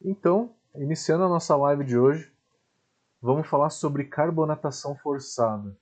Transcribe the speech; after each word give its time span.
Então, 0.00 0.54
iniciando 0.76 1.24
a 1.24 1.28
nossa 1.28 1.56
live 1.56 1.84
de 1.84 1.98
hoje, 1.98 2.32
vamos 3.20 3.48
falar 3.48 3.70
sobre 3.70 4.04
carbonatação 4.04 4.96
forçada. 4.96 5.76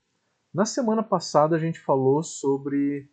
Na 0.52 0.64
semana 0.64 1.02
passada 1.02 1.54
a 1.54 1.58
gente 1.58 1.78
falou 1.80 2.22
sobre 2.22 3.10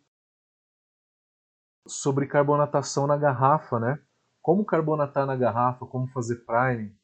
sobre 1.86 2.26
carbonatação 2.26 3.06
na 3.06 3.18
garrafa, 3.18 3.78
né? 3.78 4.00
Como 4.40 4.64
carbonatar 4.64 5.26
na 5.26 5.36
garrafa, 5.36 5.84
como 5.84 6.08
fazer 6.08 6.36
priming. 6.46 6.96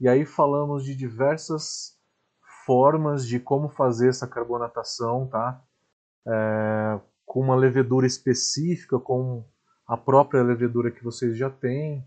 E 0.00 0.08
aí 0.08 0.24
falamos 0.24 0.84
de 0.84 0.94
diversas 0.94 1.98
formas 2.64 3.26
de 3.26 3.40
como 3.40 3.68
fazer 3.68 4.10
essa 4.10 4.28
carbonatação, 4.28 5.26
tá? 5.26 5.60
É, 6.24 7.00
com 7.26 7.40
uma 7.40 7.56
levedura 7.56 8.06
específica, 8.06 9.00
com 9.00 9.44
a 9.84 9.96
própria 9.96 10.44
levedura 10.44 10.92
que 10.92 11.02
vocês 11.02 11.36
já 11.36 11.50
têm, 11.50 12.06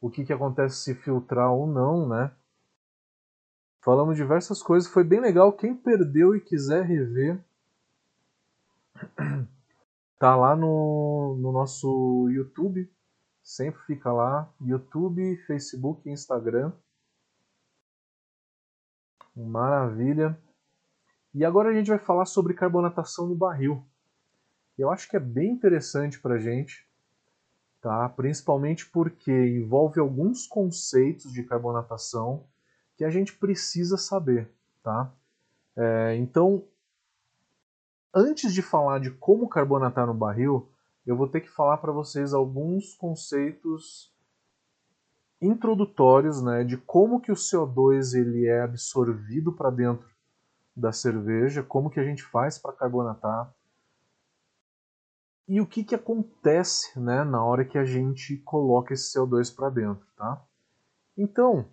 o 0.00 0.10
que, 0.10 0.24
que 0.24 0.32
acontece 0.32 0.76
se 0.76 0.94
filtrar 0.94 1.52
ou 1.52 1.66
não, 1.66 2.08
né? 2.08 2.32
Falamos 3.82 4.16
diversas 4.16 4.62
coisas, 4.62 4.90
foi 4.90 5.04
bem 5.04 5.20
legal. 5.20 5.52
Quem 5.52 5.74
perdeu 5.74 6.34
e 6.36 6.40
quiser 6.40 6.84
rever, 6.84 7.42
tá 10.18 10.36
lá 10.36 10.54
no, 10.54 11.36
no 11.40 11.52
nosso 11.52 12.28
YouTube. 12.30 12.90
Sempre 13.42 13.80
fica 13.82 14.12
lá. 14.12 14.52
YouTube, 14.60 15.36
Facebook 15.46 16.08
Instagram. 16.10 16.72
Maravilha. 19.34 20.38
E 21.32 21.44
agora 21.44 21.70
a 21.70 21.72
gente 21.72 21.88
vai 21.88 21.98
falar 21.98 22.26
sobre 22.26 22.54
carbonatação 22.54 23.26
no 23.26 23.34
barril. 23.34 23.84
Eu 24.76 24.90
acho 24.90 25.08
que 25.08 25.16
é 25.16 25.20
bem 25.20 25.50
interessante 25.50 26.20
para 26.20 26.38
gente, 26.38 26.86
tá? 27.80 28.08
principalmente 28.08 28.88
porque 28.88 29.32
envolve 29.32 29.98
alguns 29.98 30.46
conceitos 30.46 31.32
de 31.32 31.42
carbonatação 31.42 32.44
que 32.96 33.04
a 33.04 33.10
gente 33.10 33.34
precisa 33.34 33.96
saber. 33.96 34.50
Tá? 34.82 35.12
É, 35.76 36.16
então, 36.16 36.64
antes 38.14 38.52
de 38.52 38.62
falar 38.62 38.98
de 39.00 39.10
como 39.10 39.48
carbonatar 39.48 40.06
no 40.06 40.14
barril, 40.14 40.68
eu 41.06 41.16
vou 41.16 41.26
ter 41.26 41.40
que 41.40 41.50
falar 41.50 41.78
para 41.78 41.92
vocês 41.92 42.34
alguns 42.34 42.94
conceitos 42.94 44.12
introdutórios 45.40 46.42
né, 46.42 46.64
de 46.64 46.76
como 46.76 47.20
que 47.20 47.32
o 47.32 47.34
CO2 47.34 48.14
ele 48.14 48.46
é 48.46 48.60
absorvido 48.60 49.52
para 49.52 49.70
dentro 49.70 50.06
da 50.76 50.92
cerveja, 50.92 51.62
como 51.62 51.90
que 51.90 51.98
a 51.98 52.04
gente 52.04 52.22
faz 52.22 52.58
para 52.58 52.74
carbonatar 52.74 53.52
e 55.50 55.60
o 55.60 55.66
que, 55.66 55.82
que 55.82 55.96
acontece 55.96 56.96
né, 56.96 57.24
na 57.24 57.44
hora 57.44 57.64
que 57.64 57.76
a 57.76 57.84
gente 57.84 58.36
coloca 58.36 58.94
esse 58.94 59.18
CO2 59.18 59.52
para 59.52 59.68
dentro. 59.68 60.06
Tá? 60.16 60.40
Então, 61.18 61.68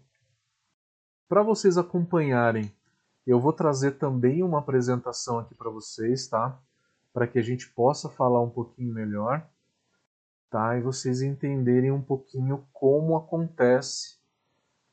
para 1.30 1.44
vocês 1.44 1.78
acompanharem, 1.78 2.74
eu 3.28 3.40
vou 3.40 3.54
trazer 3.54 4.00
também 4.00 4.42
uma 4.42 4.58
apresentação 4.58 5.38
aqui 5.38 5.54
para 5.54 5.70
vocês, 5.70 6.28
tá? 6.28 6.60
Para 7.14 7.28
que 7.28 7.38
a 7.38 7.42
gente 7.44 7.70
possa 7.70 8.10
falar 8.10 8.42
um 8.42 8.50
pouquinho 8.50 8.92
melhor, 8.92 9.48
tá? 10.50 10.76
E 10.76 10.82
vocês 10.82 11.22
entenderem 11.22 11.92
um 11.92 12.02
pouquinho 12.02 12.68
como 12.74 13.16
acontece 13.16 14.18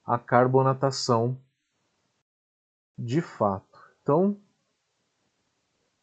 a 0.04 0.18
carbonatação 0.18 1.40
de 2.98 3.22
fato. 3.22 3.78
Então, 4.02 4.38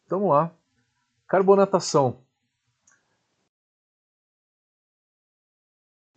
vamos 0.08 0.30
lá. 0.30 0.52
Carbonatação. 1.28 2.20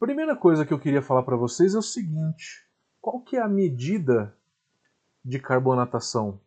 Primeira 0.06 0.36
coisa 0.36 0.64
que 0.64 0.72
eu 0.72 0.78
queria 0.78 1.02
falar 1.02 1.23
para 1.23 1.36
vocês 1.36 1.73
é 1.73 1.80
o 1.80 1.81
seguinte: 1.81 2.64
qual 3.02 3.20
que 3.22 3.38
é 3.38 3.42
a 3.42 3.50
medida 3.50 4.38
de 5.23 5.39
carbonatação? 5.39 6.39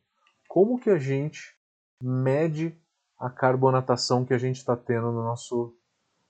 Como 0.47 0.79
que 0.79 0.89
a 0.89 0.97
gente 0.97 1.59
mede 2.01 2.81
a 3.19 3.29
carbonatação 3.29 4.25
que 4.25 4.33
a 4.33 4.39
gente 4.39 4.59
está 4.59 4.77
tendo 4.77 5.11
no 5.11 5.25
nosso, 5.25 5.77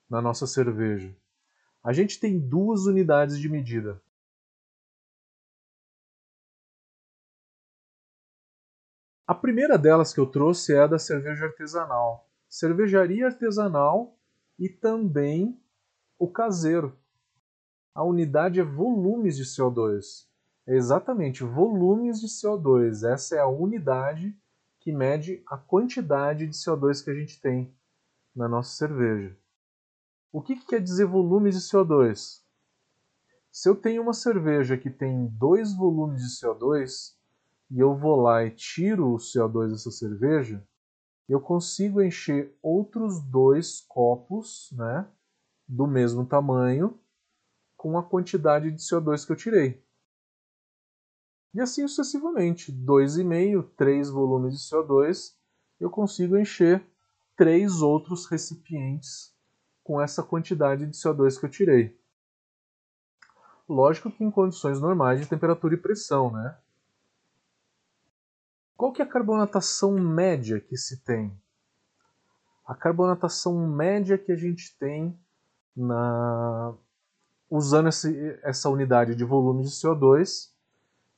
na 0.09 0.22
nossa 0.22 0.47
cerveja? 0.47 1.15
A 1.84 1.93
gente 1.93 2.19
tem 2.19 2.41
duas 2.41 2.87
unidades 2.87 3.38
de 3.38 3.47
medida. 3.47 4.00
A 9.27 9.34
primeira 9.34 9.77
delas 9.77 10.15
que 10.15 10.21
eu 10.21 10.25
trouxe 10.25 10.72
é 10.72 10.78
a 10.78 10.87
da 10.87 10.99
cerveja 10.99 11.44
artesanal. 11.44 12.27
Cervejaria 12.49 13.27
artesanal 13.27 14.19
e 14.59 14.67
também 14.71 15.62
o 16.19 16.27
caseiro 16.27 16.99
a 17.98 18.04
unidade 18.04 18.60
é 18.60 18.62
volumes 18.62 19.36
de 19.36 19.42
CO2. 19.42 20.25
É 20.64 20.76
exatamente, 20.76 21.42
volumes 21.42 22.20
de 22.20 22.28
CO2. 22.28 23.03
Essa 23.03 23.34
é 23.34 23.38
a 23.41 23.48
unidade 23.48 24.38
que 24.78 24.92
mede 24.92 25.42
a 25.48 25.56
quantidade 25.56 26.47
de 26.47 26.53
CO2 26.53 27.03
que 27.03 27.10
a 27.10 27.14
gente 27.14 27.41
tem 27.41 27.75
na 28.37 28.47
nossa 28.47 28.70
cerveja. 28.70 29.37
O 30.31 30.41
que, 30.41 30.54
que 30.54 30.66
quer 30.66 30.81
dizer 30.81 31.06
volumes 31.06 31.56
de 31.56 31.60
CO2? 31.60 32.41
Se 33.50 33.69
eu 33.69 33.75
tenho 33.75 34.03
uma 34.03 34.14
cerveja 34.14 34.78
que 34.78 34.91
tem 34.91 35.26
dois 35.32 35.75
volumes 35.75 36.22
de 36.22 36.28
CO2 36.28 37.16
e 37.69 37.81
eu 37.81 37.97
vou 37.97 38.14
lá 38.14 38.44
e 38.44 38.53
tiro 38.53 39.12
o 39.12 39.16
CO2 39.16 39.70
dessa 39.70 39.91
cerveja, 39.91 40.64
eu 41.28 41.41
consigo 41.41 42.00
encher 42.00 42.56
outros 42.62 43.20
dois 43.20 43.81
copos 43.88 44.70
né, 44.76 45.04
do 45.66 45.88
mesmo 45.88 46.25
tamanho 46.25 46.97
com 47.78 47.97
a 47.97 48.03
quantidade 48.03 48.72
de 48.72 48.83
CO2 48.83 49.25
que 49.25 49.33
eu 49.33 49.37
tirei. 49.37 49.83
E 51.55 51.61
assim 51.61 51.87
sucessivamente, 51.87 52.72
2,5, 52.72 53.71
3 53.77 54.11
volumes 54.11 54.55
de 54.55 54.69
CO2, 54.69 55.34
eu 55.81 55.88
consigo 55.88 56.37
encher 56.37 56.84
três 57.37 57.81
outros 57.81 58.27
recipientes 58.27 59.33
com 59.84 60.03
essa 60.03 60.25
quantidade 60.25 60.84
de 60.87 60.93
CO2 60.93 61.38
que 61.38 61.47
eu 61.47 61.50
tirei. 61.50 61.99
Lógico 63.69 64.11
que 64.11 64.25
em 64.25 64.31
condições 64.31 64.81
normais 64.81 65.21
de 65.21 65.27
temperatura 65.27 65.75
e 65.75 65.78
pressão, 65.78 66.33
né? 66.33 66.59
Qual 68.77 68.93
que 68.93 69.00
é 69.00 69.05
a 69.05 69.09
carbonatação 69.09 69.93
média 69.93 70.61
que 70.61 70.77
se 70.77 71.03
tem? 71.05 71.33
A 72.67 72.75
carbonatação 72.75 73.69
média 73.69 74.19
que 74.19 74.33
a 74.33 74.37
gente 74.37 74.77
tem 74.78 75.19
na, 75.77 76.75
usando 77.50 77.88
esse, 77.88 78.38
essa 78.42 78.69
unidade 78.69 79.14
de 79.14 79.25
volume 79.25 79.62
de 79.62 79.70
CO2, 79.70 80.50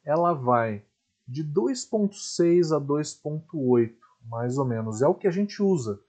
ela 0.04 0.32
vai 0.32 0.84
de 1.26 1.44
2,6 1.44 2.76
a 2.76 2.80
2,8, 2.80 3.94
mais 4.24 4.58
ou 4.58 4.64
menos. 4.64 5.02
É 5.02 5.06
o 5.06 5.14
que 5.14 5.26
a 5.26 5.30
gente 5.30 5.62
usa. 5.62 6.00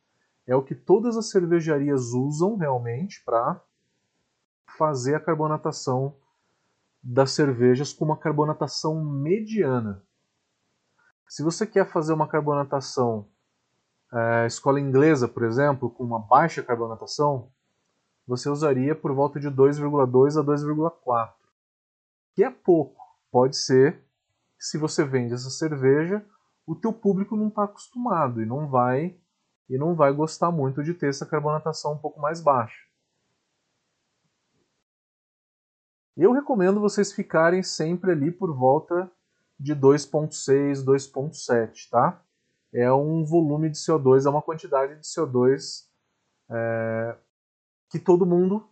É 0.47 0.55
o 0.55 0.63
que 0.63 0.75
todas 0.75 1.15
as 1.17 1.29
cervejarias 1.29 2.13
usam 2.13 2.55
realmente 2.55 3.23
para 3.23 3.61
fazer 4.77 5.15
a 5.15 5.19
carbonatação 5.19 6.15
das 7.03 7.31
cervejas 7.31 7.93
com 7.93 8.05
uma 8.05 8.17
carbonatação 8.17 9.03
mediana. 9.03 10.03
Se 11.27 11.43
você 11.43 11.65
quer 11.65 11.89
fazer 11.89 12.13
uma 12.13 12.27
carbonatação 12.27 13.27
é, 14.13 14.45
escola 14.45 14.79
inglesa, 14.79 15.27
por 15.27 15.43
exemplo, 15.43 15.89
com 15.89 16.03
uma 16.03 16.19
baixa 16.19 16.61
carbonatação, 16.61 17.49
você 18.31 18.49
usaria 18.49 18.95
por 18.95 19.11
volta 19.11 19.41
de 19.41 19.49
2,2 19.49 20.39
a 20.39 20.43
2,4, 20.43 21.33
que 22.33 22.41
é 22.45 22.49
pouco. 22.49 23.03
Pode 23.29 23.57
ser 23.57 24.01
se 24.57 24.77
você 24.77 25.03
vende 25.03 25.33
essa 25.33 25.49
cerveja, 25.49 26.25
o 26.65 26.73
teu 26.73 26.93
público 26.93 27.35
não 27.35 27.49
está 27.49 27.65
acostumado 27.65 28.41
e 28.41 28.45
não 28.45 28.69
vai 28.69 29.19
e 29.69 29.77
não 29.77 29.95
vai 29.95 30.13
gostar 30.13 30.49
muito 30.49 30.81
de 30.81 30.93
ter 30.93 31.09
essa 31.09 31.25
carbonatação 31.25 31.93
um 31.93 31.97
pouco 31.97 32.21
mais 32.21 32.39
baixa. 32.39 32.79
Eu 36.15 36.31
recomendo 36.31 36.79
vocês 36.79 37.11
ficarem 37.11 37.61
sempre 37.61 38.11
ali 38.11 38.31
por 38.31 38.55
volta 38.55 39.11
de 39.59 39.75
2.6, 39.75 40.85
2.7, 40.85 41.89
tá? 41.89 42.23
É 42.73 42.91
um 42.93 43.25
volume 43.25 43.69
de 43.69 43.77
CO2, 43.77 44.25
é 44.25 44.29
uma 44.29 44.41
quantidade 44.41 44.95
de 44.95 45.01
CO2 45.01 45.85
é, 46.49 47.17
que 47.91 47.99
todo 47.99 48.25
mundo 48.25 48.65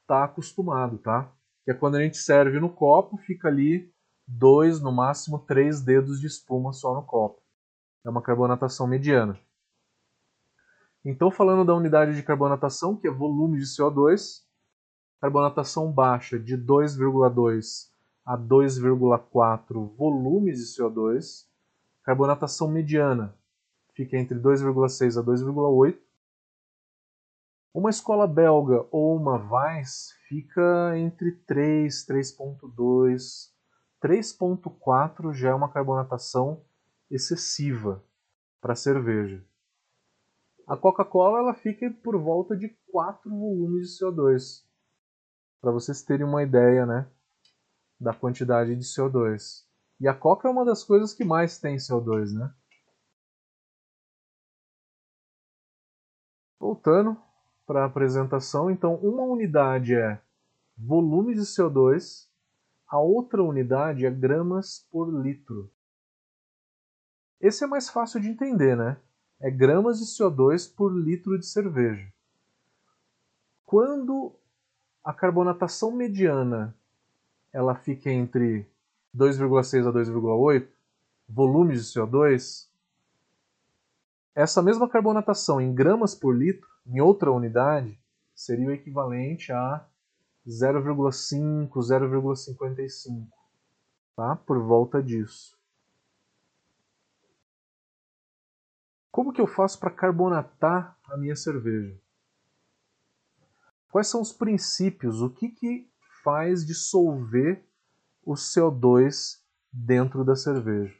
está 0.00 0.24
acostumado, 0.24 0.98
tá? 0.98 1.32
Que 1.64 1.70
é 1.70 1.74
quando 1.74 1.94
a 1.94 2.02
gente 2.02 2.16
serve 2.16 2.58
no 2.58 2.68
copo, 2.68 3.16
fica 3.16 3.46
ali 3.46 3.90
dois, 4.26 4.80
no 4.80 4.90
máximo 4.90 5.38
três 5.38 5.80
dedos 5.80 6.20
de 6.20 6.26
espuma 6.26 6.72
só 6.72 6.92
no 6.94 7.04
copo. 7.04 7.40
É 8.04 8.10
uma 8.10 8.20
carbonatação 8.20 8.86
mediana. 8.86 9.38
Então, 11.04 11.30
falando 11.30 11.64
da 11.64 11.74
unidade 11.74 12.14
de 12.16 12.22
carbonatação, 12.22 12.96
que 12.96 13.06
é 13.06 13.10
volume 13.10 13.58
de 13.58 13.64
CO2, 13.64 14.42
carbonatação 15.20 15.92
baixa 15.92 16.38
de 16.38 16.56
2,2 16.58 17.90
a 18.24 18.36
2,4 18.36 19.96
volumes 19.96 20.58
de 20.58 20.64
CO2, 20.64 21.46
carbonatação 22.02 22.68
mediana 22.68 23.36
fica 23.94 24.16
entre 24.16 24.38
2,6 24.38 25.20
a 25.20 25.24
2,8 25.24 25.96
uma 27.74 27.90
escola 27.90 28.26
belga 28.26 28.86
ou 28.90 29.16
uma 29.16 29.36
Weiss 29.50 30.12
fica 30.28 30.96
entre 30.98 31.32
3, 31.46 32.06
3.2, 32.06 33.50
3.4 34.02 35.32
já 35.32 35.50
é 35.50 35.54
uma 35.54 35.72
carbonatação 35.72 36.64
excessiva 37.10 38.04
para 38.60 38.74
cerveja. 38.74 39.44
A 40.66 40.76
Coca-Cola 40.76 41.38
ela 41.38 41.54
fica 41.54 41.90
por 42.02 42.18
volta 42.20 42.56
de 42.56 42.68
4 42.90 43.30
volumes 43.30 43.88
de 43.88 44.04
CO2. 44.04 44.64
Para 45.60 45.72
vocês 45.72 46.02
terem 46.02 46.26
uma 46.26 46.42
ideia, 46.42 46.84
né, 46.84 47.10
da 47.98 48.12
quantidade 48.12 48.74
de 48.76 48.84
CO2. 48.84 49.64
E 50.00 50.08
a 50.08 50.14
Coca 50.14 50.48
é 50.48 50.50
uma 50.50 50.64
das 50.64 50.84
coisas 50.84 51.14
que 51.14 51.24
mais 51.24 51.58
tem 51.58 51.76
CO2, 51.76 52.32
né? 52.32 52.52
Voltando 56.58 57.20
para 57.72 57.84
a 57.84 57.86
apresentação, 57.86 58.70
então 58.70 58.96
uma 58.96 59.22
unidade 59.22 59.94
é 59.94 60.20
volume 60.76 61.34
de 61.34 61.40
CO2, 61.40 62.28
a 62.86 62.98
outra 62.98 63.42
unidade 63.42 64.04
é 64.04 64.10
gramas 64.10 64.86
por 64.90 65.06
litro. 65.10 65.70
Esse 67.40 67.64
é 67.64 67.66
mais 67.66 67.88
fácil 67.88 68.20
de 68.20 68.28
entender, 68.28 68.76
né? 68.76 68.98
É 69.40 69.50
gramas 69.50 70.00
de 70.00 70.04
CO2 70.04 70.70
por 70.76 70.94
litro 70.94 71.38
de 71.38 71.46
cerveja. 71.46 72.12
Quando 73.64 74.34
a 75.02 75.14
carbonatação 75.14 75.90
mediana 75.90 76.76
ela 77.54 77.74
fica 77.74 78.10
entre 78.10 78.66
2,6 79.16 79.88
a 79.88 79.92
2,8 79.92 80.68
volumes 81.26 81.86
de 81.86 81.98
CO2, 81.98 82.68
essa 84.34 84.60
mesma 84.60 84.86
carbonatação 84.86 85.58
em 85.58 85.74
gramas 85.74 86.14
por 86.14 86.36
litro, 86.36 86.70
em 86.86 87.00
outra 87.00 87.30
unidade, 87.30 87.98
seria 88.34 88.68
o 88.68 88.72
equivalente 88.72 89.52
a 89.52 89.86
0,5, 90.46 91.68
0,55, 91.70 93.28
tá? 94.16 94.36
Por 94.36 94.60
volta 94.62 95.02
disso. 95.02 95.56
Como 99.10 99.32
que 99.32 99.40
eu 99.40 99.46
faço 99.46 99.78
para 99.78 99.90
carbonatar 99.90 100.98
a 101.04 101.16
minha 101.16 101.36
cerveja? 101.36 102.00
Quais 103.90 104.08
são 104.08 104.22
os 104.22 104.32
princípios? 104.32 105.20
O 105.20 105.28
que, 105.28 105.50
que 105.50 105.92
faz 106.24 106.64
dissolver 106.64 107.62
o 108.24 108.32
CO2 108.32 109.38
dentro 109.70 110.24
da 110.24 110.34
cerveja? 110.34 110.96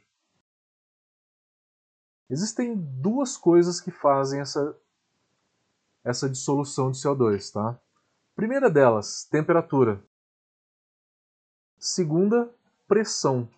Existem 2.29 2.75
duas 2.75 3.35
coisas 3.35 3.81
que 3.81 3.91
fazem 3.91 4.39
essa, 4.39 4.79
essa 6.03 6.29
dissolução 6.29 6.91
de 6.91 6.97
CO2, 6.97 7.51
tá? 7.51 7.79
Primeira 8.35 8.69
delas, 8.69 9.25
temperatura. 9.25 10.03
Segunda, 11.77 12.53
pressão. 12.87 13.49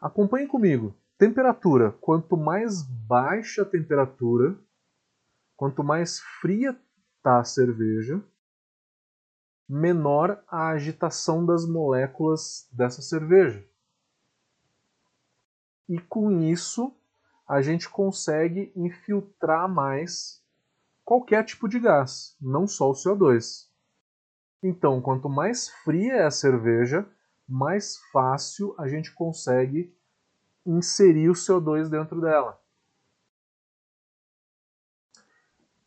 Acompanhe 0.00 0.46
comigo. 0.46 0.94
Temperatura. 1.18 1.92
Quanto 1.92 2.36
mais 2.36 2.82
baixa 2.82 3.62
a 3.62 3.66
temperatura, 3.66 4.58
quanto 5.56 5.82
mais 5.82 6.20
fria 6.40 6.78
está 7.16 7.40
a 7.40 7.44
cerveja, 7.44 8.22
menor 9.68 10.42
a 10.46 10.68
agitação 10.68 11.44
das 11.44 11.66
moléculas 11.66 12.68
dessa 12.72 13.02
cerveja. 13.02 13.66
E 15.88 15.98
com 15.98 16.40
isso, 16.40 16.94
a 17.46 17.62
gente 17.62 17.88
consegue 17.88 18.72
infiltrar 18.74 19.68
mais 19.68 20.42
qualquer 21.04 21.44
tipo 21.44 21.68
de 21.68 21.78
gás, 21.78 22.36
não 22.40 22.66
só 22.66 22.90
o 22.90 22.94
CO2. 22.94 23.68
Então, 24.62 25.00
quanto 25.00 25.28
mais 25.28 25.68
fria 25.68 26.14
é 26.14 26.24
a 26.24 26.30
cerveja, 26.30 27.08
mais 27.48 27.98
fácil 28.12 28.74
a 28.76 28.88
gente 28.88 29.12
consegue 29.12 29.94
inserir 30.64 31.30
o 31.30 31.34
CO2 31.34 31.88
dentro 31.88 32.20
dela. 32.20 32.60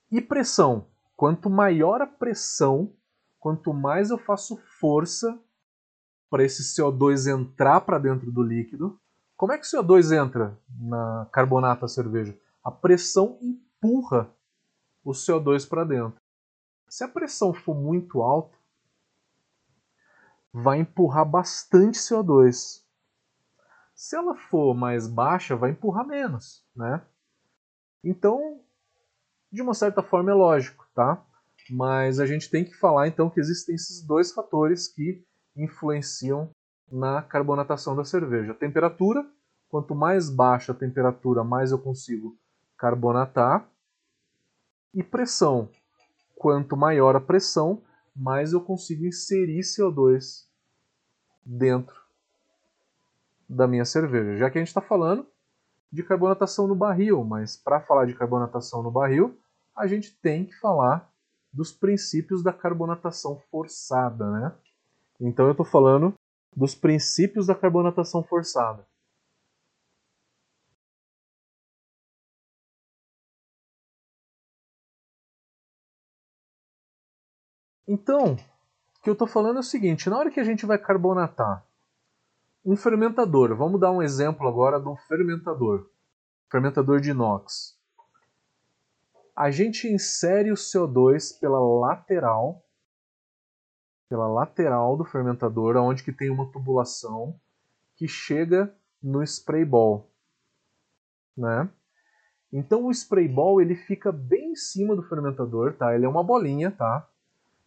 E 0.10 0.22
pressão? 0.22 0.88
Quanto 1.16 1.50
maior 1.50 2.02
a 2.02 2.08
pressão, 2.08 2.94
quanto 3.38 3.74
mais 3.74 4.10
eu 4.10 4.18
faço 4.18 4.56
força 4.80 5.38
para 6.30 6.46
esse 6.46 6.64
CO2 6.64 7.28
entrar 7.28 7.82
para 7.82 8.00
dentro 8.00 8.32
do 8.32 8.42
líquido, 8.42 9.00
como 9.40 9.54
é 9.54 9.58
que 9.58 9.66
o 9.66 9.70
CO2 9.70 10.12
entra 10.12 10.60
na 10.78 11.26
carbonata 11.32 11.88
cerveja? 11.88 12.38
A 12.62 12.70
pressão 12.70 13.40
empurra 13.42 14.30
o 15.02 15.12
CO2 15.12 15.66
para 15.66 15.86
dentro. 15.86 16.20
Se 16.90 17.06
a 17.06 17.08
pressão 17.08 17.54
for 17.54 17.74
muito 17.74 18.22
alta, 18.22 18.58
vai 20.52 20.80
empurrar 20.80 21.24
bastante 21.24 21.98
CO2. 22.00 22.84
Se 23.96 24.18
ela 24.18 24.36
for 24.36 24.74
mais 24.74 25.08
baixa, 25.08 25.56
vai 25.56 25.72
empurrar 25.72 26.06
menos, 26.06 26.62
né? 26.76 27.02
Então, 28.04 28.60
de 29.50 29.62
uma 29.62 29.74
certa 29.74 30.04
forma 30.04 30.32
é 30.32 30.34
lógico, 30.34 30.86
tá? 30.94 31.26
Mas 31.70 32.20
a 32.20 32.26
gente 32.26 32.50
tem 32.50 32.66
que 32.66 32.74
falar 32.74 33.08
então 33.08 33.30
que 33.30 33.40
existem 33.40 33.74
esses 33.74 34.06
dois 34.06 34.34
fatores 34.34 34.90
que 34.90 35.26
influenciam 35.56 36.52
na 36.92 37.22
carbonatação 37.22 37.96
da 37.96 38.04
cerveja. 38.04 38.54
Temperatura, 38.54 39.26
quanto 39.70 39.94
mais 39.94 40.30
baixa 40.30 40.72
a 40.72 40.76
temperatura, 40.76 41.44
mais 41.44 41.72
eu 41.72 41.80
consigo 41.80 42.38
carbonatar. 42.78 43.68
E 44.94 45.04
pressão, 45.04 45.70
quanto 46.36 46.76
maior 46.76 47.16
a 47.16 47.22
pressão, 47.22 47.82
mais 48.16 48.54
eu 48.54 48.62
consigo 48.62 49.06
inserir 49.06 49.62
CO2 49.62 50.48
dentro 51.46 51.96
da 53.48 53.68
minha 53.68 53.86
cerveja. 53.86 54.38
Já 54.38 54.50
que 54.50 54.58
a 54.58 54.62
gente 54.62 54.70
está 54.70 54.82
falando 54.82 55.28
de 55.92 56.04
carbonatação 56.04 56.68
no 56.68 56.76
barril, 56.76 57.24
mas 57.24 57.56
para 57.56 57.82
falar 57.82 58.06
de 58.06 58.14
carbonatação 58.14 58.84
no 58.84 58.92
barril, 58.92 59.38
a 59.76 59.88
gente 59.88 60.16
tem 60.22 60.46
que 60.46 60.54
falar 60.60 61.10
dos 61.52 61.72
princípios 61.72 62.44
da 62.44 62.54
carbonatação 62.54 63.42
forçada, 63.50 64.30
né? 64.32 64.54
Então 65.20 65.46
eu 65.46 65.52
estou 65.52 65.66
falando 65.66 66.14
dos 66.60 66.76
princípios 66.76 67.48
da 67.48 67.56
carbonatação 67.56 68.22
forçada. 68.22 68.86
Então, 77.88 78.34
o 78.34 79.02
que 79.02 79.10
eu 79.10 79.14
estou 79.14 79.26
falando 79.26 79.56
é 79.56 79.60
o 79.62 79.64
seguinte: 79.64 80.10
na 80.10 80.18
hora 80.18 80.30
que 80.30 80.40
a 80.40 80.44
gente 80.44 80.66
vai 80.66 80.78
carbonatar 80.78 81.66
um 82.64 82.76
fermentador, 82.76 83.56
vamos 83.56 83.80
dar 83.80 83.92
um 83.92 84.04
exemplo 84.04 84.46
agora 84.46 84.78
um 84.78 84.98
fermentador, 85.08 85.90
fermentador 86.52 87.00
de 87.00 87.12
inox. 87.12 87.80
A 89.34 89.50
gente 89.50 89.88
insere 89.88 90.52
o 90.52 90.56
CO2 90.56 91.40
pela 91.40 91.58
lateral 91.58 92.62
pela 94.10 94.28
lateral 94.28 94.98
do 94.98 95.06
fermentador, 95.06 95.78
onde 95.78 96.04
que 96.04 96.12
tem 96.12 96.32
uma 96.32 96.52
tubulação 96.52 97.40
que 97.96 98.08
chega 98.08 98.74
no 99.02 99.24
spray 99.24 99.64
ball, 99.64 100.10
né? 101.38 101.70
Então 102.52 102.88
o 102.88 102.92
spray 102.92 103.28
ball 103.28 103.62
ele 103.62 103.76
fica 103.76 104.12
bem 104.12 104.54
em 104.54 104.56
cima 104.56 104.96
do 104.96 105.04
fermentador, 105.04 105.74
tá? 105.74 105.94
Ele 105.94 106.06
é 106.06 106.10
uma 106.10 106.24
bolinha, 106.24 106.72
tá? 106.72 107.08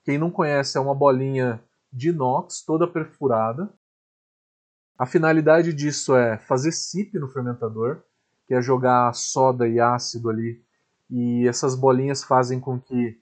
Quem 0.05 0.19
não 0.19 0.31
conhece 0.31 0.77
é 0.77 0.81
uma 0.81 0.95
bolinha 0.95 1.63
de 1.93 2.09
inox 2.09 2.63
toda 2.63 2.89
perfurada. 2.89 3.73
A 4.99 5.07
finalidade 5.07 5.73
disso 5.73 6.17
é 6.17 6.39
fazer 6.39 6.73
sip 6.73 7.17
no 7.19 7.29
fermentador, 7.29 8.03
que 8.47 8.55
é 8.55 8.61
jogar 8.61 9.15
soda 9.15 9.69
e 9.69 9.79
ácido 9.79 10.29
ali, 10.29 10.61
e 11.09 11.47
essas 11.47 11.77
bolinhas 11.77 12.25
fazem 12.25 12.59
com 12.59 12.81
que 12.81 13.22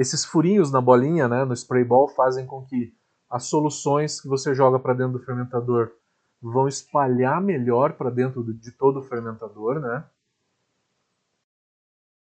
esses 0.00 0.24
furinhos 0.24 0.72
na 0.72 0.80
bolinha, 0.80 1.28
né, 1.28 1.44
no 1.44 1.52
spray 1.52 1.84
ball, 1.84 2.08
fazem 2.08 2.46
com 2.46 2.64
que 2.64 2.90
as 3.28 3.44
soluções 3.44 4.18
que 4.18 4.26
você 4.26 4.54
joga 4.54 4.78
para 4.78 4.94
dentro 4.94 5.18
do 5.18 5.24
fermentador 5.24 5.92
vão 6.40 6.66
espalhar 6.66 7.38
melhor 7.42 7.92
para 7.92 8.08
dentro 8.08 8.42
de 8.42 8.72
todo 8.72 9.00
o 9.00 9.02
fermentador, 9.02 9.78
né? 9.78 10.06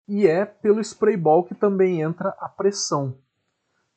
E 0.08 0.26
é 0.26 0.46
pelo 0.46 0.80
spray 0.80 1.18
ball 1.18 1.44
que 1.44 1.54
também 1.54 2.02
entra 2.02 2.30
a 2.40 2.48
pressão. 2.48 3.18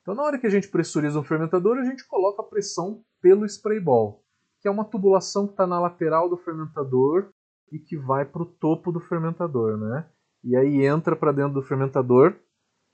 Então, 0.02 0.16
na 0.16 0.24
hora 0.24 0.36
que 0.36 0.48
a 0.48 0.50
gente 0.50 0.66
pressuriza 0.66 1.20
um 1.20 1.22
fermentador, 1.22 1.78
a 1.78 1.84
gente 1.84 2.04
coloca 2.08 2.42
a 2.42 2.44
pressão 2.44 3.04
pelo 3.22 3.46
spray 3.46 3.78
ball, 3.78 4.24
que 4.60 4.66
é 4.66 4.70
uma 4.70 4.84
tubulação 4.84 5.46
que 5.46 5.52
está 5.52 5.64
na 5.64 5.78
lateral 5.78 6.28
do 6.28 6.36
fermentador 6.36 7.28
e 7.70 7.78
que 7.78 7.96
vai 7.96 8.24
para 8.24 8.42
o 8.42 8.46
topo 8.46 8.90
do 8.90 8.98
fermentador, 8.98 9.76
né? 9.76 10.08
E 10.42 10.56
aí 10.56 10.84
entra 10.84 11.14
para 11.14 11.30
dentro 11.30 11.54
do 11.54 11.62
fermentador 11.62 12.34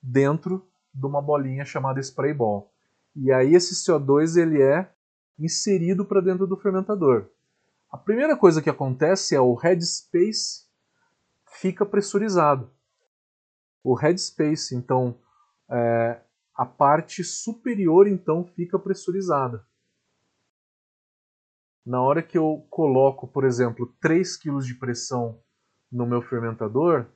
dentro 0.03 0.67
de 0.93 1.07
uma 1.07 1.21
bolinha 1.21 1.65
chamada 1.65 2.01
spray 2.01 2.33
ball. 2.33 2.73
E 3.15 3.33
aí 3.33 3.55
esse 3.55 3.75
CO2 3.75 4.41
ele 4.41 4.63
é 4.63 4.91
inserido 5.39 6.05
para 6.05 6.21
dentro 6.21 6.47
do 6.47 6.57
fermentador. 6.57 7.29
A 7.91 7.97
primeira 7.97 8.37
coisa 8.37 8.61
que 8.61 8.71
acontece 8.71 9.35
é 9.35 9.41
o 9.41 9.55
headspace 9.55 10.67
fica 11.61 11.87
pressurizado. 11.87 12.71
O 13.83 13.95
headspace, 13.95 14.75
então, 14.75 15.19
é, 15.71 16.21
a 16.55 16.67
parte 16.67 17.23
superior 17.23 18.07
então 18.07 18.45
fica 18.45 18.79
pressurizada. 18.79 19.65
Na 21.85 22.03
hora 22.03 22.23
que 22.23 22.37
eu 22.37 22.67
coloco, 22.69 23.29
por 23.29 23.45
exemplo, 23.45 23.95
3 24.01 24.37
kg 24.37 24.59
de 24.59 24.75
pressão 24.75 25.41
no 25.91 26.05
meu 26.05 26.21
fermentador, 26.21 27.07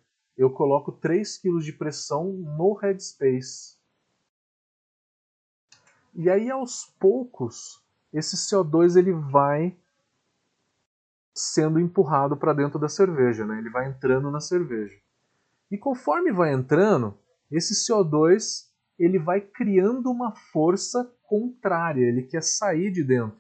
eu 0.40 0.48
coloco 0.48 0.90
3 0.90 1.36
kg 1.36 1.58
de 1.58 1.70
pressão 1.70 2.32
no 2.32 2.72
headspace. 2.72 3.76
E 6.14 6.30
aí 6.30 6.50
aos 6.50 6.86
poucos, 6.98 7.84
esse 8.10 8.36
CO2 8.36 8.96
ele 8.96 9.12
vai 9.12 9.78
sendo 11.34 11.78
empurrado 11.78 12.38
para 12.38 12.54
dentro 12.54 12.78
da 12.78 12.88
cerveja, 12.88 13.44
né? 13.44 13.58
Ele 13.58 13.68
vai 13.68 13.86
entrando 13.86 14.30
na 14.30 14.40
cerveja. 14.40 14.98
E 15.70 15.76
conforme 15.76 16.32
vai 16.32 16.54
entrando, 16.54 17.18
esse 17.50 17.74
CO2 17.74 18.66
ele 18.98 19.18
vai 19.18 19.42
criando 19.42 20.10
uma 20.10 20.34
força 20.34 21.04
contrária, 21.22 22.00
ele 22.00 22.22
quer 22.22 22.42
sair 22.42 22.90
de 22.90 23.04
dentro. 23.04 23.38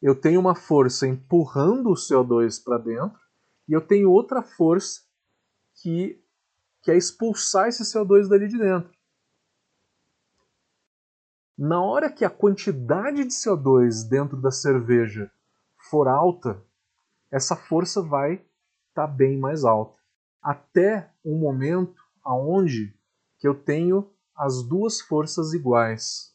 Eu 0.00 0.18
tenho 0.18 0.40
uma 0.40 0.54
força 0.54 1.06
empurrando 1.06 1.90
o 1.90 1.94
CO2 1.94 2.64
para 2.64 2.78
dentro 2.78 3.20
e 3.68 3.74
eu 3.74 3.86
tenho 3.86 4.10
outra 4.10 4.42
força 4.42 5.09
que 5.80 6.22
quer 6.82 6.96
expulsar 6.96 7.68
esse 7.68 7.82
CO2 7.82 8.28
dali 8.28 8.48
de 8.48 8.58
dentro. 8.58 8.90
Na 11.56 11.82
hora 11.82 12.10
que 12.10 12.24
a 12.24 12.30
quantidade 12.30 13.24
de 13.24 13.30
CO2 13.30 14.08
dentro 14.08 14.40
da 14.40 14.50
cerveja 14.50 15.30
for 15.90 16.08
alta, 16.08 16.62
essa 17.30 17.54
força 17.54 18.00
vai 18.02 18.34
estar 18.34 18.46
tá 18.94 19.06
bem 19.06 19.38
mais 19.38 19.64
alta. 19.64 19.98
Até 20.42 21.12
um 21.24 21.38
momento 21.38 22.02
aonde 22.22 22.94
que 23.38 23.46
eu 23.46 23.54
tenho 23.54 24.10
as 24.34 24.62
duas 24.62 25.00
forças 25.00 25.52
iguais. 25.52 26.34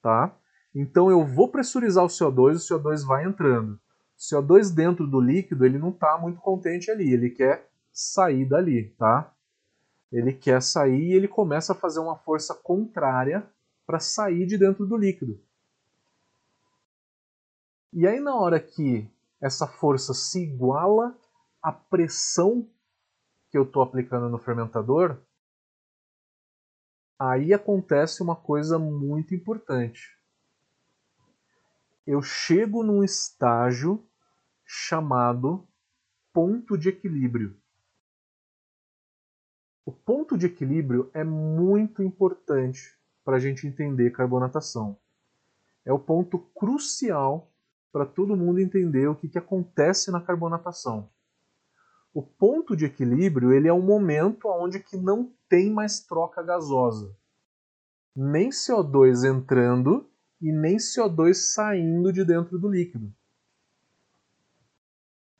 Tá? 0.00 0.36
Então 0.74 1.10
eu 1.10 1.26
vou 1.26 1.50
pressurizar 1.50 2.04
o 2.04 2.08
CO2, 2.08 2.54
o 2.54 2.78
CO2 2.78 3.04
vai 3.04 3.24
entrando. 3.24 3.72
O 3.74 4.20
CO2 4.20 4.72
dentro 4.72 5.06
do 5.06 5.20
líquido, 5.20 5.64
ele 5.64 5.78
não 5.78 5.90
está 5.90 6.16
muito 6.18 6.40
contente 6.40 6.90
ali, 6.90 7.12
ele 7.12 7.30
quer 7.30 7.67
sair 7.98 8.44
dali, 8.44 8.90
tá? 8.90 9.34
Ele 10.12 10.32
quer 10.32 10.62
sair 10.62 11.08
e 11.08 11.12
ele 11.14 11.26
começa 11.26 11.72
a 11.72 11.76
fazer 11.76 11.98
uma 11.98 12.16
força 12.16 12.54
contrária 12.54 13.44
para 13.84 13.98
sair 13.98 14.46
de 14.46 14.56
dentro 14.56 14.86
do 14.86 14.96
líquido. 14.96 15.42
E 17.92 18.06
aí 18.06 18.20
na 18.20 18.36
hora 18.36 18.60
que 18.60 19.10
essa 19.40 19.66
força 19.66 20.14
se 20.14 20.44
iguala 20.44 21.18
à 21.60 21.72
pressão 21.72 22.70
que 23.50 23.58
eu 23.58 23.64
estou 23.64 23.82
aplicando 23.82 24.28
no 24.28 24.38
fermentador, 24.38 25.20
aí 27.18 27.52
acontece 27.52 28.22
uma 28.22 28.36
coisa 28.36 28.78
muito 28.78 29.34
importante. 29.34 30.16
Eu 32.06 32.22
chego 32.22 32.84
num 32.84 33.02
estágio 33.02 34.06
chamado 34.64 35.66
ponto 36.32 36.78
de 36.78 36.90
equilíbrio. 36.90 37.60
O 39.88 39.92
ponto 39.92 40.36
de 40.36 40.44
equilíbrio 40.44 41.10
é 41.14 41.24
muito 41.24 42.02
importante 42.02 42.94
para 43.24 43.36
a 43.36 43.38
gente 43.38 43.66
entender 43.66 44.10
carbonatação. 44.10 44.98
É 45.82 45.90
o 45.90 45.98
ponto 45.98 46.38
crucial 46.54 47.50
para 47.90 48.04
todo 48.04 48.36
mundo 48.36 48.60
entender 48.60 49.08
o 49.08 49.14
que, 49.14 49.30
que 49.30 49.38
acontece 49.38 50.10
na 50.10 50.20
carbonatação. 50.20 51.08
O 52.12 52.20
ponto 52.20 52.76
de 52.76 52.84
equilíbrio 52.84 53.50
ele 53.50 53.66
é 53.66 53.72
um 53.72 53.80
momento 53.80 54.48
onde 54.48 54.78
que 54.78 54.98
não 54.98 55.32
tem 55.48 55.70
mais 55.70 56.00
troca 56.00 56.42
gasosa. 56.42 57.16
Nem 58.14 58.50
CO2 58.50 59.24
entrando 59.24 60.06
e 60.38 60.52
nem 60.52 60.76
CO2 60.76 61.32
saindo 61.32 62.12
de 62.12 62.26
dentro 62.26 62.58
do 62.58 62.68
líquido. 62.68 63.10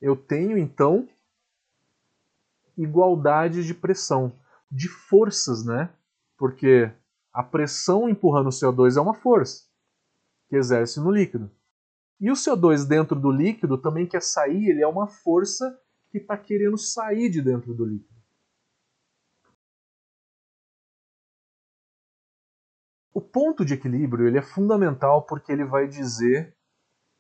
Eu 0.01 0.17
tenho 0.17 0.57
então 0.57 1.07
igualdade 2.79 3.65
de 3.65 3.75
pressão, 3.75 4.33
de 4.71 4.89
forças, 4.89 5.65
né? 5.65 5.93
Porque 6.37 6.91
a 7.33 7.43
pressão 7.43 8.09
empurrando 8.09 8.47
o 8.47 8.51
CO2 8.51 8.97
é 8.97 9.01
uma 9.01 9.15
força 9.15 9.67
que 10.49 10.57
exerce 10.57 11.01
no 11.01 11.11
líquido. 11.11 11.51
E 12.21 12.31
o 12.31 12.35
CO2 12.35 12.87
dentro 12.87 13.19
do 13.19 13.31
líquido 13.31 13.77
também 13.79 14.07
quer 14.07 14.23
sair, 14.23 14.71
ele 14.71 14.83
é 14.83 14.87
uma 14.87 15.07
força 15.07 15.79
que 16.11 16.19
está 16.19 16.37
querendo 16.37 16.79
sair 16.79 17.29
de 17.29 17.43
dentro 17.43 17.75
do 17.75 17.85
líquido. 17.85 18.19
O 23.13 23.21
ponto 23.21 23.65
de 23.65 23.75
equilíbrio 23.75 24.29
ele 24.29 24.39
é 24.39 24.43
fundamental 24.43 25.27
porque 25.27 25.51
ele 25.51 25.65
vai 25.65 25.89
dizer 25.89 26.57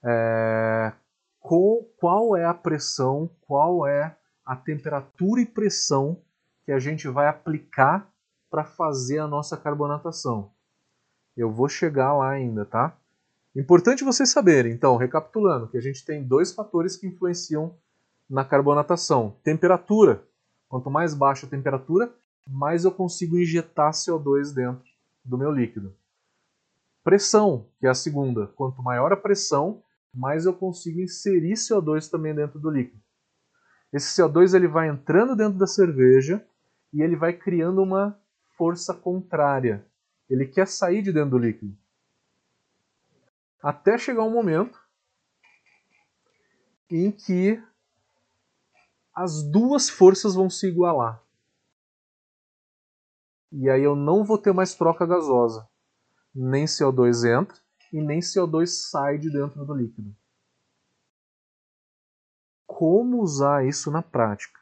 é, 0.04 0.92
qual, 1.40 1.82
qual 1.96 2.36
é 2.36 2.44
a 2.44 2.54
pressão, 2.54 3.28
qual 3.40 3.86
é 3.86 4.16
a 4.48 4.56
temperatura 4.56 5.42
e 5.42 5.46
pressão 5.46 6.22
que 6.64 6.72
a 6.72 6.78
gente 6.78 7.06
vai 7.06 7.28
aplicar 7.28 8.10
para 8.48 8.64
fazer 8.64 9.18
a 9.18 9.28
nossa 9.28 9.58
carbonatação. 9.58 10.50
Eu 11.36 11.52
vou 11.52 11.68
chegar 11.68 12.14
lá 12.14 12.30
ainda, 12.30 12.64
tá? 12.64 12.96
Importante 13.54 14.02
vocês 14.02 14.30
saberem, 14.30 14.72
então, 14.72 14.96
recapitulando, 14.96 15.68
que 15.68 15.76
a 15.76 15.82
gente 15.82 16.02
tem 16.02 16.24
dois 16.24 16.54
fatores 16.54 16.96
que 16.96 17.06
influenciam 17.06 17.76
na 18.28 18.42
carbonatação. 18.42 19.36
Temperatura. 19.44 20.24
Quanto 20.66 20.90
mais 20.90 21.12
baixa 21.12 21.44
a 21.44 21.50
temperatura, 21.50 22.10
mais 22.46 22.86
eu 22.86 22.90
consigo 22.90 23.38
injetar 23.38 23.92
CO2 23.92 24.54
dentro 24.54 24.82
do 25.22 25.36
meu 25.36 25.52
líquido. 25.52 25.94
Pressão, 27.04 27.66
que 27.78 27.86
é 27.86 27.90
a 27.90 27.94
segunda. 27.94 28.46
Quanto 28.46 28.82
maior 28.82 29.12
a 29.12 29.16
pressão, 29.16 29.82
mais 30.12 30.46
eu 30.46 30.54
consigo 30.54 31.02
inserir 31.02 31.52
CO2 31.52 32.08
também 32.08 32.34
dentro 32.34 32.58
do 32.58 32.70
líquido. 32.70 33.02
Esse 33.92 34.20
CO2 34.20 34.54
ele 34.54 34.68
vai 34.68 34.88
entrando 34.88 35.34
dentro 35.34 35.58
da 35.58 35.66
cerveja 35.66 36.44
e 36.92 37.02
ele 37.02 37.16
vai 37.16 37.32
criando 37.32 37.82
uma 37.82 38.18
força 38.56 38.92
contrária. 38.92 39.86
Ele 40.28 40.46
quer 40.46 40.66
sair 40.66 41.02
de 41.02 41.12
dentro 41.12 41.30
do 41.30 41.38
líquido. 41.38 41.76
Até 43.62 43.96
chegar 43.96 44.22
um 44.24 44.30
momento 44.30 44.78
em 46.90 47.10
que 47.10 47.62
as 49.14 49.42
duas 49.42 49.88
forças 49.88 50.34
vão 50.34 50.48
se 50.48 50.68
igualar. 50.68 51.22
E 53.50 53.68
aí 53.68 53.82
eu 53.82 53.96
não 53.96 54.24
vou 54.24 54.38
ter 54.38 54.52
mais 54.52 54.74
troca 54.74 55.06
gasosa. 55.06 55.68
Nem 56.34 56.66
CO2 56.66 57.24
entra 57.24 57.56
e 57.92 58.00
nem 58.00 58.20
CO2 58.20 58.66
sai 58.66 59.18
de 59.18 59.30
dentro 59.30 59.64
do 59.64 59.74
líquido. 59.74 60.14
Como 62.68 63.22
usar 63.22 63.66
isso 63.66 63.90
na 63.90 64.02
prática? 64.02 64.60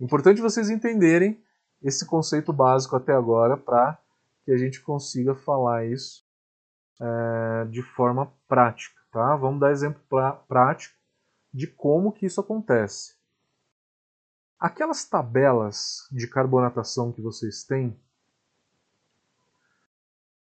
Importante 0.00 0.42
vocês 0.42 0.68
entenderem 0.68 1.42
esse 1.80 2.04
conceito 2.04 2.52
básico 2.52 2.96
até 2.96 3.14
agora 3.14 3.56
para 3.56 3.96
que 4.44 4.50
a 4.50 4.58
gente 4.58 4.80
consiga 4.82 5.34
falar 5.34 5.86
isso 5.86 6.26
é, 7.00 7.64
de 7.66 7.82
forma 7.82 8.30
prática. 8.48 9.00
Tá? 9.12 9.36
Vamos 9.36 9.60
dar 9.60 9.70
exemplo 9.70 10.02
pra, 10.08 10.32
prático 10.32 10.98
de 11.54 11.68
como 11.68 12.12
que 12.12 12.26
isso 12.26 12.40
acontece. 12.40 13.14
Aquelas 14.58 15.04
tabelas 15.04 16.08
de 16.10 16.26
carbonatação 16.26 17.12
que 17.12 17.22
vocês 17.22 17.64
têm, 17.64 17.98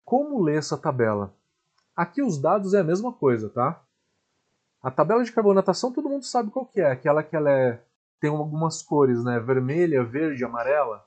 como 0.04 0.42
ler 0.42 0.58
essa 0.58 0.76
tabela? 0.76 1.34
Aqui 1.94 2.22
os 2.22 2.40
dados 2.40 2.72
é 2.72 2.80
a 2.80 2.84
mesma 2.84 3.12
coisa, 3.12 3.50
tá? 3.50 3.84
A 4.82 4.90
tabela 4.90 5.24
de 5.24 5.32
carbonatação 5.32 5.92
todo 5.92 6.08
mundo 6.08 6.24
sabe 6.24 6.50
qual 6.50 6.66
que 6.66 6.80
é, 6.80 6.90
aquela 6.90 7.22
que 7.22 7.34
ela 7.34 7.50
é, 7.50 7.82
tem 8.20 8.30
algumas 8.30 8.82
cores, 8.82 9.24
né? 9.24 9.40
Vermelha, 9.40 10.04
verde, 10.04 10.44
amarela, 10.44 11.04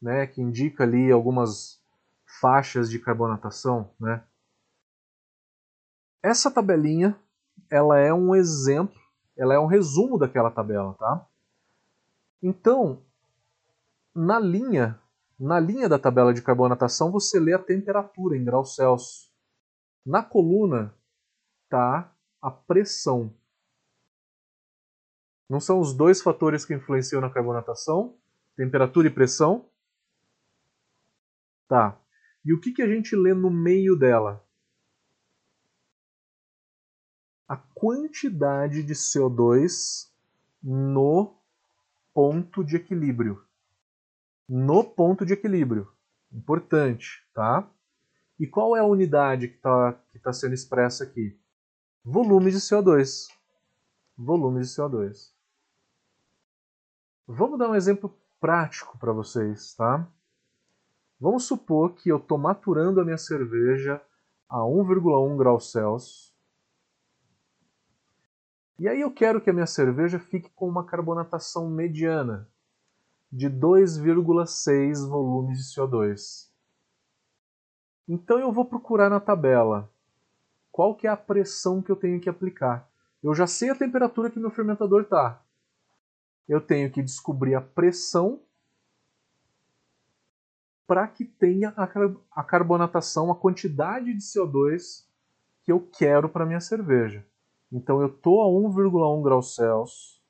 né? 0.00 0.26
Que 0.26 0.40
indica 0.40 0.84
ali 0.84 1.10
algumas 1.10 1.80
faixas 2.40 2.88
de 2.88 2.98
carbonatação, 2.98 3.90
né? 3.98 4.24
Essa 6.22 6.50
tabelinha, 6.50 7.18
ela 7.68 7.98
é 7.98 8.14
um 8.14 8.34
exemplo, 8.34 9.00
ela 9.36 9.54
é 9.54 9.58
um 9.58 9.66
resumo 9.66 10.16
daquela 10.16 10.50
tabela, 10.50 10.94
tá? 10.94 11.26
Então, 12.40 13.02
na 14.14 14.38
linha, 14.38 15.00
na 15.38 15.58
linha 15.58 15.88
da 15.88 15.98
tabela 15.98 16.32
de 16.32 16.42
carbonatação, 16.42 17.10
você 17.10 17.40
lê 17.40 17.52
a 17.52 17.58
temperatura 17.58 18.36
em 18.36 18.44
graus 18.44 18.76
Celsius. 18.76 19.32
Na 20.06 20.22
coluna 20.22 20.94
está 21.64 22.11
a 22.42 22.50
pressão. 22.50 23.32
Não 25.48 25.60
são 25.60 25.78
os 25.78 25.94
dois 25.94 26.20
fatores 26.20 26.64
que 26.64 26.74
influenciam 26.74 27.20
na 27.20 27.30
carbonatação? 27.30 28.18
Temperatura 28.56 29.06
e 29.06 29.10
pressão? 29.10 29.70
Tá. 31.68 31.98
E 32.44 32.52
o 32.52 32.60
que, 32.60 32.72
que 32.72 32.82
a 32.82 32.88
gente 32.88 33.14
lê 33.14 33.32
no 33.32 33.50
meio 33.50 33.96
dela? 33.96 34.44
A 37.46 37.56
quantidade 37.56 38.82
de 38.82 38.94
CO2 38.94 40.10
no 40.62 41.36
ponto 42.12 42.64
de 42.64 42.76
equilíbrio. 42.76 43.44
No 44.48 44.82
ponto 44.82 45.24
de 45.24 45.34
equilíbrio. 45.34 45.92
Importante, 46.32 47.26
tá? 47.34 47.70
E 48.38 48.46
qual 48.46 48.76
é 48.76 48.80
a 48.80 48.84
unidade 48.84 49.48
que 49.48 49.56
está 49.56 49.92
que 50.12 50.18
tá 50.18 50.32
sendo 50.32 50.54
expressa 50.54 51.04
aqui? 51.04 51.38
Volume 52.04 52.50
de 52.50 52.56
CO2. 52.56 53.28
Volume 54.18 54.60
de 54.60 54.66
CO2. 54.66 55.32
Vamos 57.28 57.56
dar 57.56 57.70
um 57.70 57.76
exemplo 57.76 58.12
prático 58.40 58.98
para 58.98 59.12
vocês, 59.12 59.74
tá? 59.74 60.04
Vamos 61.20 61.44
supor 61.44 61.94
que 61.94 62.08
eu 62.08 62.16
estou 62.16 62.36
maturando 62.36 63.00
a 63.00 63.04
minha 63.04 63.16
cerveja 63.16 64.02
a 64.48 64.58
1,1 64.58 65.36
graus 65.36 65.70
Celsius. 65.70 66.34
E 68.80 68.88
aí 68.88 69.00
eu 69.00 69.12
quero 69.12 69.40
que 69.40 69.48
a 69.48 69.52
minha 69.52 69.66
cerveja 69.66 70.18
fique 70.18 70.50
com 70.50 70.68
uma 70.68 70.84
carbonatação 70.84 71.70
mediana 71.70 72.50
de 73.30 73.48
2,6 73.48 75.08
volumes 75.08 75.58
de 75.58 75.64
CO2. 75.72 76.50
Então 78.08 78.40
eu 78.40 78.50
vou 78.50 78.64
procurar 78.64 79.08
na 79.08 79.20
tabela 79.20 79.91
qual 80.72 80.96
que 80.96 81.06
é 81.06 81.10
a 81.10 81.16
pressão 81.16 81.82
que 81.82 81.92
eu 81.92 81.96
tenho 81.96 82.18
que 82.18 82.30
aplicar. 82.30 82.88
Eu 83.22 83.34
já 83.34 83.46
sei 83.46 83.70
a 83.70 83.74
temperatura 83.74 84.30
que 84.30 84.40
meu 84.40 84.50
fermentador 84.50 85.02
está. 85.02 85.40
Eu 86.48 86.60
tenho 86.60 86.90
que 86.90 87.02
descobrir 87.02 87.54
a 87.54 87.60
pressão 87.60 88.40
para 90.86 91.06
que 91.06 91.24
tenha 91.24 91.72
a 92.30 92.42
carbonatação, 92.42 93.30
a 93.30 93.36
quantidade 93.36 94.12
de 94.12 94.20
CO2 94.20 95.06
que 95.62 95.70
eu 95.70 95.80
quero 95.80 96.28
para 96.28 96.44
minha 96.44 96.60
cerveja. 96.60 97.24
Então 97.70 98.00
eu 98.00 98.08
estou 98.08 98.42
a 98.42 98.46
1,1 98.46 99.22
graus 99.22 99.54
Celsius, 99.54 100.20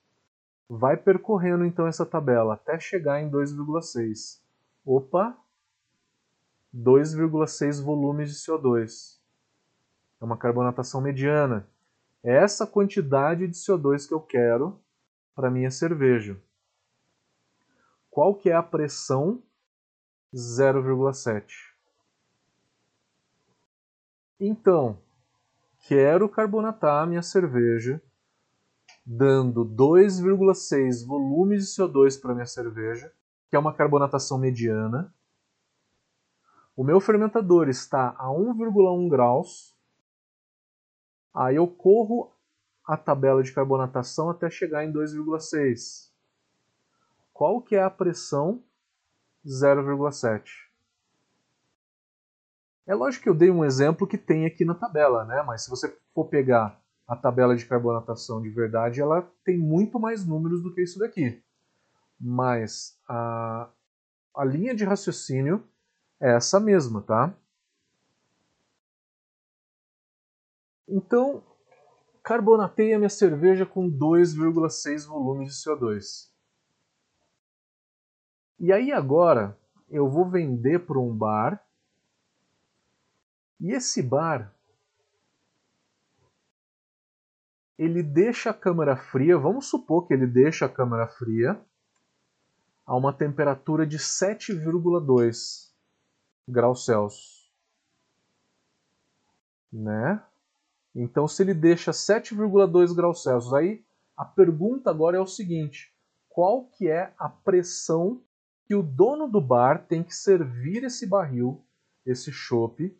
vai 0.68 0.96
percorrendo 0.96 1.64
então 1.64 1.86
essa 1.86 2.04
tabela 2.04 2.54
até 2.54 2.78
chegar 2.78 3.20
em 3.20 3.30
2,6. 3.30 4.40
Opa, 4.84 5.36
2,6 6.74 7.82
volumes 7.82 8.30
de 8.30 8.36
CO2. 8.36 9.21
É 10.22 10.24
uma 10.24 10.36
carbonatação 10.36 11.00
mediana. 11.00 11.66
É 12.22 12.32
essa 12.32 12.64
quantidade 12.64 13.48
de 13.48 13.54
CO2 13.54 14.06
que 14.06 14.14
eu 14.14 14.20
quero 14.20 14.80
para 15.34 15.50
minha 15.50 15.68
cerveja. 15.68 16.40
Qual 18.08 18.32
que 18.32 18.48
é 18.48 18.54
a 18.54 18.62
pressão? 18.62 19.42
0,7. 20.32 21.72
Então, 24.38 24.96
quero 25.80 26.28
carbonatar 26.28 27.04
minha 27.06 27.22
cerveja, 27.22 28.00
dando 29.04 29.64
2,6 29.64 31.04
volumes 31.04 31.66
de 31.66 31.82
CO2 31.82 32.20
para 32.20 32.32
minha 32.32 32.46
cerveja, 32.46 33.12
que 33.50 33.56
é 33.56 33.58
uma 33.58 33.74
carbonatação 33.74 34.38
mediana. 34.38 35.12
O 36.76 36.84
meu 36.84 37.00
fermentador 37.00 37.68
está 37.68 38.14
a 38.16 38.28
1,1 38.28 39.08
graus. 39.08 39.71
Aí 41.34 41.56
eu 41.56 41.66
corro 41.66 42.32
a 42.84 42.96
tabela 42.96 43.42
de 43.42 43.52
carbonatação 43.52 44.28
até 44.28 44.50
chegar 44.50 44.84
em 44.84 44.92
2,6. 44.92 46.10
Qual 47.32 47.62
que 47.62 47.74
é 47.74 47.82
a 47.82 47.90
pressão? 47.90 48.62
0,7. 49.46 50.42
É 52.86 52.94
lógico 52.94 53.24
que 53.24 53.28
eu 53.28 53.34
dei 53.34 53.50
um 53.50 53.64
exemplo 53.64 54.06
que 54.06 54.18
tem 54.18 54.44
aqui 54.44 54.64
na 54.64 54.74
tabela, 54.74 55.24
né? 55.24 55.42
mas 55.42 55.62
se 55.62 55.70
você 55.70 55.96
for 56.14 56.26
pegar 56.26 56.80
a 57.06 57.16
tabela 57.16 57.56
de 57.56 57.66
carbonatação 57.66 58.40
de 58.42 58.50
verdade, 58.50 59.00
ela 59.00 59.22
tem 59.44 59.58
muito 59.58 59.98
mais 59.98 60.26
números 60.26 60.62
do 60.62 60.72
que 60.72 60.82
isso 60.82 60.98
daqui. 60.98 61.42
Mas 62.20 62.98
a, 63.08 63.68
a 64.36 64.44
linha 64.44 64.74
de 64.74 64.84
raciocínio 64.84 65.64
é 66.20 66.34
essa 66.36 66.60
mesma, 66.60 67.02
tá? 67.02 67.34
Então, 70.88 71.42
carbonatei 72.22 72.92
a 72.92 72.98
minha 72.98 73.08
cerveja 73.08 73.64
com 73.66 73.90
2,6 73.90 75.06
volumes 75.06 75.48
de 75.48 75.54
CO2. 75.54 76.30
E 78.58 78.72
aí 78.72 78.92
agora 78.92 79.58
eu 79.90 80.08
vou 80.08 80.28
vender 80.28 80.86
para 80.86 80.98
um 80.98 81.14
bar. 81.14 81.64
E 83.60 83.72
esse 83.72 84.02
bar 84.02 84.54
ele 87.78 88.02
deixa 88.02 88.50
a 88.50 88.54
câmara 88.54 88.96
fria, 88.96 89.36
vamos 89.36 89.66
supor 89.66 90.06
que 90.06 90.14
ele 90.14 90.26
deixa 90.26 90.66
a 90.66 90.68
câmara 90.68 91.08
fria 91.08 91.60
a 92.86 92.94
uma 92.94 93.12
temperatura 93.12 93.84
de 93.84 93.98
7,2 93.98 95.72
graus 96.46 96.84
Celsius. 96.84 97.50
Né? 99.72 100.22
Então, 100.94 101.26
se 101.26 101.42
ele 101.42 101.54
deixa 101.54 101.90
7,2 101.90 102.94
graus 102.94 103.22
Celsius, 103.22 103.54
aí 103.54 103.84
a 104.16 104.24
pergunta 104.24 104.90
agora 104.90 105.16
é 105.16 105.20
o 105.20 105.26
seguinte: 105.26 105.94
qual 106.28 106.66
que 106.66 106.88
é 106.88 107.12
a 107.18 107.28
pressão 107.28 108.22
que 108.64 108.74
o 108.74 108.82
dono 108.82 109.28
do 109.28 109.40
bar 109.40 109.86
tem 109.86 110.02
que 110.02 110.14
servir 110.14 110.84
esse 110.84 111.06
barril, 111.06 111.64
esse 112.04 112.30
chopp, 112.30 112.96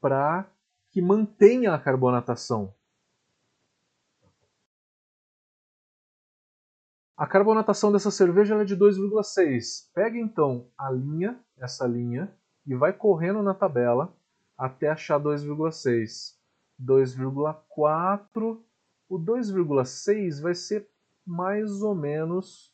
para 0.00 0.50
que 0.90 1.00
mantenha 1.00 1.74
a 1.74 1.78
carbonatação? 1.78 2.74
A 7.16 7.26
carbonatação 7.26 7.92
dessa 7.92 8.10
cerveja 8.10 8.54
é 8.54 8.64
de 8.64 8.74
2,6. 8.74 9.90
Pega 9.92 10.16
então 10.16 10.70
a 10.76 10.90
linha, 10.90 11.38
essa 11.58 11.86
linha, 11.86 12.34
e 12.66 12.74
vai 12.74 12.94
correndo 12.94 13.42
na 13.42 13.52
tabela 13.52 14.10
até 14.56 14.88
achar 14.88 15.20
2,6. 15.20 16.39
2,4. 16.80 18.60
O 19.08 19.18
2,6 19.18 20.40
vai 20.40 20.54
ser 20.54 20.88
mais 21.26 21.82
ou 21.82 21.94
menos 21.94 22.72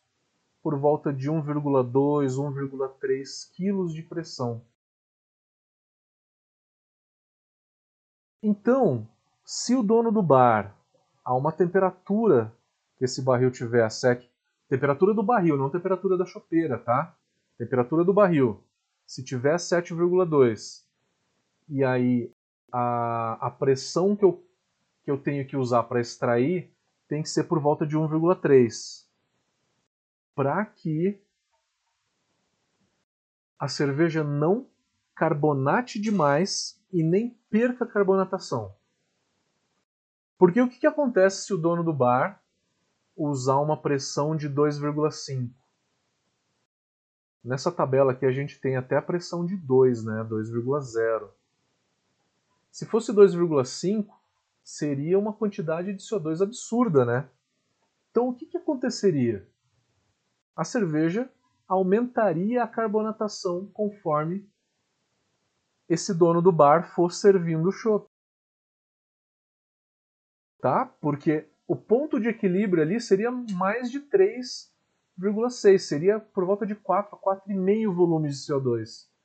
por 0.62 0.78
volta 0.78 1.12
de 1.12 1.30
1,2, 1.30 1.92
1,3 2.36 3.52
kg 3.54 3.92
de 3.92 4.02
pressão. 4.02 4.62
Então, 8.42 9.08
se 9.44 9.74
o 9.74 9.82
dono 9.82 10.10
do 10.10 10.22
bar, 10.22 10.74
a 11.24 11.34
uma 11.34 11.52
temperatura 11.52 12.52
que 12.96 13.04
esse 13.04 13.22
barril 13.22 13.50
tiver 13.50 13.84
a 13.84 13.90
7, 13.90 14.30
temperatura 14.68 15.14
do 15.14 15.22
barril, 15.22 15.56
não 15.56 15.70
temperatura 15.70 16.16
da 16.16 16.24
chopeira, 16.24 16.78
tá? 16.78 17.16
Temperatura 17.58 18.04
do 18.04 18.12
barril. 18.12 18.62
Se 19.06 19.22
tiver 19.22 19.56
7,2 19.56 20.84
e 21.68 21.84
aí 21.84 22.32
a, 22.78 23.46
a 23.46 23.50
pressão 23.50 24.14
que 24.14 24.22
eu, 24.22 24.44
que 25.02 25.10
eu 25.10 25.16
tenho 25.16 25.46
que 25.46 25.56
usar 25.56 25.84
para 25.84 25.98
extrair 25.98 26.70
tem 27.08 27.22
que 27.22 27.28
ser 27.30 27.44
por 27.44 27.58
volta 27.58 27.86
de 27.86 27.96
1,3 27.96 29.06
para 30.34 30.62
que 30.66 31.18
a 33.58 33.66
cerveja 33.66 34.22
não 34.22 34.68
carbonate 35.14 35.98
demais 35.98 36.78
e 36.92 37.02
nem 37.02 37.30
perca 37.48 37.84
a 37.84 37.88
carbonatação. 37.88 38.74
Porque 40.36 40.60
o 40.60 40.68
que, 40.68 40.78
que 40.78 40.86
acontece 40.86 41.46
se 41.46 41.54
o 41.54 41.56
dono 41.56 41.82
do 41.82 41.94
bar 41.94 42.42
usar 43.16 43.56
uma 43.56 43.80
pressão 43.80 44.36
de 44.36 44.50
2,5? 44.50 45.50
Nessa 47.42 47.72
tabela 47.72 48.12
aqui 48.12 48.26
a 48.26 48.32
gente 48.32 48.60
tem 48.60 48.76
até 48.76 48.98
a 48.98 49.02
pressão 49.02 49.46
de 49.46 49.56
2, 49.56 50.04
né? 50.04 50.26
2,0. 50.28 51.30
Se 52.76 52.84
fosse 52.84 53.10
2,5, 53.10 54.06
seria 54.62 55.18
uma 55.18 55.32
quantidade 55.32 55.94
de 55.94 56.02
CO2 56.02 56.42
absurda, 56.42 57.06
né? 57.06 57.30
Então 58.10 58.28
o 58.28 58.34
que, 58.34 58.44
que 58.44 58.58
aconteceria? 58.58 59.50
A 60.54 60.62
cerveja 60.62 61.32
aumentaria 61.66 62.62
a 62.62 62.68
carbonatação 62.68 63.66
conforme 63.72 64.46
esse 65.88 66.12
dono 66.12 66.42
do 66.42 66.52
bar 66.52 66.94
for 66.94 67.10
servindo 67.10 67.66
o 67.66 67.72
chopp. 67.72 68.06
Tá? 70.60 70.84
Porque 71.00 71.48
o 71.66 71.74
ponto 71.74 72.20
de 72.20 72.28
equilíbrio 72.28 72.82
ali 72.82 73.00
seria 73.00 73.30
mais 73.30 73.90
de 73.90 74.02
3,6, 74.02 75.78
seria 75.78 76.20
por 76.20 76.44
volta 76.44 76.66
de 76.66 76.74
4 76.74 77.16
a 77.16 77.36
4,5 77.38 77.94
volumes 77.94 78.44
de 78.44 78.52
CO2. 78.52 79.15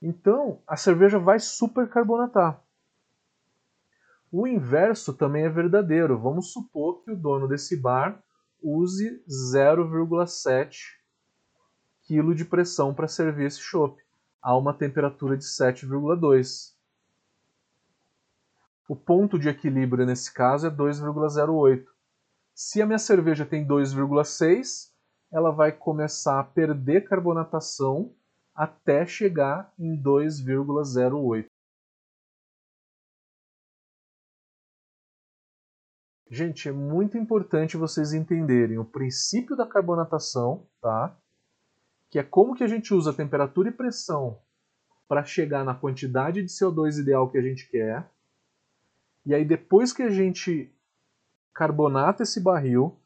Então, 0.00 0.62
a 0.66 0.76
cerveja 0.76 1.18
vai 1.18 1.38
supercarbonatar. 1.40 2.62
O 4.30 4.46
inverso 4.46 5.14
também 5.14 5.44
é 5.44 5.48
verdadeiro. 5.48 6.18
Vamos 6.18 6.52
supor 6.52 7.02
que 7.02 7.10
o 7.10 7.16
dono 7.16 7.48
desse 7.48 7.76
bar 7.76 8.22
use 8.62 9.22
0,7 9.28 10.98
kg 12.06 12.34
de 12.34 12.44
pressão 12.44 12.94
para 12.94 13.08
servir 13.08 13.46
esse 13.46 13.60
chopp 13.60 14.02
a 14.40 14.56
uma 14.56 14.72
temperatura 14.72 15.36
de 15.36 15.44
7,2. 15.44 16.74
O 18.88 18.96
ponto 18.96 19.38
de 19.38 19.48
equilíbrio 19.48 20.06
nesse 20.06 20.32
caso 20.32 20.66
é 20.66 20.70
2,08. 20.70 21.84
Se 22.54 22.80
a 22.80 22.86
minha 22.86 22.98
cerveja 22.98 23.44
tem 23.44 23.66
2,6, 23.66 24.90
ela 25.30 25.50
vai 25.50 25.72
começar 25.72 26.40
a 26.40 26.44
perder 26.44 27.04
carbonatação 27.04 28.14
até 28.58 29.06
chegar 29.06 29.72
em 29.78 29.96
2,08. 29.96 31.46
Gente, 36.28 36.68
é 36.68 36.72
muito 36.72 37.16
importante 37.16 37.76
vocês 37.76 38.12
entenderem 38.12 38.76
o 38.76 38.84
princípio 38.84 39.54
da 39.54 39.64
carbonatação, 39.64 40.66
tá? 40.80 41.16
Que 42.10 42.18
é 42.18 42.24
como 42.24 42.56
que 42.56 42.64
a 42.64 42.66
gente 42.66 42.92
usa 42.92 43.14
temperatura 43.14 43.68
e 43.68 43.72
pressão 43.72 44.42
para 45.06 45.24
chegar 45.24 45.64
na 45.64 45.76
quantidade 45.76 46.42
de 46.42 46.48
CO2 46.48 46.98
ideal 46.98 47.30
que 47.30 47.38
a 47.38 47.42
gente 47.42 47.68
quer. 47.68 48.10
E 49.24 49.36
aí 49.36 49.44
depois 49.44 49.92
que 49.92 50.02
a 50.02 50.10
gente 50.10 50.68
carbonata 51.54 52.24
esse 52.24 52.40
barril, 52.40 52.98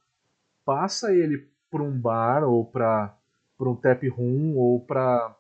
passa 0.65 1.13
ele 1.13 1.47
para 1.71 1.83
um 1.83 2.01
bar 2.01 2.43
ou 2.43 2.65
para 2.65 3.15
um 3.61 3.77
tap 3.77 4.03
room 4.09 4.57
ou 4.57 4.81
para 4.81 5.37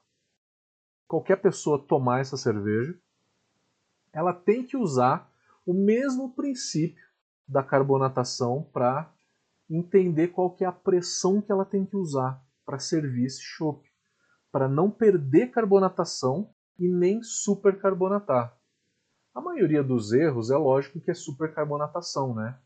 qualquer 1.12 1.37
pessoa 1.37 1.79
tomar 1.79 2.20
essa 2.20 2.38
cerveja, 2.38 2.98
ela 4.14 4.33
tem 4.33 4.64
que 4.64 4.79
usar 4.79 5.31
o 5.66 5.75
mesmo 5.75 6.33
princípio 6.33 7.05
da 7.46 7.62
carbonatação 7.62 8.66
para 8.72 9.12
entender 9.68 10.29
qual 10.29 10.48
que 10.55 10.64
é 10.64 10.66
a 10.66 10.72
pressão 10.72 11.42
que 11.42 11.53
ela 11.53 11.66
tem 11.66 11.85
que 11.85 11.98
usar 11.98 12.42
para 12.64 12.79
servir 12.79 13.27
esse 13.27 13.42
chopp, 13.42 13.87
para 14.51 14.66
não 14.66 14.90
perder 14.90 15.51
carbonatação 15.51 16.48
e 16.79 16.88
nem 16.88 17.22
supercarbonatar. 17.22 18.57
A 19.35 19.40
maioria 19.42 19.85
dos 19.85 20.14
erros 20.14 20.51
é 20.51 20.57
lógico 20.57 20.98
que 20.98 21.11
é 21.11 21.14
supercarbonatação, 21.14 22.35
né? 22.35 22.59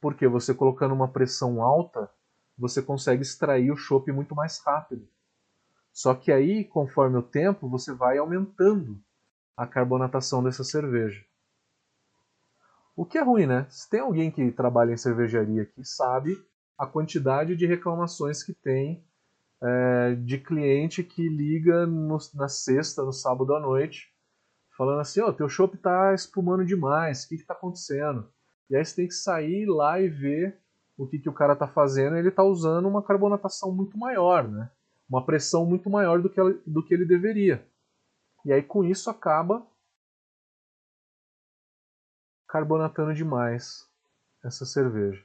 Porque 0.00 0.28
você 0.28 0.54
colocando 0.54 0.94
uma 0.94 1.08
pressão 1.08 1.60
alta, 1.60 2.08
você 2.56 2.80
consegue 2.80 3.22
extrair 3.22 3.72
o 3.72 3.76
chopp 3.76 4.12
muito 4.12 4.32
mais 4.32 4.60
rápido. 4.60 5.08
Só 5.96 6.14
que 6.14 6.30
aí, 6.30 6.62
conforme 6.62 7.16
o 7.16 7.22
tempo, 7.22 7.70
você 7.70 7.90
vai 7.94 8.18
aumentando 8.18 9.00
a 9.56 9.66
carbonatação 9.66 10.44
dessa 10.44 10.62
cerveja. 10.62 11.24
O 12.94 13.06
que 13.06 13.16
é 13.16 13.22
ruim, 13.22 13.46
né? 13.46 13.66
Se 13.70 13.88
tem 13.88 14.00
alguém 14.00 14.30
que 14.30 14.52
trabalha 14.52 14.92
em 14.92 14.98
cervejaria 14.98 15.62
aqui, 15.62 15.82
sabe 15.86 16.36
a 16.76 16.86
quantidade 16.86 17.56
de 17.56 17.64
reclamações 17.64 18.42
que 18.42 18.52
tem 18.52 19.02
é, 19.62 20.14
de 20.16 20.36
cliente 20.36 21.02
que 21.02 21.30
liga 21.30 21.86
no, 21.86 22.18
na 22.34 22.46
sexta, 22.46 23.02
no 23.02 23.12
sábado 23.12 23.54
à 23.54 23.60
noite, 23.60 24.12
falando 24.76 25.00
assim, 25.00 25.22
ó, 25.22 25.28
oh, 25.28 25.32
teu 25.32 25.48
chopp 25.48 25.78
tá 25.78 26.12
espumando 26.12 26.66
demais, 26.66 27.24
o 27.24 27.28
que 27.30 27.38
que 27.38 27.46
tá 27.46 27.54
acontecendo? 27.54 28.30
E 28.68 28.76
aí 28.76 28.84
você 28.84 28.96
tem 28.96 29.08
que 29.08 29.14
sair 29.14 29.64
lá 29.64 29.98
e 29.98 30.10
ver 30.10 30.60
o 30.94 31.06
que, 31.06 31.18
que 31.18 31.28
o 31.30 31.32
cara 31.34 31.56
tá 31.56 31.66
fazendo, 31.66 32.16
ele 32.16 32.30
tá 32.30 32.44
usando 32.44 32.86
uma 32.86 33.02
carbonatação 33.02 33.74
muito 33.74 33.96
maior, 33.96 34.46
né? 34.46 34.70
Uma 35.08 35.24
pressão 35.24 35.64
muito 35.64 35.88
maior 35.88 36.20
do 36.20 36.28
que, 36.28 36.40
do 36.66 36.84
que 36.84 36.92
ele 36.92 37.04
deveria. 37.04 37.66
E 38.44 38.52
aí 38.52 38.62
com 38.62 38.84
isso 38.84 39.08
acaba 39.08 39.66
carbonatando 42.48 43.14
demais 43.14 43.90
essa 44.44 44.64
cerveja. 44.64 45.24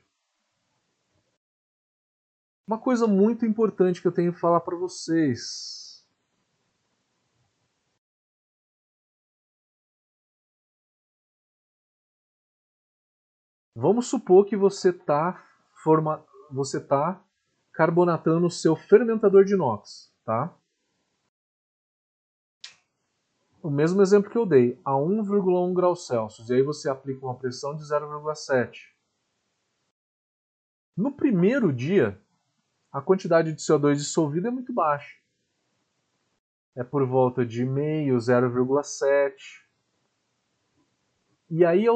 Uma 2.68 2.80
coisa 2.80 3.06
muito 3.06 3.46
importante 3.46 4.02
que 4.02 4.08
eu 4.08 4.12
tenho 4.12 4.34
que 4.34 4.40
falar 4.40 4.62
para 4.62 4.78
vocês. 4.78 6.08
Vamos 13.76 14.08
supor 14.08 14.46
que 14.46 14.56
você 14.56 14.90
está 14.90 15.44
forma... 15.84 16.26
você 16.52 16.80
tá 16.80 17.24
carbonatando 17.82 18.46
o 18.46 18.52
seu 18.52 18.76
fermentador 18.76 19.44
de 19.44 19.56
inox, 19.56 20.14
tá? 20.24 20.56
o 23.64 23.72
mesmo 23.72 24.04
exemplo 24.04 24.30
que 24.30 24.38
eu 24.38 24.46
dei, 24.46 24.80
a 24.86 24.92
1,1 24.92 25.74
graus 25.74 26.06
Celsius, 26.06 26.48
e 26.48 26.54
aí 26.54 26.62
você 26.62 26.88
aplica 26.88 27.26
uma 27.26 27.34
pressão 27.34 27.76
de 27.76 27.82
0,7. 27.82 28.94
No 30.96 31.12
primeiro 31.12 31.74
dia, 31.74 32.22
a 32.92 33.02
quantidade 33.02 33.52
de 33.52 33.60
CO2 33.60 33.96
dissolvido 33.96 34.48
é 34.48 34.52
muito 34.52 34.72
baixa. 34.72 35.18
É 36.76 36.84
por 36.84 37.04
volta 37.08 37.44
de 37.44 37.66
meio, 37.66 38.16
0,7. 38.18 39.34
E 41.50 41.66
aí, 41.66 41.88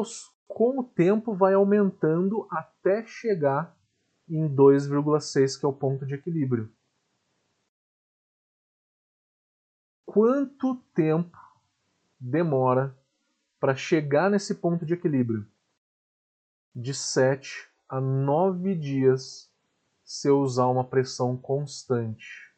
com 0.47 0.79
o 0.79 0.83
tempo, 0.83 1.35
vai 1.35 1.53
aumentando 1.53 2.47
até 2.49 3.05
chegar 3.05 3.77
em 4.27 4.47
2,6, 4.47 5.59
que 5.59 5.65
é 5.65 5.69
o 5.69 5.73
ponto 5.73 6.05
de 6.05 6.15
equilíbrio. 6.15 6.71
Quanto 10.05 10.75
tempo 10.93 11.38
demora 12.19 12.97
para 13.59 13.75
chegar 13.75 14.29
nesse 14.29 14.55
ponto 14.55 14.85
de 14.85 14.93
equilíbrio? 14.93 15.45
De 16.73 16.93
7 16.93 17.69
a 17.88 17.99
9 17.99 18.75
dias 18.75 19.51
se 20.03 20.27
eu 20.27 20.39
usar 20.39 20.67
uma 20.67 20.83
pressão 20.88 21.35
constante. 21.35 22.53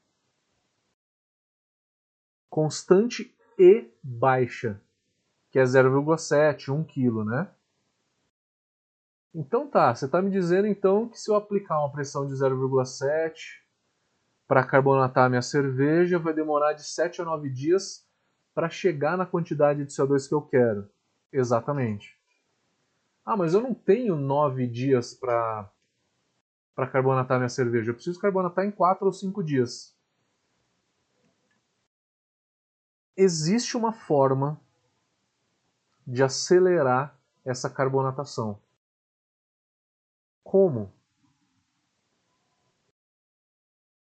Constante 2.50 3.36
e 3.58 3.90
baixa, 4.04 4.82
que 5.50 5.60
é 5.60 5.64
0,7, 5.64 6.70
1 6.70 6.84
kg, 6.84 7.26
né? 7.26 7.52
Então 9.40 9.68
tá, 9.70 9.94
você 9.94 10.06
está 10.06 10.20
me 10.20 10.32
dizendo 10.32 10.66
então 10.66 11.08
que 11.08 11.20
se 11.20 11.30
eu 11.30 11.36
aplicar 11.36 11.78
uma 11.78 11.92
pressão 11.92 12.26
de 12.26 12.34
0,7 12.34 13.62
para 14.48 14.66
carbonatar 14.66 15.30
minha 15.30 15.44
cerveja, 15.44 16.18
vai 16.18 16.34
demorar 16.34 16.74
de 16.74 16.84
7 16.84 17.22
a 17.22 17.26
9 17.26 17.48
dias 17.48 18.04
para 18.56 18.68
chegar 18.68 19.16
na 19.16 19.28
quantidade 19.28 19.86
de 19.86 19.94
CO2 19.94 20.28
que 20.28 20.34
eu 20.34 20.42
quero. 20.42 20.90
Exatamente. 21.32 22.20
Ah, 23.24 23.38
mas 23.38 23.54
eu 23.54 23.62
não 23.62 23.76
tenho 23.76 24.16
nove 24.16 24.66
dias 24.66 25.14
para 25.14 25.72
para 26.74 26.88
carbonatar 26.88 27.38
minha 27.38 27.50
cerveja. 27.50 27.92
Eu 27.92 27.96
preciso 27.96 28.20
carbonatar 28.20 28.66
em 28.66 28.72
quatro 28.72 29.06
ou 29.06 29.14
cinco 29.14 29.44
dias. 29.44 29.96
Existe 33.16 33.78
uma 33.78 33.94
forma 33.94 34.60
de 36.08 36.24
acelerar 36.24 37.16
essa 37.46 37.70
carbonatação. 37.70 38.60
Como? 40.48 40.94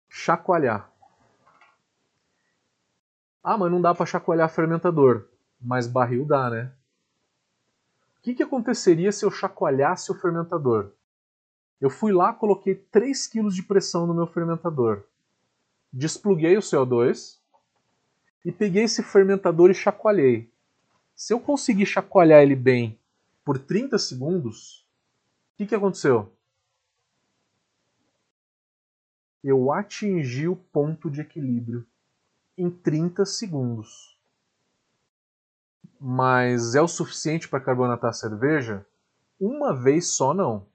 Chacoalhar. 0.08 0.92
Ah, 3.44 3.56
mas 3.56 3.70
não 3.70 3.80
dá 3.80 3.94
para 3.94 4.06
chacoalhar 4.06 4.50
fermentador. 4.50 5.28
Mas 5.60 5.86
barril 5.86 6.26
dá, 6.26 6.50
né? 6.50 6.72
O 8.18 8.22
que, 8.22 8.34
que 8.34 8.42
aconteceria 8.42 9.12
se 9.12 9.24
eu 9.24 9.30
chacoalhasse 9.30 10.10
o 10.10 10.16
fermentador? 10.16 10.90
Eu 11.80 11.88
fui 11.88 12.12
lá, 12.12 12.34
coloquei 12.34 12.74
3 12.74 13.28
kg 13.28 13.48
de 13.48 13.62
pressão 13.62 14.04
no 14.04 14.14
meu 14.14 14.26
fermentador. 14.26 15.04
Despluguei 15.92 16.56
o 16.56 16.60
CO2 16.60 17.38
e 18.44 18.50
peguei 18.50 18.82
esse 18.82 19.00
fermentador 19.04 19.70
e 19.70 19.74
chacoalhei. 19.74 20.52
Se 21.14 21.32
eu 21.32 21.38
conseguir 21.38 21.86
chacoalhar 21.86 22.42
ele 22.42 22.56
bem 22.56 22.98
por 23.44 23.60
30 23.60 23.96
segundos, 23.96 24.81
que, 25.56 25.66
que 25.66 25.74
aconteceu? 25.74 26.32
Eu 29.42 29.72
atingi 29.72 30.48
o 30.48 30.56
ponto 30.56 31.10
de 31.10 31.20
equilíbrio 31.20 31.86
em 32.56 32.70
30 32.70 33.24
segundos. 33.24 34.18
Mas 36.00 36.74
é 36.74 36.82
o 36.82 36.88
suficiente 36.88 37.48
para 37.48 37.60
carbonatar 37.60 38.10
a 38.10 38.14
cerveja? 38.14 38.86
Uma 39.38 39.74
vez 39.74 40.14
só 40.14 40.32
não. 40.32 40.66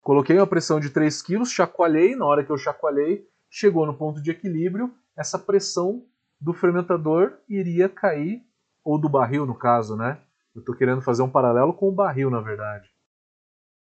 Coloquei 0.00 0.36
uma 0.36 0.46
pressão 0.46 0.80
de 0.80 0.90
3 0.90 1.20
kg, 1.22 1.44
chacoalhei, 1.44 2.16
na 2.16 2.24
hora 2.24 2.44
que 2.44 2.50
eu 2.50 2.56
chacoalhei, 2.56 3.28
chegou 3.50 3.84
no 3.86 3.96
ponto 3.96 4.22
de 4.22 4.30
equilíbrio, 4.30 4.94
essa 5.16 5.38
pressão 5.38 6.06
do 6.40 6.52
fermentador 6.52 7.38
iria 7.48 7.88
cair, 7.88 8.42
ou 8.84 8.98
do 8.98 9.08
barril 9.08 9.44
no 9.44 9.54
caso, 9.54 9.96
né? 9.96 10.18
Eu 10.54 10.60
estou 10.60 10.74
querendo 10.74 11.02
fazer 11.02 11.22
um 11.22 11.30
paralelo 11.30 11.74
com 11.74 11.88
o 11.88 11.92
barril, 11.92 12.30
na 12.30 12.40
verdade. 12.40 12.88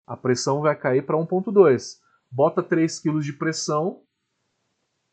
A 0.07 0.17
pressão 0.17 0.61
vai 0.61 0.77
cair 0.77 1.05
para 1.05 1.17
1.2. 1.17 2.01
Bota 2.31 2.63
3 2.63 2.99
kg 3.01 3.21
de 3.21 3.33
pressão, 3.33 4.03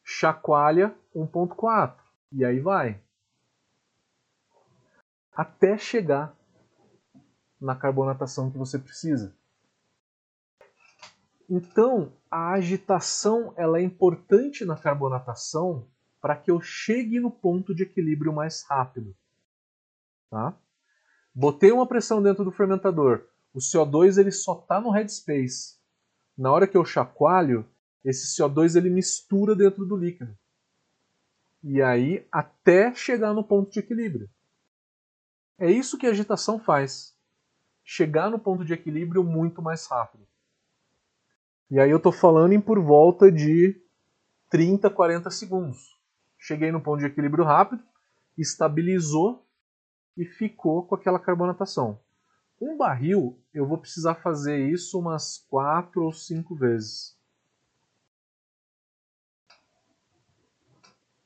chacoalha 0.04 0.96
1.4 1.16 1.96
e 2.32 2.44
aí 2.44 2.60
vai. 2.60 3.02
Até 5.34 5.78
chegar 5.78 6.36
na 7.60 7.76
carbonatação 7.76 8.50
que 8.50 8.58
você 8.58 8.80
precisa. 8.80 9.36
Então, 11.50 12.14
a 12.30 12.54
agitação 12.54 13.54
ela 13.56 13.78
é 13.78 13.84
importante 13.84 14.66
na 14.66 14.78
carbonatação 14.78 15.88
para 16.22 16.36
que 16.36 16.50
eu 16.50 16.62
chegue 16.62 17.20
no 17.20 17.30
ponto 17.30 17.76
de 17.76 17.84
equilíbrio 17.84 18.32
mais 18.32 18.64
rápido. 18.64 19.16
Tá? 20.30 20.56
Botei 21.34 21.72
uma 21.72 21.88
pressão 21.88 22.22
dentro 22.22 22.46
do 22.46 22.52
fermentador. 22.52 23.28
O 23.54 23.60
CO2 23.60 24.18
ele 24.18 24.32
só 24.32 24.60
está 24.60 24.80
no 24.80 24.92
headspace. 24.92 25.78
Na 26.38 26.52
hora 26.52 26.68
que 26.68 26.78
eu 26.78 26.86
chacoalho, 26.86 27.68
esse 28.04 28.36
CO2 28.36 28.76
ele 28.76 28.90
mistura 28.90 29.56
dentro 29.56 29.86
do 29.86 29.96
líquido. 29.96 30.36
E 31.64 31.82
aí 31.82 32.28
até 32.32 32.94
chegar 32.96 33.34
no 33.34 33.44
ponto 33.44 33.72
de 33.72 33.80
equilíbrio. 33.80 34.30
É 35.60 35.70
isso 35.70 35.98
que 35.98 36.08
a 36.08 36.10
agitação 36.10 36.60
faz. 36.60 37.16
Chegar 37.84 38.32
no 38.32 38.40
ponto 38.40 38.66
de 38.66 38.74
equilíbrio 38.74 39.24
muito 39.24 39.62
mais 39.62 39.86
rápido. 39.86 40.26
E 41.70 41.80
aí 41.80 41.90
eu 41.90 41.98
estou 41.98 42.12
falando 42.12 42.54
em 42.54 42.60
por 42.60 42.80
volta 42.80 43.32
de 43.32 43.80
30, 44.50 44.90
40 44.90 45.30
segundos. 45.30 45.98
Cheguei 46.38 46.72
no 46.72 46.82
ponto 46.82 47.00
de 47.00 47.06
equilíbrio 47.06 47.46
rápido, 47.46 47.84
estabilizou 48.38 49.46
e 50.18 50.26
ficou 50.26 50.84
com 50.86 50.96
aquela 50.96 51.20
carbonatação. 51.20 52.00
Um 52.62 52.78
barril, 52.78 53.42
eu 53.52 53.66
vou 53.66 53.80
precisar 53.80 54.14
fazer 54.14 54.70
isso 54.70 55.00
umas 55.00 55.40
4 55.50 56.04
ou 56.04 56.14
5 56.14 56.56
vezes. 56.56 57.20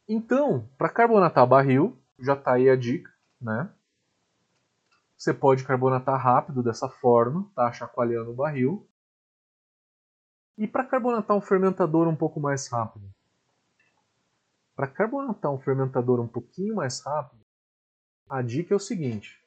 Então, 0.07 0.69
para 0.77 0.87
carbonatar 0.87 1.45
barril, 1.45 2.01
já 2.17 2.35
está 2.35 2.53
aí 2.53 2.69
a 2.69 2.75
dica, 2.77 3.13
né? 3.41 3.69
Você 5.17 5.33
pode 5.33 5.65
carbonatar 5.65 6.17
rápido 6.21 6.63
dessa 6.63 6.87
forma, 6.87 7.51
tá? 7.53 7.69
Chacoalhando 7.73 8.31
o 8.31 8.35
barril. 8.35 8.87
E 10.57 10.65
para 10.65 10.85
carbonatar 10.85 11.35
um 11.35 11.41
fermentador 11.41 12.07
um 12.07 12.15
pouco 12.15 12.39
mais 12.39 12.67
rápido? 12.69 13.13
Para 14.73 14.87
carbonatar 14.87 15.51
um 15.51 15.59
fermentador 15.59 16.21
um 16.21 16.27
pouquinho 16.27 16.75
mais 16.75 17.01
rápido, 17.01 17.43
a 18.29 18.41
dica 18.41 18.73
é 18.73 18.77
o 18.77 18.79
seguinte. 18.79 19.44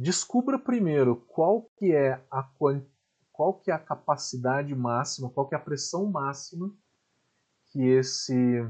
Descubra 0.00 0.60
primeiro 0.60 1.16
qual 1.16 1.62
que 1.76 1.92
é 1.92 2.24
a 2.30 2.40
qual 3.32 3.54
que 3.58 3.68
é 3.68 3.74
a 3.74 3.80
capacidade 3.80 4.72
máxima, 4.72 5.28
qual 5.28 5.48
que 5.48 5.56
é 5.56 5.58
a 5.58 5.60
pressão 5.60 6.06
máxima 6.08 6.72
que 7.66 7.84
esse 7.84 8.64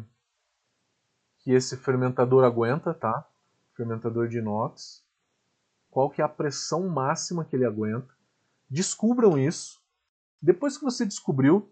que 1.41 1.53
esse 1.53 1.77
fermentador 1.77 2.45
aguenta, 2.45 2.95
tá? 2.95 3.29
Fermentador 3.77 4.27
de 4.27 4.39
inox. 4.39 5.05
Qual 5.91 6.09
que 6.09 6.23
é 6.23 6.25
a 6.25 6.31
pressão 6.31 6.89
máxima 6.89 7.45
que 7.45 7.55
ele 7.55 7.67
aguenta? 7.67 8.09
Descubram 8.67 9.39
isso. 9.39 9.83
Depois 10.41 10.79
que 10.79 10.85
você 10.85 11.05
descobriu, 11.05 11.71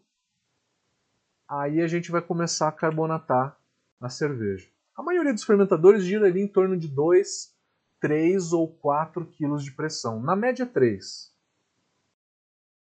aí 1.49 1.81
a 1.81 1.87
gente 1.87 2.11
vai 2.11 2.21
começar 2.21 2.69
a 2.69 2.73
carbonatar 2.73 3.59
a 4.03 4.11
cerveja. 4.11 4.69
A 4.95 5.03
maioria 5.03 5.33
dos 5.33 5.45
fermentadores 5.45 6.05
gira 6.05 6.27
ali 6.27 6.43
em 6.43 6.49
torno 6.49 6.77
de 6.77 6.89
2, 6.89 7.56
3 8.01 8.53
ou 8.53 8.69
4 8.69 9.27
kg 9.27 9.57
de 9.57 9.73
pressão. 9.73 10.21
Na 10.21 10.37
média 10.37 10.67
3. 10.67 11.35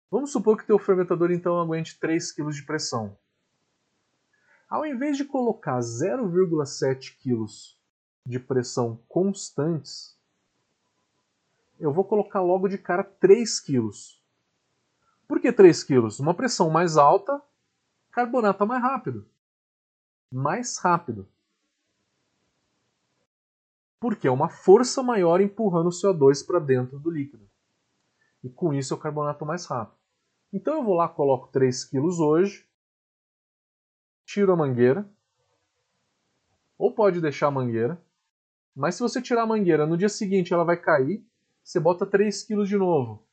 Vamos 0.09 0.31
supor 0.31 0.57
que 0.57 0.67
teu 0.67 0.77
fermentador 0.77 1.31
então 1.31 1.59
aguente 1.59 1.99
3 1.99 2.31
kg 2.31 2.49
de 2.51 2.63
pressão. 2.63 3.17
Ao 4.69 4.85
invés 4.85 5.17
de 5.17 5.25
colocar 5.25 5.79
0,7 5.79 7.17
kg 7.17 7.45
de 8.25 8.39
pressão 8.39 8.99
constantes, 9.07 10.17
eu 11.79 11.91
vou 11.91 12.03
colocar 12.03 12.41
logo 12.41 12.67
de 12.67 12.77
cara 12.77 13.03
3 13.03 13.59
kg. 13.59 13.89
Por 15.27 15.39
que 15.39 15.51
3 15.51 15.83
kg? 15.83 16.07
Uma 16.19 16.33
pressão 16.33 16.69
mais 16.69 16.97
alta 16.97 17.41
carbonata 18.11 18.65
mais 18.65 18.83
rápido. 18.83 19.25
Mais 20.31 20.77
rápido. 20.77 21.27
Porque 24.01 24.27
é 24.27 24.31
uma 24.31 24.49
força 24.49 25.03
maior 25.03 25.39
empurrando 25.41 25.85
o 25.85 25.91
CO2 25.91 26.43
para 26.43 26.57
dentro 26.57 26.97
do 26.97 27.11
líquido. 27.11 27.47
E 28.43 28.49
com 28.49 28.73
isso 28.73 28.95
eu 28.95 28.97
carbonato 28.97 29.45
mais 29.45 29.67
rápido. 29.67 29.95
Então 30.51 30.73
eu 30.73 30.83
vou 30.83 30.95
lá, 30.95 31.07
coloco 31.07 31.49
3 31.49 31.85
kg 31.85 32.07
hoje, 32.19 32.67
tiro 34.25 34.51
a 34.51 34.55
mangueira, 34.55 35.07
ou 36.79 36.91
pode 36.91 37.21
deixar 37.21 37.47
a 37.47 37.51
mangueira, 37.51 38.03
mas 38.75 38.95
se 38.95 39.01
você 39.01 39.21
tirar 39.21 39.43
a 39.43 39.45
mangueira, 39.45 39.85
no 39.85 39.95
dia 39.95 40.09
seguinte 40.09 40.51
ela 40.51 40.63
vai 40.63 40.77
cair, 40.77 41.23
você 41.63 41.79
bota 41.79 42.03
3 42.03 42.43
kg 42.43 42.63
de 42.65 42.77
novo. 42.77 43.23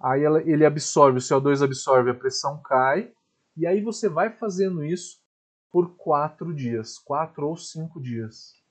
Aí 0.00 0.24
ela, 0.24 0.40
ele 0.42 0.64
absorve, 0.64 1.18
o 1.18 1.20
CO2 1.20 1.62
absorve, 1.62 2.10
a 2.10 2.14
pressão 2.14 2.58
cai, 2.62 3.12
e 3.54 3.66
aí 3.66 3.82
você 3.82 4.08
vai 4.08 4.30
fazendo 4.30 4.82
isso 4.82 5.22
por 5.70 5.94
4 5.94 6.54
dias, 6.54 6.98
4 6.98 7.46
ou 7.46 7.54
5 7.54 8.00
dias. 8.00 8.63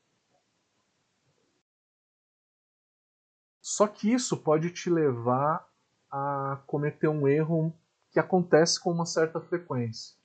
Só 3.66 3.88
que 3.88 4.12
isso 4.12 4.36
pode 4.36 4.72
te 4.72 4.90
levar 4.90 5.66
a 6.12 6.62
cometer 6.68 7.08
um 7.08 7.26
erro 7.26 7.74
que 8.12 8.20
acontece 8.20 8.78
com 8.78 8.92
uma 8.92 9.06
certa 9.06 9.40
frequência. 9.40 10.18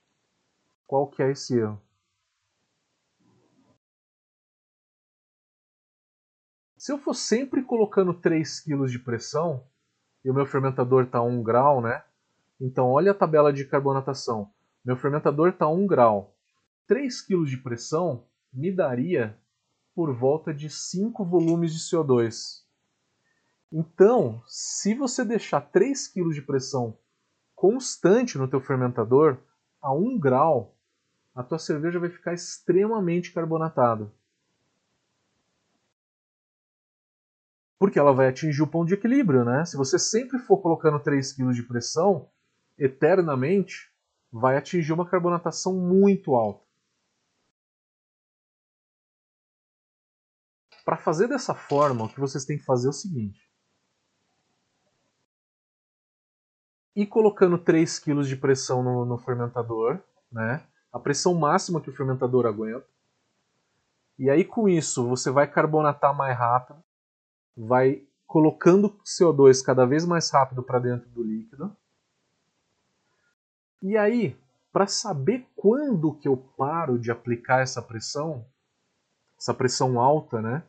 Qual 0.85 1.07
que 1.07 1.23
é 1.23 1.31
esse 1.31 1.57
erro? 1.57 1.81
Se 6.77 6.91
eu 6.91 6.97
for 6.97 7.13
sempre 7.13 7.63
colocando 7.63 8.13
3 8.13 8.59
kg 8.59 8.85
de 8.87 8.99
pressão, 8.99 9.63
e 10.21 10.29
o 10.29 10.33
meu 10.33 10.45
fermentador 10.45 11.05
está 11.05 11.19
a 11.19 11.23
1 11.23 11.41
grau, 11.41 11.81
né? 11.81 12.03
Então 12.59 12.89
olha 12.89 13.11
a 13.11 13.15
tabela 13.15 13.53
de 13.53 13.63
carbonatação. 13.63 14.51
Meu 14.83 14.97
fermentador 14.97 15.47
está 15.47 15.63
a 15.63 15.69
1 15.69 15.87
grau. 15.87 16.35
3 16.87 17.21
kg 17.21 17.45
de 17.45 17.55
pressão 17.55 18.25
me 18.51 18.69
daria 18.69 19.39
por 19.95 20.13
volta 20.13 20.53
de 20.53 20.69
5 20.69 21.23
volumes 21.23 21.73
de 21.73 21.79
CO2. 21.79 22.67
Então, 23.71 24.41
se 24.47 24.95
você 24.95 25.23
deixar 25.23 25.61
3 25.61 26.07
kg 26.07 26.33
de 26.33 26.41
pressão 26.41 26.97
constante 27.55 28.37
no 28.37 28.47
teu 28.47 28.59
fermentador, 28.59 29.37
a 29.81 29.93
1 29.93 30.17
grau, 30.19 30.75
a 31.35 31.43
tua 31.43 31.59
cerveja 31.59 31.99
vai 31.99 32.09
ficar 32.09 32.33
extremamente 32.33 33.31
carbonatada. 33.31 34.11
Porque 37.77 37.99
ela 37.99 38.11
vai 38.11 38.27
atingir 38.27 38.61
o 38.61 38.67
ponto 38.67 38.87
de 38.87 38.95
equilíbrio, 38.95 39.45
né? 39.45 39.63
Se 39.65 39.77
você 39.77 39.97
sempre 39.97 40.39
for 40.39 40.57
colocando 40.57 40.99
3 40.99 41.31
kg 41.33 41.53
de 41.53 41.63
pressão, 41.63 42.29
eternamente, 42.77 43.93
vai 44.31 44.57
atingir 44.57 44.93
uma 44.93 45.07
carbonatação 45.07 45.75
muito 45.75 46.35
alta. 46.35 46.65
Para 50.83 50.97
fazer 50.97 51.27
dessa 51.27 51.53
forma, 51.53 52.05
o 52.05 52.09
que 52.09 52.19
vocês 52.19 52.45
têm 52.45 52.57
que 52.57 52.65
fazer 52.65 52.87
é 52.87 52.89
o 52.89 52.93
seguinte. 52.93 53.48
Ir 56.99 57.07
colocando 57.07 57.57
3 57.57 57.99
kg 57.99 58.23
de 58.23 58.35
pressão 58.35 58.83
no, 58.83 59.05
no 59.05 59.17
fermentador, 59.17 59.99
né? 60.29 60.61
a 60.91 60.99
pressão 60.99 61.33
máxima 61.33 61.79
que 61.79 61.89
o 61.89 61.95
fermentador 61.95 62.45
aguenta. 62.45 62.85
E 64.17 64.29
aí 64.29 64.43
com 64.43 64.67
isso 64.67 65.07
você 65.07 65.31
vai 65.31 65.47
carbonatar 65.47 66.13
mais 66.13 66.37
rápido, 66.37 66.83
vai 67.55 68.03
colocando 68.27 68.99
CO2 69.05 69.63
cada 69.63 69.85
vez 69.85 70.05
mais 70.05 70.29
rápido 70.29 70.61
para 70.61 70.79
dentro 70.79 71.09
do 71.09 71.23
líquido. 71.23 71.73
E 73.81 73.97
aí, 73.97 74.37
para 74.73 74.85
saber 74.85 75.47
quando 75.55 76.13
que 76.15 76.27
eu 76.27 76.35
paro 76.35 76.99
de 76.99 77.09
aplicar 77.11 77.61
essa 77.61 77.81
pressão, 77.81 78.45
essa 79.37 79.53
pressão 79.53 80.01
alta, 80.01 80.41
né? 80.41 80.63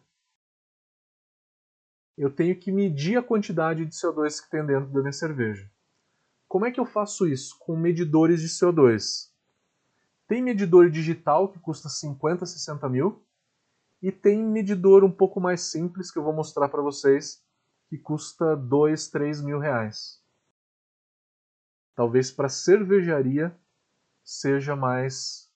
Eu 2.17 2.31
tenho 2.31 2.55
que 2.55 2.71
medir 2.71 3.19
a 3.19 3.23
quantidade 3.23 3.85
de 3.85 3.93
CO2 3.93 4.45
que 4.45 4.51
tem 4.51 4.65
dentro 4.65 4.91
da 4.91 5.01
minha 5.01 5.13
cerveja. 5.13 5.69
Como 6.51 6.67
é 6.67 6.73
que 6.73 6.81
eu 6.81 6.85
faço 6.85 7.29
isso? 7.29 7.57
Com 7.61 7.77
medidores 7.77 8.41
de 8.41 8.49
CO2. 8.49 9.31
Tem 10.27 10.43
medidor 10.43 10.91
digital 10.91 11.49
que 11.49 11.61
custa 11.61 11.89
50, 11.89 12.45
60 12.45 12.89
mil. 12.89 13.25
E 14.03 14.11
tem 14.11 14.45
medidor 14.45 15.05
um 15.05 15.13
pouco 15.13 15.41
mais 15.41 15.61
simples 15.61 16.11
que 16.11 16.19
eu 16.19 16.25
vou 16.25 16.33
mostrar 16.33 16.69
para 16.69 16.83
vocês, 16.83 17.41
que 17.89 17.97
custa 17.97 18.57
2, 18.57 19.11
3 19.11 19.43
mil 19.43 19.61
reais. 19.61 20.21
Talvez 21.95 22.33
para 22.33 22.49
cervejaria 22.49 23.57
seja 24.25 24.75
mais 24.75 25.49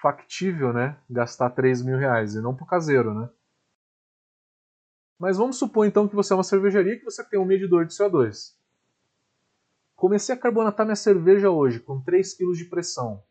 factível, 0.00 0.72
né? 0.72 0.98
Gastar 1.10 1.50
3 1.50 1.82
mil 1.82 1.98
reais 1.98 2.34
e 2.34 2.40
não 2.40 2.56
para 2.56 2.64
o 2.64 2.68
caseiro, 2.68 3.12
né? 3.12 3.28
Mas 5.18 5.36
vamos 5.36 5.58
supor 5.58 5.86
então 5.86 6.08
que 6.08 6.14
você 6.14 6.32
é 6.32 6.36
uma 6.36 6.42
cervejaria 6.42 6.98
que 6.98 7.04
você 7.04 7.22
tem 7.22 7.38
um 7.38 7.44
medidor 7.44 7.84
de 7.84 7.92
CO2. 7.92 8.61
Comecei 10.02 10.34
a 10.34 10.38
carbonatar 10.38 10.84
minha 10.84 10.96
cerveja 10.96 11.48
hoje 11.48 11.78
com 11.78 12.00
3 12.00 12.34
kg 12.34 12.52
de 12.56 12.64
pressão. 12.64 13.22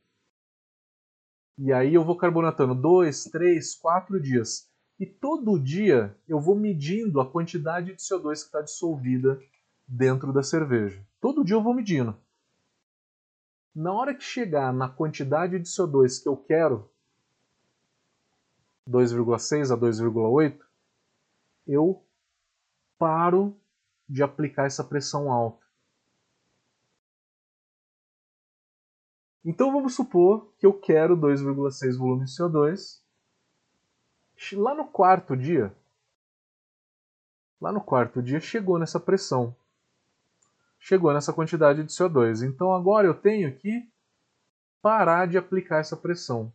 E 1.58 1.74
aí 1.74 1.94
eu 1.94 2.02
vou 2.02 2.16
carbonatando 2.16 2.74
dois, 2.74 3.26
três, 3.26 3.76
quatro 3.76 4.18
dias. 4.22 4.70
E 4.98 5.06
todo 5.06 5.60
dia 5.60 6.18
eu 6.30 6.40
vou 6.40 6.56
medindo 6.56 7.20
a 7.20 7.30
quantidade 7.30 7.94
de 7.94 8.02
CO2 8.02 8.36
que 8.36 8.46
está 8.46 8.62
dissolvida 8.62 9.38
dentro 9.86 10.32
da 10.32 10.42
cerveja. 10.42 11.06
Todo 11.20 11.44
dia 11.44 11.58
eu 11.58 11.62
vou 11.62 11.74
medindo. 11.74 12.18
Na 13.76 13.92
hora 13.92 14.16
que 14.16 14.24
chegar 14.24 14.72
na 14.72 14.88
quantidade 14.88 15.60
de 15.60 15.68
CO2 15.68 16.24
que 16.24 16.30
eu 16.30 16.38
quero, 16.38 16.90
2,6 18.90 19.74
a 19.74 19.78
2,8, 19.78 20.58
eu 21.68 22.02
paro 22.98 23.60
de 24.08 24.24
aplicar 24.24 24.68
essa 24.68 24.86
pressão 24.86 25.30
alta. 25.30 25.61
Então 29.44 29.72
vamos 29.72 29.96
supor 29.96 30.54
que 30.60 30.66
eu 30.66 30.74
quero 30.74 31.18
2,6 31.18 31.98
volume 31.98 32.26
de 32.26 32.32
CO2. 32.32 33.02
Lá 34.54 34.76
no 34.76 34.88
quarto 34.88 35.36
dia, 35.36 35.76
lá 37.60 37.72
no 37.72 37.82
quarto 37.82 38.22
dia 38.22 38.40
chegou 38.40 38.78
nessa 38.78 39.00
pressão. 39.00 39.56
Chegou 40.80 41.14
nessa 41.14 41.34
quantidade 41.34 41.84
de 41.84 41.92
CO2. 41.92 42.44
Então 42.44 42.74
agora 42.74 43.08
eu 43.08 43.14
tenho 43.14 43.56
que 43.56 43.92
parar 44.82 45.28
de 45.28 45.38
aplicar 45.38 45.80
essa 45.80 45.98
pressão. 45.98 46.54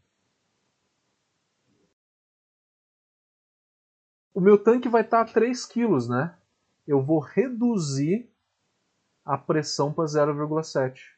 O 4.33 4.41
meu 4.41 4.63
tanque 4.63 4.89
vai 4.89 5.03
estar 5.03 5.23
a 5.23 5.25
3 5.25 5.65
kg, 5.67 6.09
né? 6.09 6.39
Eu 6.87 7.03
vou 7.03 7.19
reduzir 7.19 8.31
a 9.25 9.37
pressão 9.37 9.93
para 9.93 10.05
0,7 10.05 11.16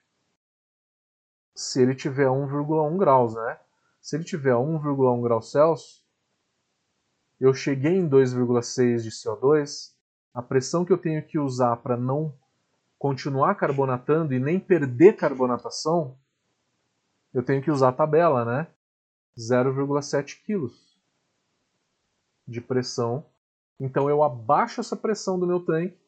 se 1.59 1.83
ele 1.83 1.93
tiver 1.93 2.29
1,1 2.29 2.97
graus, 2.97 3.35
né? 3.35 3.59
Se 4.01 4.15
ele 4.15 4.23
tiver 4.23 4.53
1,1 4.53 5.23
graus 5.23 5.51
Celsius, 5.51 6.07
eu 7.41 7.53
cheguei 7.53 7.97
em 7.97 8.09
2,6 8.09 9.03
de 9.03 9.11
CO2, 9.11 9.93
a 10.33 10.41
pressão 10.41 10.85
que 10.85 10.93
eu 10.93 10.99
tenho 10.99 11.21
que 11.27 11.37
usar 11.37 11.77
para 11.79 11.97
não 11.97 12.33
continuar 12.97 13.57
carbonatando 13.57 14.33
e 14.33 14.39
nem 14.39 14.61
perder 14.61 15.17
carbonatação, 15.17 16.17
eu 17.35 17.43
tenho 17.43 17.61
que 17.61 17.73
usar 17.73 17.89
a 17.89 17.93
tabela, 17.93 18.45
né? 18.45 18.69
0,7 19.37 20.41
kg 20.45 20.73
de 22.47 22.61
pressão. 22.61 23.27
Então 23.81 24.09
eu 24.09 24.23
abaixo 24.23 24.81
essa 24.81 24.97
pressão 24.97 25.37
do 25.37 25.47
meu 25.47 25.59
tanque 25.65 25.99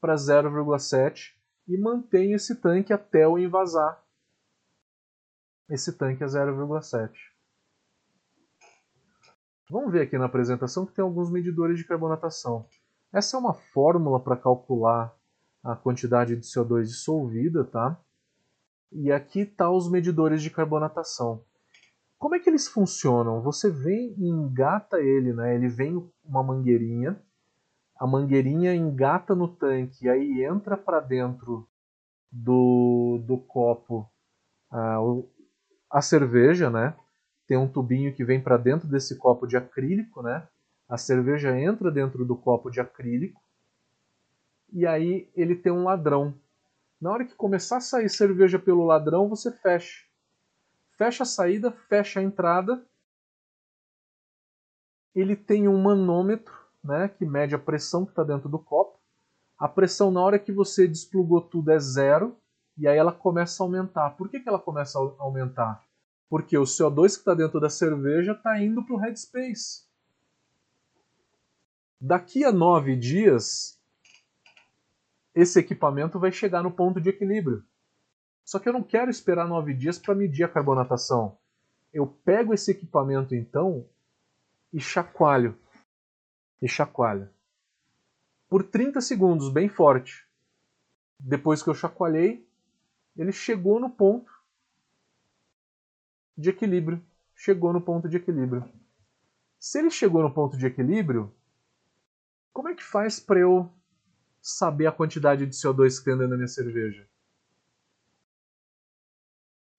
para 0.00 0.14
0,7 0.14 1.34
e 1.68 1.76
mantenho 1.76 2.36
esse 2.36 2.54
tanque 2.54 2.90
até 2.90 3.24
eu 3.24 3.38
envasar 3.38 4.02
esse 5.68 5.92
tanque 5.96 6.22
é 6.22 6.26
0,7. 6.26 7.10
Vamos 9.70 9.92
ver 9.92 10.02
aqui 10.02 10.18
na 10.18 10.26
apresentação 10.26 10.84
que 10.84 10.92
tem 10.92 11.02
alguns 11.02 11.30
medidores 11.30 11.78
de 11.78 11.84
carbonatação. 11.84 12.66
Essa 13.12 13.36
é 13.36 13.40
uma 13.40 13.54
fórmula 13.54 14.20
para 14.20 14.36
calcular 14.36 15.14
a 15.62 15.74
quantidade 15.74 16.36
de 16.36 16.42
CO2 16.42 16.82
dissolvida, 16.82 17.64
tá? 17.64 17.98
E 18.92 19.10
aqui 19.10 19.40
está 19.40 19.70
os 19.70 19.90
medidores 19.90 20.42
de 20.42 20.50
carbonatação. 20.50 21.42
Como 22.18 22.34
é 22.34 22.38
que 22.38 22.50
eles 22.50 22.68
funcionam? 22.68 23.42
Você 23.42 23.70
vem 23.70 24.14
e 24.18 24.28
engata 24.28 25.00
ele, 25.00 25.32
né? 25.32 25.54
Ele 25.54 25.68
vem 25.68 26.10
uma 26.22 26.42
mangueirinha, 26.42 27.20
a 27.98 28.06
mangueirinha 28.06 28.74
engata 28.74 29.34
no 29.34 29.48
tanque, 29.48 30.08
aí 30.08 30.44
entra 30.44 30.76
para 30.76 31.00
dentro 31.00 31.68
do, 32.30 33.22
do 33.26 33.38
copo 33.38 34.10
ah, 34.70 34.98
a 35.94 36.02
cerveja, 36.02 36.68
né? 36.68 36.92
Tem 37.46 37.56
um 37.56 37.68
tubinho 37.68 38.12
que 38.12 38.24
vem 38.24 38.42
para 38.42 38.56
dentro 38.56 38.88
desse 38.88 39.16
copo 39.16 39.46
de 39.46 39.56
acrílico, 39.56 40.22
né? 40.22 40.44
A 40.88 40.98
cerveja 40.98 41.56
entra 41.56 41.88
dentro 41.88 42.24
do 42.24 42.34
copo 42.34 42.68
de 42.68 42.80
acrílico 42.80 43.40
e 44.72 44.84
aí 44.84 45.30
ele 45.36 45.54
tem 45.54 45.70
um 45.70 45.84
ladrão. 45.84 46.34
Na 47.00 47.12
hora 47.12 47.24
que 47.24 47.36
começar 47.36 47.76
a 47.76 47.80
sair 47.80 48.10
cerveja 48.10 48.58
pelo 48.58 48.84
ladrão, 48.84 49.28
você 49.28 49.52
fecha. 49.52 50.04
Fecha 50.98 51.22
a 51.22 51.26
saída, 51.26 51.70
fecha 51.70 52.18
a 52.18 52.24
entrada. 52.24 52.84
Ele 55.14 55.36
tem 55.36 55.68
um 55.68 55.80
manômetro, 55.80 56.52
né, 56.82 57.06
que 57.06 57.24
mede 57.24 57.54
a 57.54 57.58
pressão 57.58 58.04
que 58.04 58.10
está 58.10 58.24
dentro 58.24 58.48
do 58.48 58.58
copo. 58.58 58.98
A 59.56 59.68
pressão 59.68 60.10
na 60.10 60.20
hora 60.20 60.40
que 60.40 60.50
você 60.50 60.88
desplugou 60.88 61.40
tudo 61.40 61.70
é 61.70 61.78
zero 61.78 62.36
e 62.76 62.88
aí 62.88 62.96
ela 62.96 63.12
começa 63.12 63.62
a 63.62 63.66
aumentar. 63.66 64.10
Por 64.10 64.28
que, 64.28 64.40
que 64.40 64.48
ela 64.48 64.58
começa 64.58 64.98
a 64.98 65.22
aumentar? 65.22 65.84
Porque 66.28 66.58
o 66.58 66.62
CO2 66.62 67.12
que 67.12 67.18
está 67.18 67.34
dentro 67.34 67.60
da 67.60 67.70
cerveja 67.70 68.32
está 68.32 68.60
indo 68.60 68.82
para 68.84 68.94
o 68.94 68.98
headspace. 68.98 69.84
Daqui 72.00 72.44
a 72.44 72.52
nove 72.52 72.96
dias, 72.96 73.80
esse 75.34 75.58
equipamento 75.58 76.18
vai 76.18 76.32
chegar 76.32 76.62
no 76.62 76.70
ponto 76.70 77.00
de 77.00 77.08
equilíbrio. 77.08 77.64
Só 78.44 78.58
que 78.58 78.68
eu 78.68 78.72
não 78.72 78.82
quero 78.82 79.10
esperar 79.10 79.48
nove 79.48 79.72
dias 79.72 79.98
para 79.98 80.14
medir 80.14 80.44
a 80.44 80.48
carbonatação. 80.48 81.38
Eu 81.92 82.06
pego 82.06 82.52
esse 82.52 82.72
equipamento 82.72 83.34
então 83.34 83.88
e 84.72 84.80
chacoalho. 84.80 85.56
E 86.60 86.68
chacoalho. 86.68 87.30
Por 88.48 88.64
30 88.64 89.00
segundos, 89.00 89.48
bem 89.48 89.68
forte. 89.68 90.26
Depois 91.18 91.62
que 91.62 91.70
eu 91.70 91.74
chacoalhei, 91.74 92.46
ele 93.16 93.32
chegou 93.32 93.78
no 93.78 93.90
ponto 93.90 94.32
de 96.36 96.50
equilíbrio. 96.50 97.04
Chegou 97.34 97.72
no 97.72 97.80
ponto 97.80 98.08
de 98.08 98.16
equilíbrio. 98.16 98.68
Se 99.58 99.78
ele 99.78 99.90
chegou 99.90 100.22
no 100.22 100.32
ponto 100.32 100.56
de 100.56 100.66
equilíbrio, 100.66 101.34
como 102.52 102.68
é 102.68 102.74
que 102.74 102.82
faz 102.82 103.18
para 103.18 103.40
eu 103.40 103.70
saber 104.40 104.86
a 104.86 104.92
quantidade 104.92 105.46
de 105.46 105.52
CO2 105.52 105.98
que 105.98 106.04
tem 106.04 106.14
dentro 106.14 106.30
da 106.30 106.36
minha 106.36 106.48
cerveja? 106.48 107.08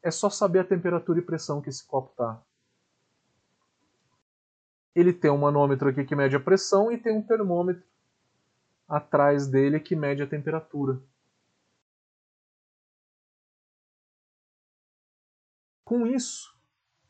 É 0.01 0.11
só 0.11 0.29
saber 0.29 0.59
a 0.59 0.65
temperatura 0.65 1.19
e 1.19 1.21
pressão 1.21 1.61
que 1.61 1.69
esse 1.69 1.85
copo 1.85 2.11
está. 2.11 2.41
Ele 4.93 5.11
tem 5.11 5.31
um 5.31 5.37
manômetro 5.37 5.89
aqui 5.89 6.03
que 6.05 6.15
mede 6.15 6.35
a 6.35 6.39
pressão 6.39 6.91
e 6.91 6.97
tem 6.97 7.15
um 7.15 7.21
termômetro 7.21 7.83
atrás 8.87 9.47
dele 9.47 9.79
que 9.79 9.95
mede 9.95 10.21
a 10.21 10.27
temperatura. 10.27 11.01
Com 15.85 16.07
isso, 16.07 16.51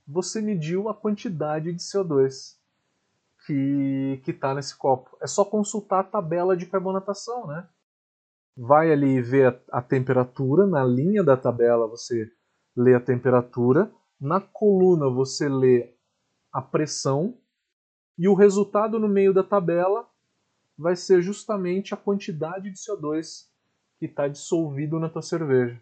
você 0.05 0.41
mediu 0.41 0.89
a 0.89 0.93
quantidade 0.93 1.71
de 1.71 1.79
CO2 1.79 2.57
que 3.47 4.21
está 4.27 4.53
nesse 4.53 4.75
copo. 4.77 5.17
É 5.21 5.27
só 5.27 5.45
consultar 5.45 6.01
a 6.01 6.03
tabela 6.03 6.57
de 6.57 6.65
carbonatação, 6.65 7.47
né? 7.47 7.69
Vai 8.57 8.91
ali 8.91 9.21
ver 9.21 9.47
a, 9.71 9.79
a 9.79 9.81
temperatura, 9.81 10.67
na 10.67 10.83
linha 10.83 11.23
da 11.23 11.37
tabela 11.37 11.87
você 11.87 12.29
lê 12.75 12.93
a 12.93 12.99
temperatura, 12.99 13.89
na 14.19 14.41
coluna 14.41 15.09
você 15.09 15.47
lê 15.47 15.95
a 16.51 16.61
pressão 16.61 17.37
e 18.17 18.27
o 18.27 18.33
resultado 18.33 18.99
no 18.99 19.07
meio 19.07 19.33
da 19.33 19.43
tabela 19.43 20.05
vai 20.77 20.95
ser 20.97 21.21
justamente 21.21 21.93
a 21.93 21.97
quantidade 21.97 22.69
de 22.69 22.77
CO2 22.77 23.47
que 23.99 24.05
está 24.05 24.27
dissolvido 24.27 24.99
na 24.99 25.09
tua 25.09 25.21
cerveja. 25.21 25.81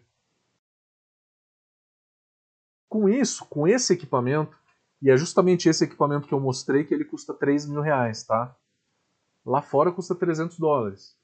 Com 2.94 3.08
isso, 3.08 3.44
com 3.46 3.66
esse 3.66 3.92
equipamento, 3.92 4.56
e 5.02 5.10
é 5.10 5.16
justamente 5.16 5.68
esse 5.68 5.82
equipamento 5.82 6.28
que 6.28 6.32
eu 6.32 6.38
mostrei 6.38 6.84
que 6.84 6.94
ele 6.94 7.04
custa 7.04 7.34
3 7.34 7.66
mil 7.66 7.80
reais, 7.80 8.22
tá? 8.22 8.56
Lá 9.44 9.60
fora 9.60 9.90
custa 9.90 10.14
300 10.14 10.56
dólares. 10.60 11.18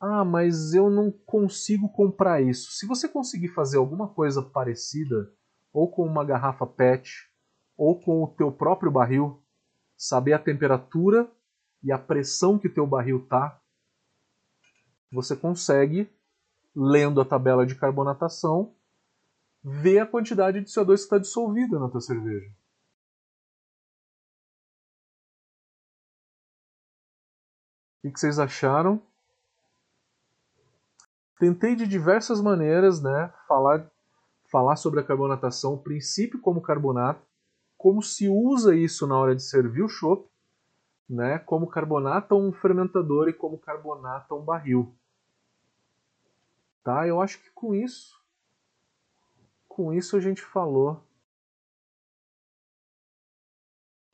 Ah, 0.00 0.24
mas 0.24 0.74
eu 0.74 0.90
não 0.90 1.12
consigo 1.12 1.88
comprar 1.90 2.42
isso. 2.42 2.72
Se 2.72 2.88
você 2.88 3.08
conseguir 3.08 3.50
fazer 3.50 3.78
alguma 3.78 4.08
coisa 4.08 4.42
parecida, 4.42 5.32
ou 5.72 5.88
com 5.88 6.04
uma 6.04 6.24
garrafa 6.24 6.66
PET, 6.66 7.30
ou 7.76 8.00
com 8.00 8.24
o 8.24 8.26
teu 8.26 8.50
próprio 8.50 8.90
barril, 8.90 9.40
saber 9.96 10.32
a 10.32 10.40
temperatura 10.40 11.30
e 11.80 11.92
a 11.92 11.98
pressão 12.00 12.58
que 12.58 12.68
teu 12.68 12.84
barril 12.84 13.24
tá, 13.28 13.62
você 15.08 15.36
consegue 15.36 16.10
lendo 16.74 17.20
a 17.20 17.24
tabela 17.24 17.66
de 17.66 17.74
carbonatação, 17.74 18.74
vê 19.62 19.98
a 19.98 20.06
quantidade 20.06 20.60
de 20.60 20.66
CO2 20.66 20.86
que 20.86 21.02
está 21.02 21.18
dissolvida 21.18 21.78
na 21.78 21.88
tua 21.88 22.00
cerveja. 22.00 22.50
O 28.04 28.10
que 28.10 28.18
vocês 28.18 28.38
acharam? 28.38 29.00
Tentei 31.38 31.76
de 31.76 31.86
diversas 31.86 32.40
maneiras 32.40 33.00
né, 33.00 33.32
falar, 33.46 33.88
falar 34.50 34.76
sobre 34.76 35.00
a 35.00 35.04
carbonatação, 35.04 35.74
o 35.74 35.82
princípio 35.82 36.40
como 36.40 36.60
carbonato, 36.60 37.24
como 37.76 38.02
se 38.02 38.28
usa 38.28 38.74
isso 38.74 39.06
na 39.06 39.16
hora 39.16 39.34
de 39.34 39.42
servir 39.42 39.82
o 39.82 39.88
chopp, 39.88 40.28
né, 41.08 41.38
como 41.40 41.66
carbonata 41.68 42.34
um 42.34 42.52
fermentador 42.52 43.28
e 43.28 43.32
como 43.32 43.58
carbonata 43.58 44.34
um 44.34 44.44
barril. 44.44 44.96
Tá? 46.82 47.06
Eu 47.06 47.20
acho 47.20 47.40
que 47.40 47.50
com 47.50 47.74
isso, 47.74 48.20
com 49.68 49.92
isso 49.92 50.16
a 50.16 50.20
gente 50.20 50.42
falou 50.42 51.04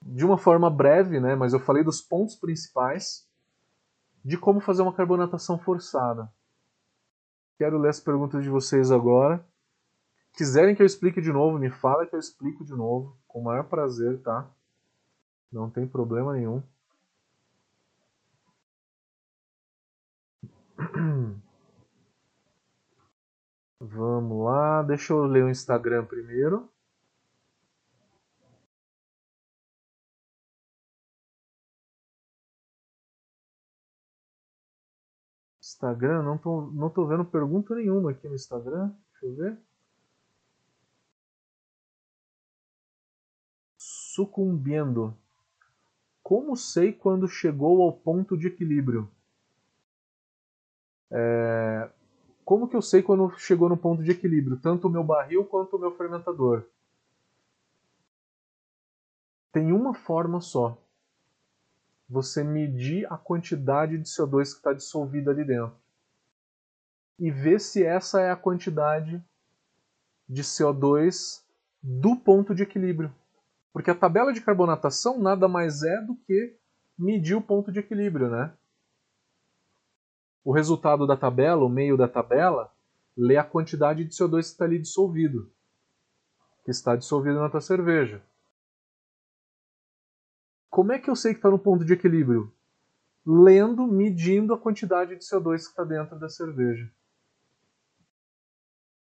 de 0.02 0.24
uma 0.24 0.38
forma 0.38 0.70
breve, 0.70 1.20
né? 1.20 1.34
Mas 1.34 1.52
eu 1.52 1.60
falei 1.60 1.82
dos 1.82 2.00
pontos 2.00 2.34
principais 2.34 3.28
de 4.24 4.36
como 4.36 4.60
fazer 4.60 4.82
uma 4.82 4.92
carbonatação 4.92 5.58
forçada. 5.58 6.30
Quero 7.56 7.78
ler 7.78 7.88
as 7.88 8.00
perguntas 8.00 8.42
de 8.42 8.50
vocês 8.50 8.90
agora. 8.90 9.44
Quiserem 10.32 10.74
que 10.74 10.82
eu 10.82 10.86
explique 10.86 11.20
de 11.20 11.32
novo, 11.32 11.58
me 11.58 11.70
fala 11.70 12.06
que 12.06 12.14
eu 12.14 12.20
explico 12.20 12.64
de 12.64 12.72
novo, 12.72 13.16
com 13.26 13.40
o 13.40 13.44
maior 13.44 13.64
prazer, 13.64 14.20
tá? 14.22 14.48
Não 15.50 15.68
tem 15.68 15.86
problema 15.86 16.34
nenhum. 16.34 16.62
Vamos 23.80 24.44
lá, 24.44 24.82
deixa 24.82 25.12
eu 25.12 25.24
ler 25.24 25.44
o 25.44 25.50
Instagram 25.50 26.04
primeiro. 26.06 26.68
Instagram, 35.62 36.22
não 36.24 36.36
tô, 36.36 36.62
não 36.72 36.90
tô 36.90 37.06
vendo 37.06 37.24
pergunta 37.24 37.74
nenhuma 37.74 38.10
aqui 38.10 38.28
no 38.28 38.34
Instagram. 38.34 38.92
Deixa 39.12 39.26
eu 39.26 39.36
ver. 39.36 39.58
Sucumbindo. 43.76 45.16
Como 46.22 46.56
sei 46.56 46.92
quando 46.92 47.28
chegou 47.28 47.82
ao 47.82 47.92
ponto 47.92 48.36
de 48.36 48.48
equilíbrio? 48.48 49.08
É... 51.10 51.90
Como 52.48 52.66
que 52.66 52.74
eu 52.74 52.80
sei 52.80 53.02
quando 53.02 53.30
chegou 53.36 53.68
no 53.68 53.76
ponto 53.76 54.02
de 54.02 54.10
equilíbrio? 54.10 54.56
Tanto 54.56 54.88
o 54.88 54.90
meu 54.90 55.04
barril 55.04 55.44
quanto 55.44 55.76
o 55.76 55.78
meu 55.78 55.94
fermentador. 55.94 56.64
Tem 59.52 59.70
uma 59.70 59.92
forma 59.92 60.40
só. 60.40 60.74
Você 62.08 62.42
medir 62.42 63.06
a 63.12 63.18
quantidade 63.18 63.98
de 63.98 64.04
CO2 64.04 64.44
que 64.44 64.56
está 64.56 64.72
dissolvida 64.72 65.30
ali 65.30 65.44
dentro. 65.44 65.76
E 67.18 67.30
ver 67.30 67.60
se 67.60 67.84
essa 67.84 68.22
é 68.22 68.30
a 68.30 68.36
quantidade 68.36 69.22
de 70.26 70.42
CO2 70.42 71.42
do 71.82 72.16
ponto 72.16 72.54
de 72.54 72.62
equilíbrio. 72.62 73.14
Porque 73.74 73.90
a 73.90 73.94
tabela 73.94 74.32
de 74.32 74.40
carbonatação 74.40 75.20
nada 75.20 75.48
mais 75.48 75.82
é 75.82 76.00
do 76.00 76.16
que 76.26 76.56
medir 76.98 77.34
o 77.34 77.42
ponto 77.42 77.70
de 77.70 77.80
equilíbrio, 77.80 78.30
né? 78.30 78.54
O 80.44 80.52
resultado 80.52 81.06
da 81.06 81.16
tabela, 81.16 81.64
o 81.64 81.68
meio 81.68 81.96
da 81.96 82.08
tabela, 82.08 82.72
lê 83.16 83.36
a 83.36 83.44
quantidade 83.44 84.04
de 84.04 84.10
CO2 84.10 84.40
que 84.40 84.46
está 84.46 84.64
ali 84.64 84.78
dissolvido, 84.78 85.52
que 86.64 86.70
está 86.70 86.94
dissolvido 86.94 87.40
na 87.40 87.50
tua 87.50 87.60
cerveja. 87.60 88.22
Como 90.70 90.92
é 90.92 90.98
que 90.98 91.10
eu 91.10 91.16
sei 91.16 91.32
que 91.32 91.38
está 91.38 91.50
no 91.50 91.58
ponto 91.58 91.84
de 91.84 91.92
equilíbrio? 91.92 92.52
Lendo, 93.26 93.86
medindo 93.86 94.54
a 94.54 94.58
quantidade 94.58 95.16
de 95.16 95.24
CO2 95.24 95.56
que 95.56 95.70
está 95.70 95.84
dentro 95.84 96.18
da 96.18 96.28
cerveja. 96.28 96.90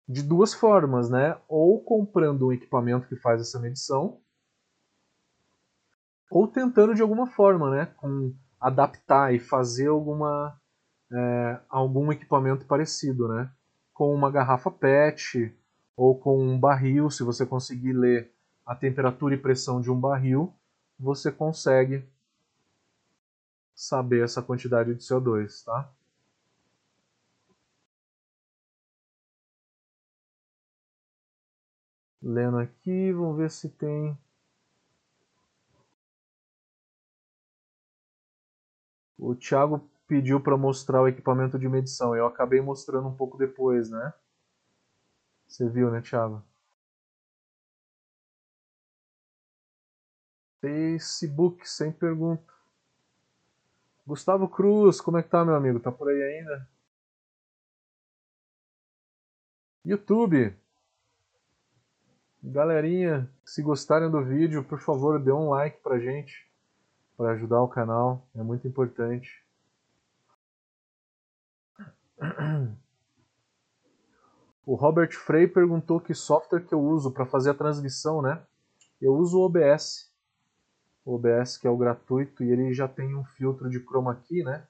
De 0.07 0.23
duas 0.23 0.53
formas, 0.53 1.09
né? 1.09 1.39
Ou 1.47 1.81
comprando 1.83 2.47
um 2.47 2.51
equipamento 2.51 3.07
que 3.07 3.15
faz 3.15 3.39
essa 3.39 3.59
medição, 3.59 4.19
ou 6.31 6.47
tentando 6.47 6.95
de 6.95 7.01
alguma 7.01 7.27
forma, 7.27 7.69
né, 7.69 7.85
com 7.97 8.33
adaptar 8.59 9.33
e 9.35 9.39
fazer 9.39 9.87
alguma 9.87 10.57
é, 11.11 11.59
algum 11.69 12.11
equipamento 12.11 12.65
parecido, 12.65 13.27
né, 13.27 13.51
com 13.93 14.13
uma 14.13 14.31
garrafa 14.31 14.71
PET 14.71 15.53
ou 15.95 16.17
com 16.17 16.41
um 16.43 16.59
barril, 16.59 17.09
se 17.09 17.23
você 17.23 17.45
conseguir 17.45 17.93
ler 17.93 18.31
a 18.65 18.75
temperatura 18.75 19.35
e 19.35 19.37
pressão 19.37 19.81
de 19.81 19.91
um 19.91 19.99
barril, 19.99 20.53
você 20.99 21.31
consegue 21.31 22.05
saber 23.75 24.23
essa 24.23 24.41
quantidade 24.41 24.93
de 24.95 25.03
CO2, 25.03 25.63
tá? 25.65 25.91
Lendo 32.21 32.57
aqui, 32.59 33.11
vamos 33.11 33.37
ver 33.37 33.49
se 33.51 33.67
tem 33.69 34.17
O 39.21 39.35
Thiago 39.35 39.87
pediu 40.11 40.41
para 40.41 40.57
mostrar 40.57 41.01
o 41.01 41.07
equipamento 41.07 41.57
de 41.57 41.69
medição. 41.69 42.13
Eu 42.13 42.25
acabei 42.25 42.59
mostrando 42.59 43.07
um 43.07 43.15
pouco 43.15 43.37
depois, 43.37 43.89
né? 43.89 44.13
Você 45.47 45.69
viu, 45.69 45.89
né, 45.89 46.01
Thiago? 46.01 46.43
Facebook, 50.59 51.65
sem 51.65 51.93
pergunta. 51.93 52.43
Gustavo 54.05 54.49
Cruz, 54.49 54.99
como 54.99 55.17
é 55.17 55.23
que 55.23 55.29
tá, 55.29 55.45
meu 55.45 55.55
amigo? 55.55 55.79
Tá 55.79 55.89
por 55.89 56.09
aí 56.09 56.21
ainda? 56.21 56.69
YouTube. 59.85 60.53
Galerinha, 62.43 63.31
se 63.45 63.61
gostarem 63.61 64.11
do 64.11 64.21
vídeo, 64.25 64.61
por 64.61 64.81
favor, 64.81 65.23
dê 65.23 65.31
um 65.31 65.51
like 65.51 65.79
pra 65.81 65.99
gente 65.99 66.51
para 67.15 67.31
ajudar 67.31 67.61
o 67.61 67.69
canal, 67.69 68.27
é 68.35 68.43
muito 68.43 68.67
importante. 68.67 69.40
O 74.63 74.75
Robert 74.75 75.11
Frey 75.11 75.47
perguntou 75.47 75.99
que 75.99 76.13
software 76.13 76.63
que 76.63 76.73
eu 76.73 76.79
uso 76.79 77.11
para 77.11 77.25
fazer 77.25 77.49
a 77.49 77.53
transmissão, 77.53 78.21
né? 78.21 78.45
Eu 79.01 79.15
uso 79.15 79.39
o 79.39 79.41
OBS. 79.43 80.11
O 81.03 81.15
OBS 81.15 81.57
que 81.57 81.65
é 81.65 81.69
o 81.69 81.77
gratuito 81.77 82.43
e 82.43 82.51
ele 82.51 82.71
já 82.71 82.87
tem 82.87 83.15
um 83.15 83.25
filtro 83.25 83.69
de 83.69 83.79
chroma 83.79 84.15
key, 84.15 84.43
né? 84.43 84.67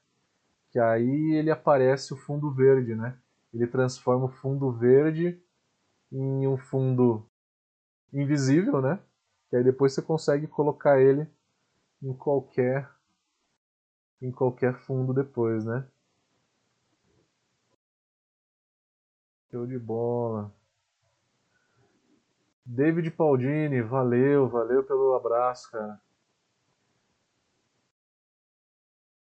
Que 0.72 0.80
aí 0.80 1.36
ele 1.36 1.52
aparece 1.52 2.14
o 2.14 2.18
fundo 2.18 2.50
verde, 2.50 2.96
né? 2.96 3.20
Ele 3.54 3.68
transforma 3.68 4.26
o 4.26 4.32
fundo 4.32 4.72
verde 4.72 5.44
em 6.10 6.48
um 6.48 6.58
fundo 6.58 7.30
invisível, 8.14 8.82
né? 8.82 8.98
Que 9.50 9.58
aí 9.58 9.64
depois 9.64 9.94
você 9.94 10.02
consegue 10.02 10.48
colocar 10.48 11.02
ele 11.02 11.28
em 12.02 12.14
qualquer 12.14 12.90
em 14.22 14.32
qualquer 14.32 14.74
fundo 14.76 15.14
depois, 15.14 15.66
né? 15.66 15.86
Show 19.52 19.68
de 19.68 19.78
bola. 19.78 20.50
David 22.66 23.12
Paldini, 23.12 23.82
valeu, 23.82 24.48
valeu 24.48 24.82
pelo 24.82 25.14
abraço, 25.14 25.70
cara. 25.70 26.02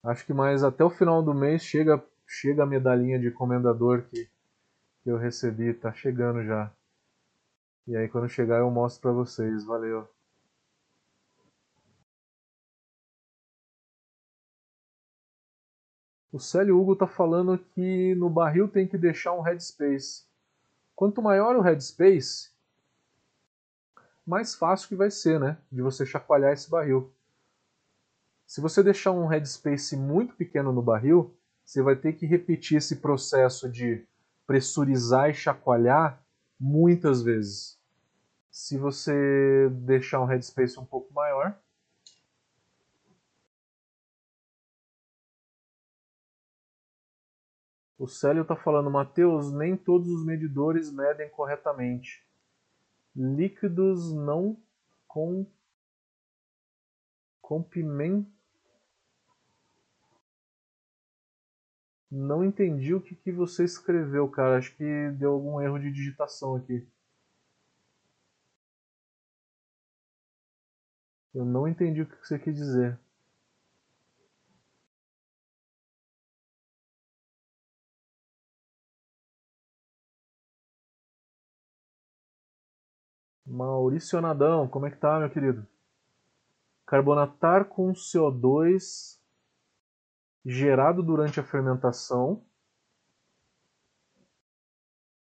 Acho 0.04 0.26
que 0.26 0.34
mais 0.34 0.62
até 0.62 0.84
o 0.84 0.90
final 0.90 1.22
do 1.22 1.32
mês 1.32 1.62
chega 1.62 2.04
chega 2.26 2.62
a 2.62 2.66
medalhinha 2.66 3.18
de 3.18 3.30
comendador 3.30 4.02
que, 4.02 4.28
que 5.02 5.10
eu 5.10 5.16
recebi, 5.16 5.72
tá 5.72 5.92
chegando 5.92 6.44
já. 6.44 6.70
E 7.86 7.96
aí 7.96 8.06
quando 8.06 8.28
chegar 8.28 8.58
eu 8.58 8.70
mostro 8.70 9.00
para 9.00 9.12
vocês, 9.12 9.64
valeu. 9.64 10.06
O 16.32 16.40
Célio 16.40 16.80
Hugo 16.80 16.94
está 16.94 17.06
falando 17.06 17.58
que 17.58 18.14
no 18.14 18.30
barril 18.30 18.66
tem 18.66 18.88
que 18.88 18.96
deixar 18.96 19.34
um 19.34 19.42
headspace. 19.42 20.24
Quanto 20.96 21.20
maior 21.20 21.54
o 21.56 21.60
headspace, 21.60 22.50
mais 24.26 24.54
fácil 24.54 24.88
que 24.88 24.96
vai 24.96 25.10
ser, 25.10 25.38
né? 25.38 25.58
De 25.70 25.82
você 25.82 26.06
chacoalhar 26.06 26.54
esse 26.54 26.70
barril. 26.70 27.12
Se 28.46 28.62
você 28.62 28.82
deixar 28.82 29.12
um 29.12 29.26
headspace 29.26 29.94
muito 29.94 30.34
pequeno 30.34 30.72
no 30.72 30.80
barril, 30.80 31.36
você 31.62 31.82
vai 31.82 31.96
ter 31.96 32.14
que 32.14 32.24
repetir 32.24 32.78
esse 32.78 32.96
processo 32.96 33.70
de 33.70 34.02
pressurizar 34.46 35.28
e 35.28 35.34
chacoalhar 35.34 36.22
muitas 36.58 37.22
vezes. 37.22 37.78
Se 38.50 38.78
você 38.78 39.68
deixar 39.70 40.20
um 40.20 40.26
headspace 40.26 40.80
um 40.80 40.84
pouco 40.84 41.12
maior, 41.12 41.58
O 48.02 48.08
Célio 48.08 48.42
está 48.42 48.56
falando, 48.56 48.90
Mateus, 48.90 49.52
nem 49.52 49.76
todos 49.76 50.08
os 50.08 50.26
medidores 50.26 50.90
medem 50.90 51.30
corretamente. 51.30 52.26
Líquidos 53.14 54.12
não 54.12 54.60
com 55.06 55.46
compimento. 57.40 58.28
Não 62.10 62.44
entendi 62.44 62.92
o 62.92 63.00
que, 63.00 63.14
que 63.14 63.30
você 63.30 63.62
escreveu, 63.62 64.28
cara. 64.28 64.58
Acho 64.58 64.76
que 64.76 65.10
deu 65.12 65.34
algum 65.34 65.60
erro 65.60 65.78
de 65.78 65.92
digitação 65.92 66.56
aqui. 66.56 66.84
Eu 71.32 71.44
não 71.44 71.68
entendi 71.68 72.02
o 72.02 72.06
que 72.06 72.16
você 72.16 72.36
quis 72.36 72.56
dizer. 72.56 72.98
Maurício 83.44 84.20
Nadão, 84.20 84.68
como 84.68 84.86
é 84.86 84.90
que 84.90 84.96
tá, 84.96 85.18
meu 85.18 85.28
querido? 85.28 85.66
Carbonatar 86.86 87.64
com 87.64 87.92
CO2 87.92 89.20
gerado 90.44 91.02
durante 91.02 91.40
a 91.40 91.42
fermentação. 91.42 92.44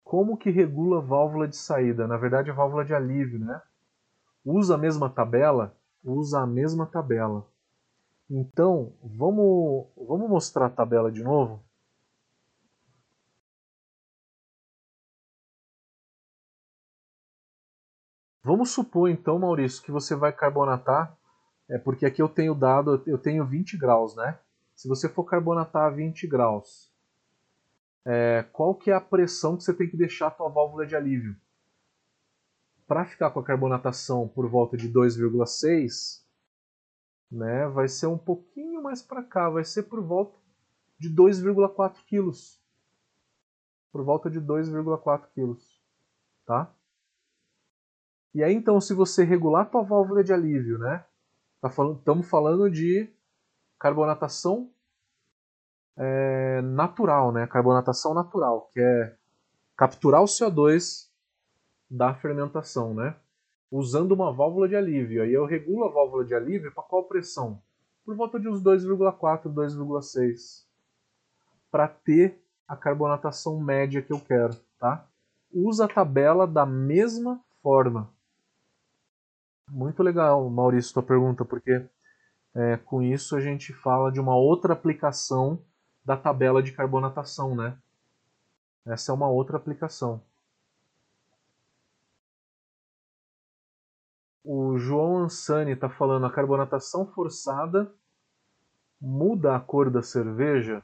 Como 0.03 0.37
que 0.37 0.51
regula 0.51 0.99
a 0.99 1.01
válvula 1.01 1.47
de 1.47 1.57
saída? 1.57 2.07
Na 2.07 2.17
verdade, 2.17 2.51
a 2.51 2.55
válvula 2.55 2.85
de 2.85 2.95
alívio, 2.95 3.39
né? 3.39 3.63
Usa 4.45 4.75
a 4.75 4.79
mesma 4.79 5.09
tabela? 5.09 5.77
Usa 6.03 6.41
a 6.41 6.47
mesma 6.47 6.87
tabela. 6.87 7.47
Então, 8.29 8.93
vamos, 9.03 9.87
vamos 9.97 10.29
mostrar 10.29 10.67
a 10.67 10.71
tabela 10.71 11.13
de 11.13 11.23
novo? 11.23 11.63
Vamos 18.43 18.71
supor 18.71 19.11
então, 19.11 19.39
Maurício, 19.39 19.83
que 19.83 19.91
você 19.91 20.15
vai 20.15 20.33
carbonatar, 20.33 21.17
é 21.69 21.79
porque 21.79 22.07
aqui 22.07 22.23
eu 22.23 22.29
tenho 22.29 22.55
dado, 22.55 23.03
eu 23.07 23.19
tenho 23.19 23.45
20 23.45 23.77
graus, 23.77 24.17
né? 24.17 24.39
Se 24.75 24.89
você 24.89 25.09
for 25.09 25.25
carbonatar 25.25 25.85
a 25.85 25.91
20 25.91 26.27
graus, 26.27 26.91
é, 28.05 28.43
qual 28.51 28.75
que 28.75 28.91
é 28.91 28.95
a 28.95 29.01
pressão 29.01 29.57
que 29.57 29.63
você 29.63 29.75
tem 29.75 29.89
que 29.89 29.97
deixar 29.97 30.29
a 30.29 30.31
tua 30.31 30.49
válvula 30.49 30.87
de 30.87 30.97
alívio? 30.97 31.37
Para 32.87 33.05
ficar 33.05 33.31
com 33.31 33.41
a 33.41 33.45
carbonatação 33.45 34.27
por 34.27 34.49
volta 34.49 34.77
de 34.77 34.89
2,6, 34.89 36.25
né, 37.31 37.69
vai 37.69 37.89
ser 37.89 38.07
um 38.07 38.19
pouquinho 38.19 38.83
mais 38.83 39.03
para 39.03 39.23
cá, 39.23 39.51
vai 39.51 39.65
ser 39.65 39.83
por 39.85 40.03
volta 40.03 40.37
de 40.99 41.09
2,4 41.15 42.03
quilos. 42.07 42.59
Por 43.93 44.03
volta 44.03 44.31
de 44.31 44.41
2,4 44.41 45.29
quilos, 45.35 45.81
tá? 46.47 46.75
E 48.35 48.45
aí 48.45 48.55
então, 48.55 48.81
se 48.81 48.95
você 48.95 49.25
regular 49.25 49.71
tua 49.71 49.83
válvula 49.83 50.23
de 50.23 50.33
alívio, 50.33 50.79
né? 50.79 51.05
Tá 51.61 51.69
falando, 51.69 51.99
estamos 51.99 52.29
falando 52.29 52.71
de 52.71 53.13
carbonatação 53.79 54.71
é, 55.97 56.61
natural, 56.63 57.33
né? 57.33 57.47
Carbonatação 57.47 58.15
natural, 58.15 58.69
que 58.73 58.81
é 58.81 59.17
capturar 59.77 60.23
o 60.23 60.27
CO2 60.27 61.09
da 61.91 62.15
fermentação, 62.15 62.95
né? 62.95 63.17
Usando 63.71 64.13
uma 64.13 64.33
válvula 64.33 64.69
de 64.69 64.77
alívio. 64.77 65.23
Aí 65.23 65.33
eu 65.33 65.45
regulo 65.45 65.85
a 65.85 65.93
válvula 65.93 66.25
de 66.25 66.35
alívio 66.35 66.73
para 66.73 66.83
qual 66.83 67.05
pressão? 67.05 67.61
Por 68.05 68.15
volta 68.15 68.39
de 68.39 68.49
uns 68.49 68.63
2,4, 68.63 69.53
2,6. 69.53 70.65
Para 71.71 71.89
ter 71.89 72.41
a 72.67 72.77
carbonatação 72.77 73.61
média 73.61 74.01
que 74.01 74.13
eu 74.13 74.21
quero, 74.21 74.55
tá? 74.79 75.07
Usa 75.53 75.85
a 75.85 75.89
tabela 75.89 76.47
da 76.47 76.65
mesma 76.65 77.41
forma. 77.63 78.09
Muito 79.71 80.03
legal, 80.03 80.51
Maurício, 80.51 80.93
tua 80.93 81.03
pergunta, 81.03 81.45
porque 81.45 81.87
é, 82.55 82.77
com 82.77 83.01
isso 83.01 83.37
a 83.37 83.41
gente 83.41 83.73
fala 83.73 84.11
de 84.11 84.19
uma 84.19 84.35
outra 84.35 84.73
aplicação 84.73 85.63
da 86.05 86.17
tabela 86.17 86.61
de 86.61 86.73
carbonatação, 86.73 87.55
né? 87.55 87.79
Essa 88.85 89.13
é 89.13 89.15
uma 89.15 89.29
outra 89.29 89.57
aplicação. 89.57 90.21
O 94.43 94.77
João 94.77 95.19
Ansani 95.19 95.73
está 95.73 95.89
falando 95.89 96.27
a 96.27 96.33
carbonatação 96.33 97.07
forçada 97.07 97.93
muda 99.01 99.55
a 99.55 99.61
cor 99.61 99.89
da 99.89 100.03
cerveja? 100.03 100.83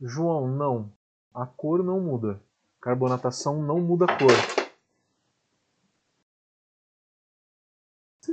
João, 0.00 0.48
não. 0.48 0.92
A 1.32 1.46
cor 1.46 1.84
não 1.84 2.00
muda. 2.00 2.40
Carbonatação 2.80 3.62
não 3.62 3.78
muda 3.80 4.06
a 4.06 4.18
cor. 4.18 4.51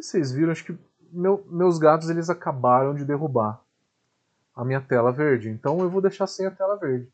Sei 0.01 0.03
se 0.03 0.09
vocês 0.11 0.31
viram, 0.31 0.51
acho 0.51 0.65
que 0.65 0.77
meu, 1.11 1.45
meus 1.49 1.77
gatos 1.77 2.09
eles 2.09 2.29
acabaram 2.29 2.93
de 2.93 3.05
derrubar 3.05 3.61
a 4.55 4.63
minha 4.63 4.81
tela 4.81 5.11
verde. 5.11 5.49
Então 5.49 5.79
eu 5.79 5.89
vou 5.89 6.01
deixar 6.01 6.27
sem 6.27 6.45
a 6.45 6.51
tela 6.51 6.77
verde. 6.77 7.11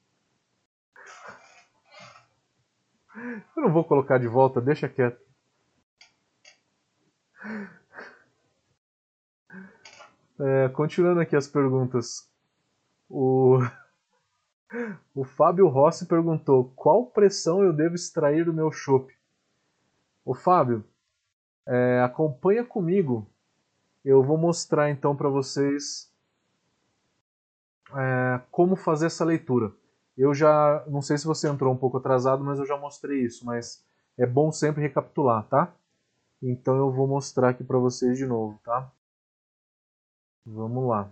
Eu 3.56 3.64
não 3.64 3.72
vou 3.72 3.84
colocar 3.84 4.18
de 4.18 4.28
volta, 4.28 4.60
deixa 4.60 4.90
quieto. 4.90 5.24
É, 10.40 10.70
continuando 10.70 11.22
aqui 11.22 11.36
as 11.36 11.48
perguntas. 11.48 12.30
O, 13.10 13.60
o 15.14 15.24
Fábio 15.24 15.68
Rossi 15.68 16.06
perguntou: 16.06 16.74
qual 16.76 17.06
pressão 17.06 17.64
eu 17.64 17.72
devo 17.72 17.96
extrair 17.96 18.44
do 18.44 18.54
meu 18.54 18.72
chopp? 18.72 19.14
O 20.26 20.34
Fábio, 20.34 20.84
é, 21.66 22.02
acompanha 22.02 22.64
comigo. 22.64 23.28
Eu 24.04 24.24
vou 24.24 24.38
mostrar 24.38 24.90
então 24.90 25.16
para 25.16 25.30
vocês 25.30 26.12
é, 27.96 28.42
como 28.52 28.76
fazer 28.76 29.08
essa 29.08 29.26
leitura. 29.26 29.74
Eu 30.18 30.34
já, 30.34 30.84
não 30.88 31.02
sei 31.02 31.18
se 31.18 31.26
você 31.26 31.50
entrou 31.50 31.74
um 31.74 31.78
pouco 31.78 31.98
atrasado, 31.98 32.44
mas 32.44 32.60
eu 32.60 32.66
já 32.66 32.78
mostrei 32.78 33.24
isso, 33.24 33.46
mas 33.46 33.84
é 34.18 34.26
bom 34.26 34.52
sempre 34.52 34.82
recapitular, 34.82 35.44
tá? 35.48 35.74
Então 36.42 36.78
eu 36.78 36.92
vou 36.92 37.08
mostrar 37.08 37.50
aqui 37.50 37.64
para 37.64 37.80
vocês 37.80 38.18
de 38.18 38.26
novo, 38.26 38.60
tá? 38.64 38.92
Vamos 40.46 40.88
lá. 40.88 41.12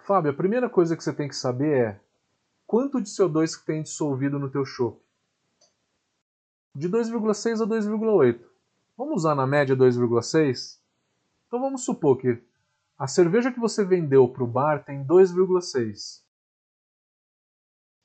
Fábio, 0.00 0.32
a 0.32 0.34
primeira 0.34 0.68
coisa 0.68 0.96
que 0.96 1.04
você 1.04 1.12
tem 1.12 1.28
que 1.28 1.36
saber 1.36 1.86
é 1.86 2.00
quanto 2.66 3.00
de 3.00 3.08
CO2 3.08 3.58
que 3.58 3.64
tem 3.64 3.82
dissolvido 3.82 4.38
no 4.38 4.50
teu 4.50 4.64
chope 4.64 5.07
de 6.78 6.88
2,6 6.88 7.60
a 7.60 7.66
2,8. 7.66 8.40
Vamos 8.96 9.16
usar 9.16 9.34
na 9.34 9.46
média 9.46 9.76
2,6? 9.76 10.78
Então 11.46 11.60
vamos 11.60 11.84
supor 11.84 12.16
que 12.16 12.40
a 12.96 13.08
cerveja 13.08 13.50
que 13.50 13.58
você 13.58 13.84
vendeu 13.84 14.28
para 14.28 14.44
o 14.44 14.46
bar 14.46 14.84
tem 14.84 15.04
2,6. 15.04 16.22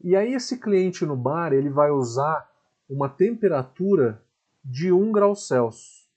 E 0.01 0.15
aí 0.15 0.33
esse 0.33 0.57
cliente 0.57 1.05
no 1.05 1.15
bar 1.15 1.53
ele 1.53 1.69
vai 1.69 1.91
usar 1.91 2.49
uma 2.89 3.07
temperatura 3.07 4.23
de 4.65 4.91
1 4.91 5.11
grau 5.11 5.35
Celsius. 5.35 6.09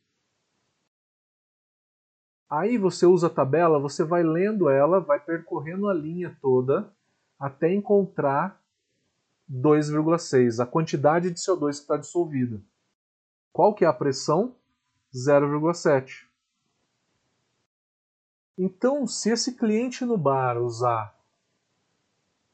Aí 2.49 2.79
você 2.79 3.05
usa 3.05 3.27
a 3.27 3.31
tabela, 3.31 3.79
você 3.79 4.03
vai 4.03 4.23
lendo 4.23 4.71
ela, 4.71 5.01
vai 5.01 5.21
percorrendo 5.21 5.89
a 5.89 5.95
linha 5.95 6.37
toda 6.41 6.91
até 7.39 7.73
encontrar 7.73 8.59
2,6, 9.51 10.63
a 10.63 10.67
quantidade 10.67 11.31
de 11.31 11.41
CO2 11.41 11.61
que 11.61 11.83
está 11.83 11.97
dissolvida. 11.97 12.61
Qual 13.53 13.75
que 13.75 13.85
é 13.85 13.89
a 13.89 13.93
pressão? 13.93 14.55
0,7. 15.15 16.27
Então, 18.59 19.07
se 19.07 19.31
esse 19.31 19.55
cliente 19.55 20.05
no 20.05 20.17
bar 20.17 20.59
usar 20.59 21.15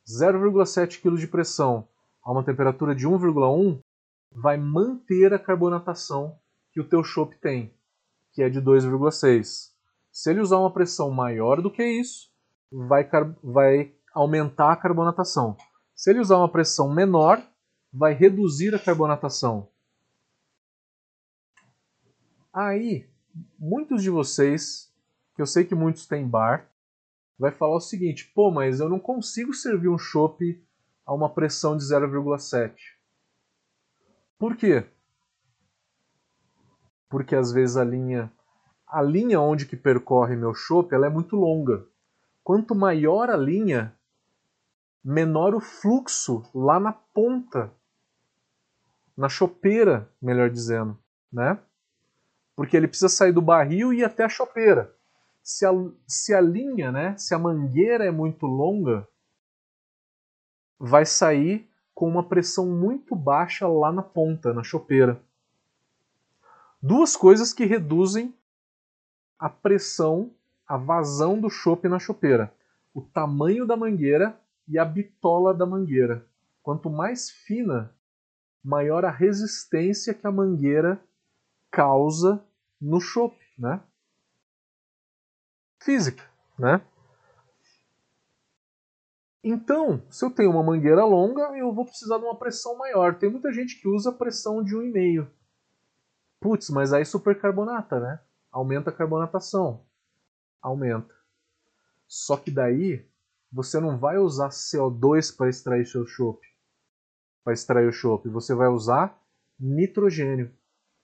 0,7 0.07 1.01
kg 1.01 1.16
de 1.16 1.26
pressão 1.26 1.88
a 2.22 2.32
uma 2.32 2.45
temperatura 2.45 2.95
de 2.95 3.07
1,1, 3.07 3.80
vai 4.30 4.57
manter 4.57 5.32
a 5.32 5.38
carbonatação 5.38 6.38
que 6.72 6.80
o 6.80 6.88
teu 6.88 7.05
chopp 7.05 7.36
tem, 7.36 7.72
que 8.32 8.43
é 8.43 8.49
de 8.49 8.61
2,6. 8.61 9.72
Se 10.11 10.30
ele 10.30 10.40
usar 10.40 10.59
uma 10.59 10.72
pressão 10.72 11.11
maior 11.11 11.61
do 11.62 11.70
que 11.70 11.84
isso, 11.84 12.30
vai, 12.70 13.09
vai 13.43 13.95
aumentar 14.12 14.72
a 14.72 14.76
carbonatação. 14.76 15.57
Se 16.03 16.11
ele 16.11 16.18
usar 16.18 16.36
uma 16.38 16.50
pressão 16.50 16.92
menor, 16.92 17.40
vai 17.92 18.12
reduzir 18.12 18.74
a 18.74 18.78
carbonatação. 18.80 19.68
Aí, 22.53 23.09
muitos 23.57 24.03
de 24.03 24.11
vocês, 24.11 24.92
que 25.36 25.40
eu 25.40 25.46
sei 25.46 25.64
que 25.64 25.76
muitos 25.76 26.09
têm 26.09 26.26
bar, 26.26 26.68
vai 27.38 27.53
falar 27.53 27.76
o 27.76 27.80
seguinte: 27.80 28.32
pô, 28.34 28.50
mas 28.50 28.80
eu 28.80 28.88
não 28.88 28.98
consigo 28.98 29.55
servir 29.55 29.90
um 29.90 29.96
chopp 29.96 30.61
a 31.07 31.14
uma 31.14 31.32
pressão 31.32 31.76
de 31.76 31.84
0,7. 31.84 32.74
Por 34.36 34.57
quê? 34.57 34.84
Porque 37.09 37.36
às 37.36 37.53
vezes 37.53 37.76
a 37.76 37.84
linha 37.84 38.28
a 38.88 39.00
linha 39.00 39.40
onde 39.40 39.66
que 39.66 39.76
percorre 39.76 40.34
meu 40.34 40.53
chopp, 40.53 40.92
ela 40.92 41.07
é 41.07 41.11
muito 41.11 41.36
longa. 41.36 41.86
Quanto 42.42 42.74
maior 42.74 43.30
a 43.30 43.36
linha, 43.36 43.96
menor 45.05 45.55
o 45.55 45.61
fluxo 45.61 46.42
lá 46.55 46.78
na 46.78 46.92
ponta, 46.92 47.72
na 49.16 49.28
chopeira, 49.28 50.09
melhor 50.20 50.48
dizendo, 50.48 50.98
né? 51.32 51.59
Porque 52.55 52.76
ele 52.76 52.88
precisa 52.88 53.09
sair 53.09 53.32
do 53.32 53.42
barril 53.42 53.92
e 53.92 53.98
ir 53.98 54.05
até 54.05 54.24
a 54.24 54.28
chopeira. 54.28 54.94
Se 55.42 55.66
a, 55.66 55.70
se 56.07 56.32
a 56.32 56.40
linha, 56.40 56.92
né, 56.92 57.16
se 57.16 57.34
a 57.34 57.38
mangueira 57.38 58.05
é 58.05 58.11
muito 58.11 58.46
longa, 58.46 59.07
vai 60.78 61.05
sair 61.05 61.68
com 61.94 62.09
uma 62.09 62.22
pressão 62.22 62.66
muito 62.66 63.14
baixa 63.16 63.66
lá 63.66 63.92
na 63.92 64.03
ponta, 64.03 64.53
na 64.53 64.62
chopeira. 64.62 65.20
Duas 66.80 67.16
coisas 67.16 67.53
que 67.53 67.64
reduzem 67.64 68.34
a 69.38 69.48
pressão, 69.48 70.30
a 70.66 70.76
vazão 70.76 71.40
do 71.40 71.50
chope 71.50 71.88
na 71.88 71.98
chopeira. 71.98 72.53
O 72.94 73.00
tamanho 73.00 73.66
da 73.66 73.76
mangueira 73.76 74.38
e 74.69 74.79
a 74.79 74.85
bitola 74.85 75.55
da 75.55 75.67
mangueira. 75.67 76.27
Quanto 76.63 76.89
mais 76.89 77.31
fina, 77.31 77.95
maior 78.63 79.05
a 79.05 79.11
resistência 79.11 80.15
que 80.15 80.27
a 80.27 80.31
mangueira 80.31 81.03
causa 81.71 82.45
no 82.81 83.01
chope, 83.01 83.45
né? 83.59 83.81
Física, 85.81 86.23
né? 86.59 86.81
Então, 89.45 90.01
se 90.09 90.25
eu 90.25 90.31
tenho 90.31 90.51
uma 90.51 90.63
mangueira 90.63 91.05
longa, 91.05 91.59
eu 91.59 91.73
vou 91.73 91.85
precisar 91.85 92.19
de 92.19 92.25
uma 92.25 92.37
pressão 92.37 92.77
maior. 92.77 93.19
Tem 93.19 93.29
muita 93.29 93.53
gente 93.53 93.81
que 93.81 93.89
usa 93.89 94.13
pressão 94.13 94.63
de 94.63 94.77
1,5. 94.77 95.29
Putz, 96.39 96.71
mas 96.71 96.93
aí 96.93 97.05
supercarbonata, 97.05 97.99
né? 97.99 98.21
Aumenta 98.53 98.91
a 98.91 98.93
carbonatação. 98.93 99.85
Aumenta. 100.61 101.13
Só 102.07 102.37
que 102.37 102.51
daí 102.51 103.05
você 103.53 103.78
não 103.78 103.98
vai 103.98 104.18
usar 104.18 104.48
CO2 104.48 105.36
para 105.36 105.50
extrair 105.50 105.86
seu 105.86 106.07
chopp, 106.07 106.40
para 107.44 107.53
extrair 107.53 107.86
o 107.86 107.92
chopp. 107.92 108.28
Você 108.28 108.55
vai 108.55 108.68
usar 108.68 109.20
Nitrogênio. 109.62 110.53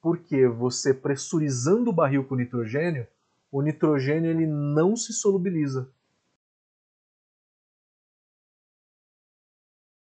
Porque 0.01 0.46
você 0.46 0.94
pressurizando 0.94 1.90
o 1.90 1.92
barril 1.92 2.26
com 2.26 2.36
nitrogênio, 2.36 3.07
o 3.51 3.62
nitrogênio 3.62 4.30
ele 4.30 4.46
não 4.46 4.96
se 4.96 5.12
solubiliza. 5.12 5.92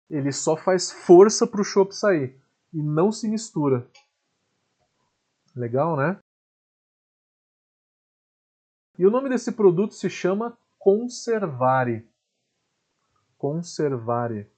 Ele 0.09 0.31
só 0.31 0.55
faz 0.55 0.91
força 0.91 1.47
para 1.47 1.61
o 1.61 1.63
chopp 1.63 1.95
sair 1.95 2.39
e 2.71 2.81
não 2.81 3.11
se 3.11 3.27
mistura. 3.27 3.87
Legal, 5.55 5.95
né? 5.95 6.19
E 8.97 9.05
o 9.05 9.11
nome 9.11 9.29
desse 9.29 9.51
produto 9.51 9.93
se 9.93 10.09
chama 10.09 10.57
Conservare. 10.77 12.07
Conservare. 13.43 14.49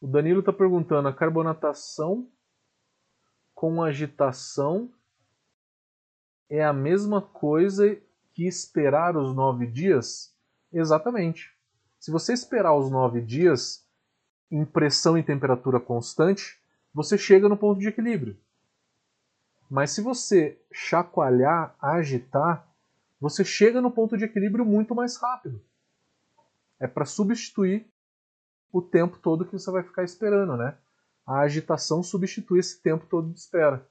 O 0.00 0.06
Danilo 0.06 0.40
está 0.40 0.50
perguntando: 0.50 1.06
a 1.06 1.12
carbonatação 1.12 2.32
com 3.52 3.82
agitação 3.82 4.90
é 6.48 6.64
a 6.64 6.72
mesma 6.72 7.20
coisa 7.20 7.94
que 8.32 8.46
esperar 8.46 9.18
os 9.18 9.34
nove 9.34 9.66
dias? 9.66 10.34
Exatamente. 10.72 11.54
Se 12.00 12.10
você 12.10 12.32
esperar 12.32 12.74
os 12.74 12.90
nove 12.90 13.20
dias 13.20 13.86
em 14.50 14.64
pressão 14.64 15.18
e 15.18 15.22
temperatura 15.22 15.78
constante, 15.78 16.58
você 16.94 17.18
chega 17.18 17.50
no 17.50 17.56
ponto 17.58 17.78
de 17.78 17.88
equilíbrio. 17.88 18.40
Mas 19.68 19.90
se 19.90 20.00
você 20.00 20.58
chacoalhar, 20.72 21.76
agitar, 21.78 22.71
você 23.22 23.44
chega 23.44 23.80
no 23.80 23.88
ponto 23.88 24.18
de 24.18 24.24
equilíbrio 24.24 24.64
muito 24.64 24.96
mais 24.96 25.16
rápido. 25.16 25.64
É 26.80 26.88
para 26.88 27.04
substituir 27.04 27.88
o 28.72 28.82
tempo 28.82 29.16
todo 29.16 29.44
que 29.44 29.52
você 29.52 29.70
vai 29.70 29.84
ficar 29.84 30.02
esperando, 30.02 30.56
né? 30.56 30.76
A 31.24 31.38
agitação 31.38 32.02
substitui 32.02 32.58
esse 32.58 32.82
tempo 32.82 33.06
todo 33.06 33.32
de 33.32 33.38
espera. 33.38 33.88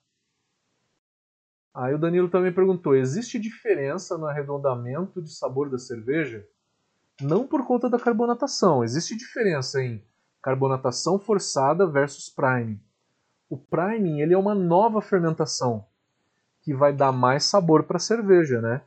Aí 1.74 1.94
o 1.94 1.98
Danilo 1.98 2.28
também 2.28 2.52
perguntou: 2.52 2.94
existe 2.94 3.40
diferença 3.40 4.18
no 4.18 4.26
arredondamento 4.26 5.22
de 5.22 5.34
sabor 5.34 5.70
da 5.70 5.78
cerveja? 5.78 6.46
Não 7.22 7.48
por 7.48 7.66
conta 7.66 7.90
da 7.90 7.98
carbonatação, 7.98 8.84
existe 8.84 9.16
diferença 9.16 9.82
em 9.82 10.04
carbonatação 10.42 11.18
forçada 11.18 11.88
versus 11.88 12.28
priming. 12.28 12.82
O 13.50 13.58
priming 13.58 14.20
ele 14.20 14.34
é 14.34 14.38
uma 14.38 14.54
nova 14.54 15.02
fermentação 15.02 15.88
que 16.60 16.74
vai 16.74 16.92
dar 16.92 17.14
mais 17.14 17.46
sabor 17.46 17.84
para 17.84 17.96
a 17.96 18.02
cerveja, 18.02 18.60
né? 18.60 18.82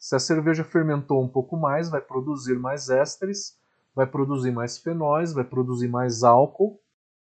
Se 0.00 0.16
a 0.16 0.18
cerveja 0.18 0.64
fermentou 0.64 1.22
um 1.22 1.28
pouco 1.28 1.58
mais, 1.58 1.90
vai 1.90 2.00
produzir 2.00 2.58
mais 2.58 2.88
ésteres, 2.88 3.60
vai 3.94 4.06
produzir 4.06 4.50
mais 4.50 4.78
fenóis, 4.78 5.34
vai 5.34 5.44
produzir 5.44 5.88
mais 5.88 6.24
álcool. 6.24 6.80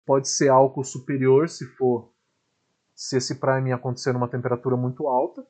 Pode 0.04 0.28
ser 0.28 0.50
álcool 0.50 0.84
superior 0.84 1.48
se 1.48 1.64
for 1.64 2.12
se 2.94 3.16
esse 3.16 3.36
priming 3.36 3.72
acontecer 3.72 4.12
numa 4.12 4.28
temperatura 4.28 4.76
muito 4.76 5.08
alta. 5.08 5.46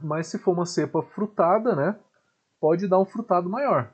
Mas 0.00 0.28
se 0.28 0.38
for 0.38 0.52
uma 0.52 0.66
cepa 0.66 1.02
frutada, 1.02 1.74
né, 1.74 1.98
pode 2.60 2.86
dar 2.86 3.00
um 3.00 3.04
frutado 3.04 3.50
maior. 3.50 3.92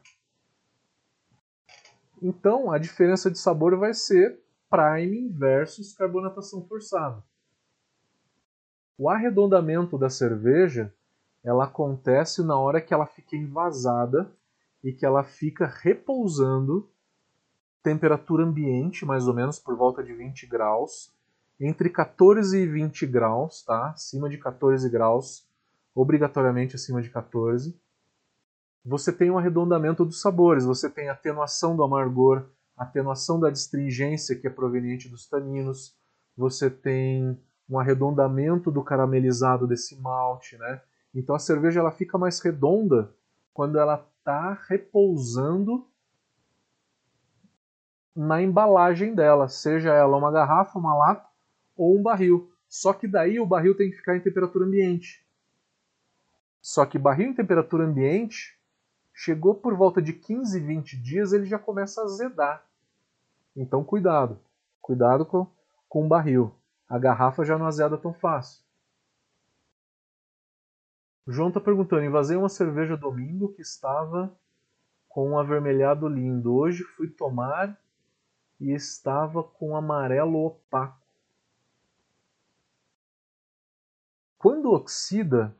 Então, 2.20 2.70
a 2.70 2.76
diferença 2.76 3.30
de 3.30 3.38
sabor 3.38 3.78
vai 3.78 3.94
ser 3.94 4.38
priming 4.68 5.30
versus 5.30 5.94
carbonatação 5.94 6.66
forçada. 6.66 7.24
O 8.98 9.08
arredondamento 9.08 9.96
da 9.96 10.10
cerveja 10.10 10.92
ela 11.44 11.64
acontece 11.64 12.42
na 12.42 12.56
hora 12.56 12.80
que 12.80 12.94
ela 12.94 13.06
fica 13.06 13.36
envasada 13.36 14.30
e 14.82 14.92
que 14.92 15.04
ela 15.04 15.24
fica 15.24 15.66
repousando 15.66 16.88
temperatura 17.82 18.44
ambiente, 18.44 19.04
mais 19.04 19.26
ou 19.26 19.34
menos 19.34 19.58
por 19.58 19.76
volta 19.76 20.02
de 20.02 20.12
20 20.12 20.46
graus, 20.46 21.12
entre 21.58 21.90
14 21.90 22.58
e 22.58 22.66
20 22.66 23.06
graus, 23.06 23.62
tá? 23.62 23.90
Acima 23.90 24.28
de 24.28 24.38
14 24.38 24.88
graus, 24.88 25.46
obrigatoriamente 25.94 26.76
acima 26.76 27.02
de 27.02 27.10
14. 27.10 27.76
Você 28.84 29.12
tem 29.12 29.30
um 29.30 29.38
arredondamento 29.38 30.04
dos 30.04 30.20
sabores, 30.20 30.64
você 30.64 30.88
tem 30.88 31.08
atenuação 31.08 31.76
do 31.76 31.82
amargor, 31.82 32.46
atenuação 32.76 33.38
da 33.38 33.48
astringência 33.48 34.36
que 34.36 34.46
é 34.46 34.50
proveniente 34.50 35.08
dos 35.08 35.28
taninos, 35.28 35.96
você 36.36 36.70
tem 36.70 37.38
um 37.68 37.78
arredondamento 37.78 38.70
do 38.70 38.82
caramelizado 38.82 39.66
desse 39.66 40.00
malte, 40.00 40.56
né? 40.56 40.80
Então 41.14 41.34
a 41.34 41.38
cerveja 41.38 41.80
ela 41.80 41.92
fica 41.92 42.16
mais 42.16 42.40
redonda 42.40 43.14
quando 43.52 43.78
ela 43.78 44.06
está 44.18 44.54
repousando 44.68 45.86
na 48.14 48.42
embalagem 48.42 49.14
dela, 49.14 49.48
seja 49.48 49.92
ela 49.92 50.16
uma 50.16 50.30
garrafa, 50.30 50.78
uma 50.78 50.94
lata 50.94 51.26
ou 51.76 51.98
um 51.98 52.02
barril. 52.02 52.52
Só 52.68 52.92
que 52.92 53.06
daí 53.06 53.38
o 53.38 53.46
barril 53.46 53.76
tem 53.76 53.90
que 53.90 53.96
ficar 53.96 54.16
em 54.16 54.20
temperatura 54.20 54.64
ambiente. 54.64 55.26
Só 56.60 56.86
que 56.86 56.98
barril 56.98 57.28
em 57.28 57.34
temperatura 57.34 57.84
ambiente 57.84 58.58
chegou 59.12 59.54
por 59.54 59.74
volta 59.74 60.00
de 60.00 60.12
15, 60.12 60.60
20 60.60 60.96
dias, 60.96 61.32
ele 61.32 61.44
já 61.44 61.58
começa 61.58 62.00
a 62.00 62.04
azedar. 62.04 62.64
Então 63.54 63.84
cuidado, 63.84 64.38
cuidado 64.80 65.26
com, 65.26 65.46
com 65.88 66.04
o 66.06 66.08
barril. 66.08 66.54
A 66.88 66.98
garrafa 66.98 67.44
já 67.44 67.58
não 67.58 67.66
azeda 67.66 67.98
tão 67.98 68.14
fácil. 68.14 68.62
João 71.26 71.48
está 71.48 71.60
perguntando: 71.60 72.04
invasei 72.04 72.36
uma 72.36 72.48
cerveja 72.48 72.96
domingo 72.96 73.52
que 73.52 73.62
estava 73.62 74.32
com 75.08 75.30
um 75.30 75.38
avermelhado 75.38 76.08
lindo. 76.08 76.54
Hoje 76.54 76.82
fui 76.82 77.08
tomar 77.08 77.78
e 78.60 78.72
estava 78.72 79.42
com 79.42 79.76
amarelo 79.76 80.46
opaco. 80.46 81.00
Quando 84.38 84.72
oxida, 84.72 85.54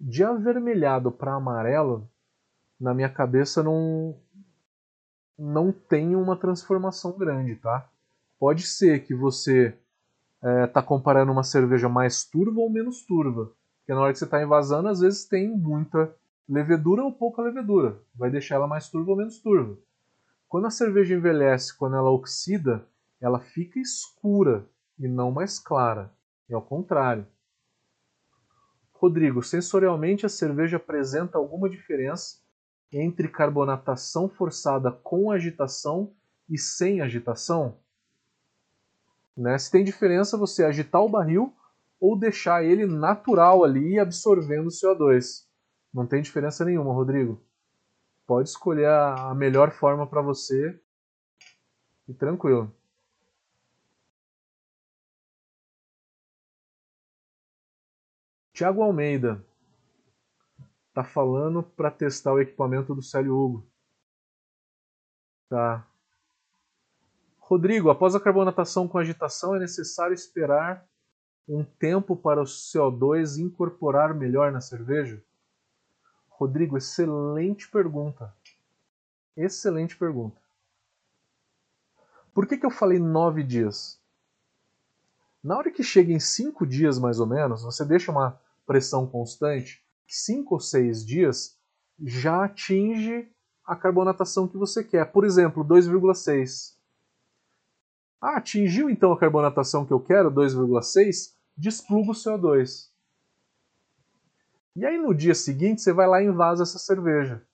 de 0.00 0.24
avermelhado 0.24 1.12
para 1.12 1.34
amarelo, 1.34 2.08
na 2.78 2.92
minha 2.92 3.08
cabeça 3.08 3.62
não 3.62 4.16
não 5.38 5.72
tem 5.72 6.14
uma 6.14 6.36
transformação 6.36 7.12
grande, 7.16 7.56
tá? 7.56 7.88
Pode 8.38 8.62
ser 8.62 9.04
que 9.04 9.14
você 9.14 9.76
está 10.36 10.48
é, 10.48 10.66
tá 10.66 10.82
comparando 10.82 11.32
uma 11.32 11.44
cerveja 11.44 11.88
mais 11.88 12.24
turva 12.24 12.60
ou 12.60 12.70
menos 12.70 13.02
turva. 13.02 13.52
Porque 13.92 13.94
na 13.94 14.04
hora 14.04 14.12
que 14.14 14.18
você 14.20 14.24
está 14.24 14.42
invasando, 14.42 14.88
às 14.88 15.00
vezes 15.00 15.26
tem 15.26 15.48
muita 15.48 16.14
levedura 16.48 17.04
ou 17.04 17.12
pouca 17.12 17.42
levedura. 17.42 18.00
Vai 18.14 18.30
deixar 18.30 18.54
ela 18.54 18.66
mais 18.66 18.88
turva 18.88 19.10
ou 19.10 19.16
menos 19.18 19.38
turva. 19.38 19.76
Quando 20.48 20.66
a 20.66 20.70
cerveja 20.70 21.14
envelhece, 21.14 21.76
quando 21.76 21.96
ela 21.96 22.10
oxida, 22.10 22.86
ela 23.20 23.38
fica 23.38 23.78
escura 23.78 24.66
e 24.98 25.06
não 25.06 25.30
mais 25.30 25.58
clara. 25.58 26.10
É 26.48 26.54
ao 26.54 26.62
contrário. 26.62 27.26
Rodrigo, 28.94 29.42
sensorialmente 29.42 30.24
a 30.24 30.30
cerveja 30.30 30.78
apresenta 30.78 31.36
alguma 31.36 31.68
diferença 31.68 32.38
entre 32.90 33.28
carbonatação 33.28 34.26
forçada 34.26 34.90
com 34.90 35.30
agitação 35.30 36.14
e 36.48 36.56
sem 36.56 37.02
agitação? 37.02 37.76
Né? 39.36 39.58
Se 39.58 39.70
tem 39.70 39.84
diferença 39.84 40.38
você 40.38 40.64
agitar 40.64 41.02
o 41.02 41.10
barril 41.10 41.54
ou 42.02 42.18
deixar 42.18 42.64
ele 42.64 42.84
natural 42.84 43.62
ali 43.62 43.96
absorvendo 43.96 44.66
o 44.66 44.70
CO2. 44.70 45.46
Não 45.94 46.04
tem 46.04 46.20
diferença 46.20 46.64
nenhuma, 46.64 46.92
Rodrigo. 46.92 47.40
Pode 48.26 48.48
escolher 48.48 48.88
a 48.88 49.32
melhor 49.36 49.70
forma 49.70 50.04
para 50.04 50.20
você 50.20 50.82
e 52.08 52.12
tranquilo. 52.12 52.74
Tiago 58.52 58.82
Almeida 58.82 59.46
tá 60.92 61.04
falando 61.04 61.62
para 61.62 61.88
testar 61.88 62.32
o 62.32 62.40
equipamento 62.40 62.96
do 62.96 63.02
Célio 63.02 63.36
Hugo. 63.36 63.70
Tá. 65.48 65.86
Rodrigo, 67.38 67.90
após 67.90 68.16
a 68.16 68.20
carbonatação 68.20 68.88
com 68.88 68.98
agitação 68.98 69.54
é 69.54 69.60
necessário 69.60 70.14
esperar 70.14 70.84
um 71.48 71.64
tempo 71.64 72.16
para 72.16 72.40
o 72.40 72.44
CO2 72.44 73.38
incorporar 73.38 74.14
melhor 74.14 74.52
na 74.52 74.60
cerveja? 74.60 75.22
Rodrigo, 76.28 76.76
excelente 76.76 77.68
pergunta. 77.68 78.34
Excelente 79.36 79.96
pergunta. 79.96 80.40
Por 82.34 82.46
que, 82.46 82.56
que 82.56 82.66
eu 82.66 82.70
falei 82.70 82.98
nove 82.98 83.42
dias? 83.42 84.00
Na 85.42 85.56
hora 85.56 85.70
que 85.70 85.82
chega 85.82 86.12
em 86.12 86.20
cinco 86.20 86.66
dias 86.66 86.98
mais 86.98 87.18
ou 87.18 87.26
menos, 87.26 87.62
você 87.62 87.84
deixa 87.84 88.12
uma 88.12 88.40
pressão 88.66 89.06
constante, 89.06 89.84
cinco 90.06 90.54
ou 90.54 90.60
seis 90.60 91.04
dias 91.04 91.58
já 92.00 92.44
atinge 92.44 93.30
a 93.64 93.76
carbonatação 93.76 94.48
que 94.48 94.56
você 94.56 94.82
quer. 94.82 95.10
Por 95.12 95.24
exemplo, 95.24 95.64
2,6. 95.64 96.76
Ah, 98.22 98.36
atingiu 98.36 98.88
então 98.88 99.12
a 99.12 99.18
carbonatação 99.18 99.84
que 99.84 99.92
eu 99.92 99.98
quero, 99.98 100.30
2,6, 100.30 101.34
despluga 101.56 102.12
o 102.12 102.14
CO2. 102.14 102.88
E 104.76 104.86
aí 104.86 104.96
no 104.96 105.12
dia 105.12 105.34
seguinte 105.34 105.82
você 105.82 105.92
vai 105.92 106.06
lá 106.06 106.22
e 106.22 106.26
invasa 106.26 106.62
essa 106.62 106.78
cerveja. 106.78 107.44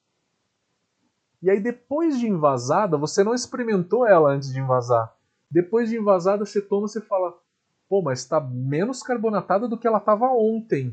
E 1.41 1.49
aí 1.49 1.59
depois 1.59 2.19
de 2.19 2.29
envasada, 2.29 2.99
você 2.99 3.25
não 3.25 3.33
experimentou 3.33 4.07
ela 4.07 4.31
antes 4.31 4.53
de 4.53 4.61
envasar. 4.61 5.17
Depois 5.51 5.89
de 5.89 5.97
envasada, 5.97 6.45
você 6.45 6.61
toma 6.61 6.87
e 6.87 6.91
você 6.91 7.01
fala: 7.01 7.35
pô, 7.89 8.03
mas 8.03 8.19
está 8.19 8.39
menos 8.39 9.03
carbonatada 9.03 9.67
do 9.67 9.79
que 9.79 9.87
ela 9.87 9.97
estava 9.97 10.27
ontem. 10.27 10.91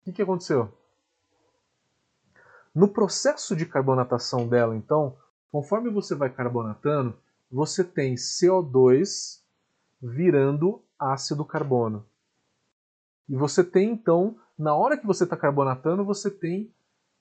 O 0.00 0.04
que, 0.04 0.12
que 0.12 0.22
aconteceu? 0.22 0.72
No 2.72 2.86
processo 2.88 3.56
de 3.56 3.66
carbonatação 3.66 4.46
dela, 4.46 4.76
então, 4.76 5.16
conforme 5.54 5.88
você 5.88 6.16
vai 6.16 6.28
carbonatando, 6.28 7.16
você 7.48 7.84
tem 7.84 8.16
CO2 8.16 9.40
virando 10.02 10.82
ácido 10.98 11.44
carbono. 11.44 12.04
E 13.28 13.36
você 13.36 13.62
tem, 13.62 13.92
então, 13.92 14.36
na 14.58 14.74
hora 14.74 14.98
que 14.98 15.06
você 15.06 15.22
está 15.22 15.36
carbonatando, 15.36 16.04
você 16.04 16.28
tem 16.28 16.74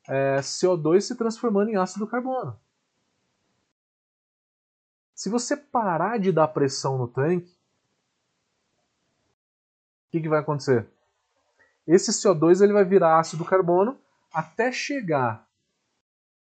é, 0.08 0.38
CO2 0.38 1.02
se 1.02 1.16
transformando 1.16 1.70
em 1.70 1.76
ácido 1.76 2.08
carbono. 2.08 2.60
Se 5.14 5.30
você 5.30 5.56
parar 5.56 6.18
de 6.18 6.32
dar 6.32 6.48
pressão 6.48 6.98
no 6.98 7.08
tanque, 7.08 7.56
o 10.08 10.12
que, 10.12 10.22
que 10.22 10.30
vai 10.30 10.40
acontecer? 10.40 10.90
Esse 11.86 12.10
CO2 12.10 12.64
ele 12.64 12.74
vai 12.74 12.84
virar 12.84 13.20
ácido 13.20 13.46
carbono 13.46 13.96
até 14.34 14.72
chegar 14.72 15.48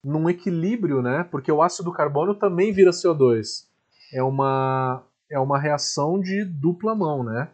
num 0.08 0.30
equilíbrio, 0.30 1.01
né? 1.01 1.26
Porque 1.26 1.51
o 1.51 1.62
ácido 1.62 1.91
carbono 1.91 2.34
também 2.34 2.72
vira 2.72 2.91
CO2. 2.91 3.68
É 4.14 4.24
uma, 4.24 5.03
é 5.30 5.38
uma 5.38 5.60
reação 5.60 6.18
de 6.18 6.45
dupla 6.45 6.95
mão, 6.95 7.26
né? 7.26 7.51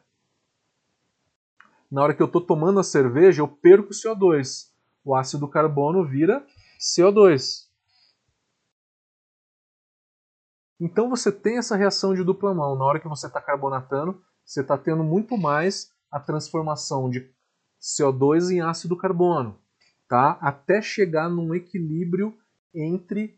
Na 1.89 2.03
hora 2.03 2.13
que 2.13 2.21
eu 2.21 2.27
estou 2.27 2.41
tomando 2.41 2.79
a 2.79 2.83
cerveja, 2.83 3.41
eu 3.41 3.47
perco 3.47 3.89
CO2. 3.89 4.69
O 5.03 5.15
ácido 5.15 5.47
carbono 5.47 6.05
vira 6.05 6.45
CO2. 6.79 7.67
Então 10.79 11.09
você 11.09 11.31
tem 11.31 11.57
essa 11.57 11.75
reação 11.75 12.13
de 12.13 12.23
dupla 12.23 12.53
mão. 12.53 12.77
Na 12.77 12.85
hora 12.85 12.99
que 12.99 13.07
você 13.07 13.25
está 13.25 13.41
carbonatando, 13.41 14.21
você 14.45 14.61
está 14.61 14.77
tendo 14.77 15.03
muito 15.03 15.35
mais 15.37 15.91
a 16.11 16.19
transformação 16.19 17.09
de 17.09 17.27
CO2 17.81 18.51
em 18.51 18.61
ácido 18.61 18.95
carbono, 18.95 19.59
tá? 20.07 20.37
Até 20.39 20.83
chegar 20.83 21.29
num 21.29 21.55
equilíbrio 21.55 22.37
entre 22.73 23.37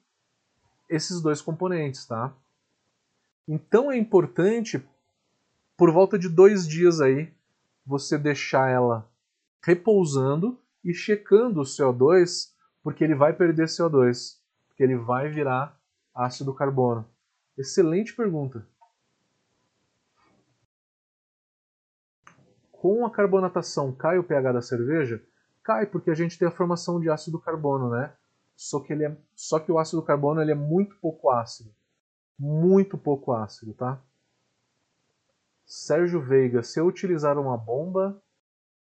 esses 0.90 1.22
dois 1.22 1.42
componentes, 1.42 2.06
tá? 2.06 2.34
Então 3.48 3.92
é 3.92 3.98
importante, 3.98 4.84
por 5.78 5.92
volta 5.92 6.18
de 6.18 6.30
dois 6.30 6.68
dias 6.68 7.02
aí, 7.02 7.32
você 7.86 8.18
deixar 8.18 8.70
ela 8.70 9.08
repousando 9.62 10.60
e 10.84 10.94
checando 10.94 11.62
o 11.62 11.64
CO2, 11.64 12.52
porque 12.84 13.04
ele 13.04 13.16
vai 13.16 13.34
perder 13.34 13.68
CO2, 13.68 14.38
porque 14.68 14.84
ele 14.84 14.96
vai 14.96 15.30
virar 15.30 15.80
ácido 16.14 16.54
carbono. 16.54 17.06
Excelente 17.58 18.16
pergunta. 18.16 18.66
Com 22.72 23.06
a 23.06 23.10
carbonatação 23.10 23.92
cai 23.92 24.20
o 24.20 24.24
pH 24.24 24.52
da 24.52 24.62
cerveja? 24.62 25.24
Cai 25.64 25.88
porque 25.88 26.12
a 26.12 26.14
gente 26.14 26.38
tem 26.38 26.48
a 26.48 26.52
formação 26.52 27.00
de 27.00 27.10
ácido 27.10 27.40
carbono, 27.40 27.90
né? 27.90 28.14
Só 28.56 28.80
que, 28.80 28.94
ele 28.94 29.06
é, 29.06 29.18
só 29.36 29.60
que 29.60 29.72
o 29.72 29.78
ácido 29.78 30.02
carbono 30.02 30.42
ele 30.42 30.52
é 30.52 30.56
muito 30.56 30.96
pouco 30.98 31.30
ácido. 31.30 31.74
Muito 32.38 32.98
pouco 32.98 33.34
ácido, 33.34 33.74
tá? 33.74 34.02
Sérgio 35.66 36.22
Veiga, 36.22 36.62
se 36.64 36.80
eu 36.80 36.86
utilizar 36.86 37.38
uma 37.38 37.58
bomba 37.58 38.22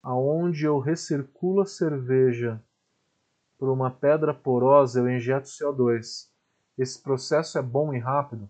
aonde 0.02 0.66
eu 0.66 0.80
recirculo 0.80 1.62
a 1.62 1.66
cerveja 1.66 2.62
por 3.58 3.70
uma 3.70 3.90
pedra 3.90 4.34
porosa, 4.34 5.00
eu 5.00 5.10
injeto 5.10 5.48
CO2. 5.48 6.30
Esse 6.78 7.02
processo 7.02 7.58
é 7.58 7.62
bom 7.62 7.94
e 7.94 8.00
rápido? 8.00 8.44
O 8.44 8.50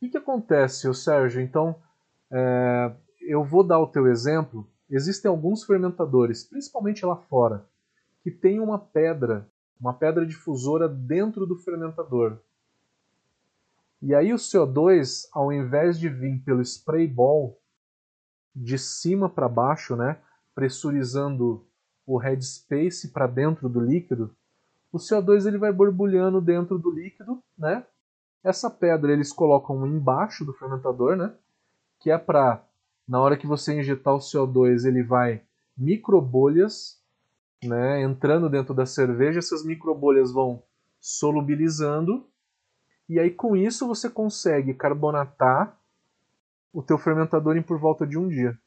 que, 0.00 0.10
que 0.10 0.18
acontece, 0.18 0.92
Sérgio? 0.92 1.40
Então, 1.40 1.80
é, 2.30 2.92
eu 3.20 3.44
vou 3.44 3.62
dar 3.62 3.78
o 3.78 3.86
teu 3.86 4.08
exemplo. 4.08 4.68
Existem 4.90 5.28
alguns 5.28 5.64
fermentadores, 5.64 6.44
principalmente 6.44 7.06
lá 7.06 7.16
fora, 7.16 7.64
que 8.22 8.30
tem 8.30 8.60
uma 8.60 8.78
pedra, 8.78 9.48
uma 9.80 9.92
pedra 9.92 10.26
difusora 10.26 10.88
dentro 10.88 11.46
do 11.46 11.56
fermentador. 11.56 12.38
E 14.00 14.14
aí 14.14 14.32
o 14.32 14.36
CO2, 14.36 15.28
ao 15.32 15.52
invés 15.52 15.98
de 15.98 16.08
vir 16.08 16.40
pelo 16.44 16.62
spray 16.62 17.06
ball 17.06 17.58
de 18.54 18.78
cima 18.78 19.28
para 19.28 19.48
baixo, 19.48 19.96
né, 19.96 20.18
pressurizando 20.54 21.64
o 22.06 22.16
headspace 22.16 23.08
para 23.08 23.26
dentro 23.26 23.68
do 23.68 23.80
líquido, 23.80 24.34
o 24.92 24.98
CO2 24.98 25.46
ele 25.46 25.58
vai 25.58 25.72
borbulhando 25.72 26.40
dentro 26.40 26.78
do 26.78 26.90
líquido, 26.90 27.42
né, 27.58 27.84
essa 28.46 28.70
pedra 28.70 29.12
eles 29.12 29.32
colocam 29.32 29.84
embaixo 29.84 30.44
do 30.44 30.52
fermentador, 30.52 31.16
né? 31.16 31.34
Que 31.98 32.12
é 32.12 32.18
para, 32.18 32.64
na 33.06 33.20
hora 33.20 33.36
que 33.36 33.44
você 33.44 33.74
injetar 33.74 34.14
o 34.14 34.18
CO2, 34.18 34.84
ele 34.86 35.02
vai 35.02 35.42
microbolhas, 35.76 37.02
né? 37.62 38.02
Entrando 38.02 38.48
dentro 38.48 38.74
da 38.74 38.86
cerveja, 38.86 39.38
essas 39.38 39.64
microbolhas 39.64 40.32
vão 40.32 40.62
solubilizando 41.00 42.26
e 43.08 43.20
aí 43.20 43.30
com 43.30 43.56
isso 43.56 43.86
você 43.86 44.10
consegue 44.10 44.74
carbonatar 44.74 45.78
o 46.72 46.82
teu 46.82 46.98
fermentador 46.98 47.56
em 47.56 47.62
por 47.62 47.78
volta 47.78 48.06
de 48.06 48.18
um 48.18 48.28
dia. 48.28 48.58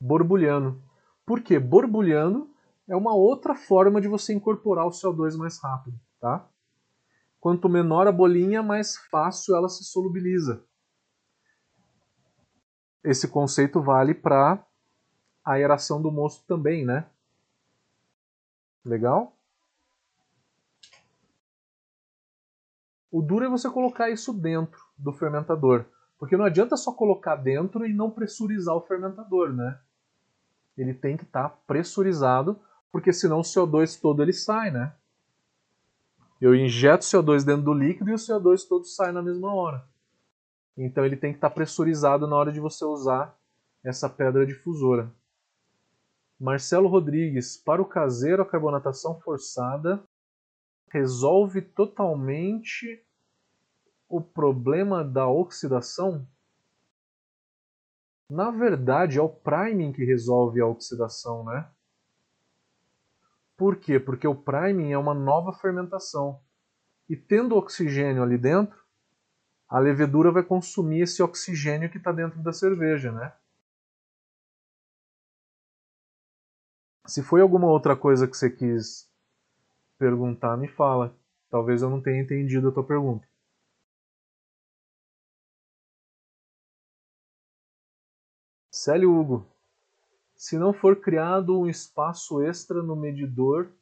Borbulhando. 0.00 0.82
Por 1.24 1.40
quê? 1.40 1.58
Borbulhando 1.58 2.50
é 2.88 2.96
uma 2.96 3.14
outra 3.14 3.54
forma 3.54 4.00
de 4.00 4.08
você 4.08 4.34
incorporar 4.34 4.86
o 4.86 4.90
CO2 4.90 5.36
mais 5.36 5.58
rápido, 5.58 5.98
tá? 6.18 6.46
Quanto 7.38 7.68
menor 7.68 8.06
a 8.06 8.12
bolinha, 8.12 8.62
mais 8.62 8.96
fácil 8.96 9.54
ela 9.54 9.68
se 9.68 9.84
solubiliza. 9.84 10.64
Esse 13.02 13.28
conceito 13.28 13.80
vale 13.80 14.12
para 14.12 14.62
a 15.44 15.52
aeração 15.52 16.00
do 16.00 16.10
mosto 16.10 16.44
também, 16.46 16.84
né? 16.84 17.06
Legal? 18.84 19.36
O 23.10 23.20
duro 23.20 23.44
é 23.44 23.48
você 23.48 23.68
colocar 23.68 24.08
isso 24.10 24.32
dentro 24.32 24.80
do 24.96 25.12
fermentador. 25.12 25.84
Porque 26.18 26.36
não 26.36 26.44
adianta 26.44 26.76
só 26.76 26.92
colocar 26.92 27.34
dentro 27.34 27.86
e 27.86 27.92
não 27.92 28.10
pressurizar 28.10 28.74
o 28.76 28.82
fermentador, 28.82 29.52
né? 29.52 29.80
Ele 30.76 30.94
tem 30.94 31.16
que 31.16 31.24
estar 31.24 31.48
tá 31.48 31.56
pressurizado, 31.66 32.60
porque 32.92 33.12
senão 33.12 33.38
o 33.40 33.42
CO2 33.42 33.98
todo 34.00 34.22
ele 34.22 34.32
sai, 34.32 34.70
né? 34.70 34.94
Eu 36.40 36.54
injeto 36.54 37.04
CO2 37.04 37.44
dentro 37.44 37.62
do 37.62 37.74
líquido 37.74 38.10
e 38.10 38.14
o 38.14 38.16
CO2 38.16 38.66
todo 38.68 38.84
sai 38.84 39.12
na 39.12 39.22
mesma 39.22 39.52
hora. 39.54 39.84
Então 40.76 41.04
ele 41.04 41.16
tem 41.16 41.32
que 41.32 41.38
estar 41.38 41.50
pressurizado 41.50 42.26
na 42.26 42.36
hora 42.36 42.52
de 42.52 42.60
você 42.60 42.84
usar 42.84 43.36
essa 43.82 44.08
pedra 44.08 44.46
difusora. 44.46 45.10
Marcelo 46.40 46.88
Rodrigues, 46.88 47.58
para 47.58 47.82
o 47.82 47.84
caseiro, 47.84 48.40
a 48.40 48.46
carbonatação 48.46 49.20
forçada 49.20 50.02
resolve 50.88 51.60
totalmente 51.60 53.04
o 54.08 54.22
problema 54.22 55.04
da 55.04 55.28
oxidação? 55.28 56.26
Na 58.28 58.50
verdade, 58.50 59.18
é 59.18 59.22
o 59.22 59.28
priming 59.28 59.92
que 59.92 60.02
resolve 60.02 60.62
a 60.62 60.66
oxidação, 60.66 61.44
né? 61.44 61.68
Por 63.54 63.76
quê? 63.76 64.00
Porque 64.00 64.26
o 64.26 64.34
priming 64.34 64.92
é 64.92 64.98
uma 64.98 65.12
nova 65.12 65.52
fermentação. 65.52 66.40
E 67.06 67.16
tendo 67.16 67.54
oxigênio 67.54 68.22
ali 68.22 68.38
dentro, 68.38 68.82
a 69.68 69.78
levedura 69.78 70.32
vai 70.32 70.42
consumir 70.42 71.02
esse 71.02 71.22
oxigênio 71.22 71.90
que 71.90 71.98
está 71.98 72.12
dentro 72.12 72.42
da 72.42 72.52
cerveja, 72.52 73.12
né? 73.12 73.30
Se 77.10 77.24
foi 77.24 77.40
alguma 77.40 77.66
outra 77.66 77.96
coisa 77.96 78.28
que 78.28 78.36
você 78.36 78.48
quis 78.48 79.10
perguntar, 79.98 80.56
me 80.56 80.68
fala. 80.68 81.12
Talvez 81.50 81.82
eu 81.82 81.90
não 81.90 82.00
tenha 82.00 82.22
entendido 82.22 82.68
a 82.68 82.72
tua 82.72 82.84
pergunta. 82.84 83.28
Célio 88.70 89.12
Hugo, 89.12 89.44
se 90.36 90.56
não 90.56 90.72
for 90.72 91.00
criado 91.00 91.58
um 91.58 91.68
espaço 91.68 92.40
extra 92.44 92.80
no 92.80 92.94
medidor, 92.94 93.72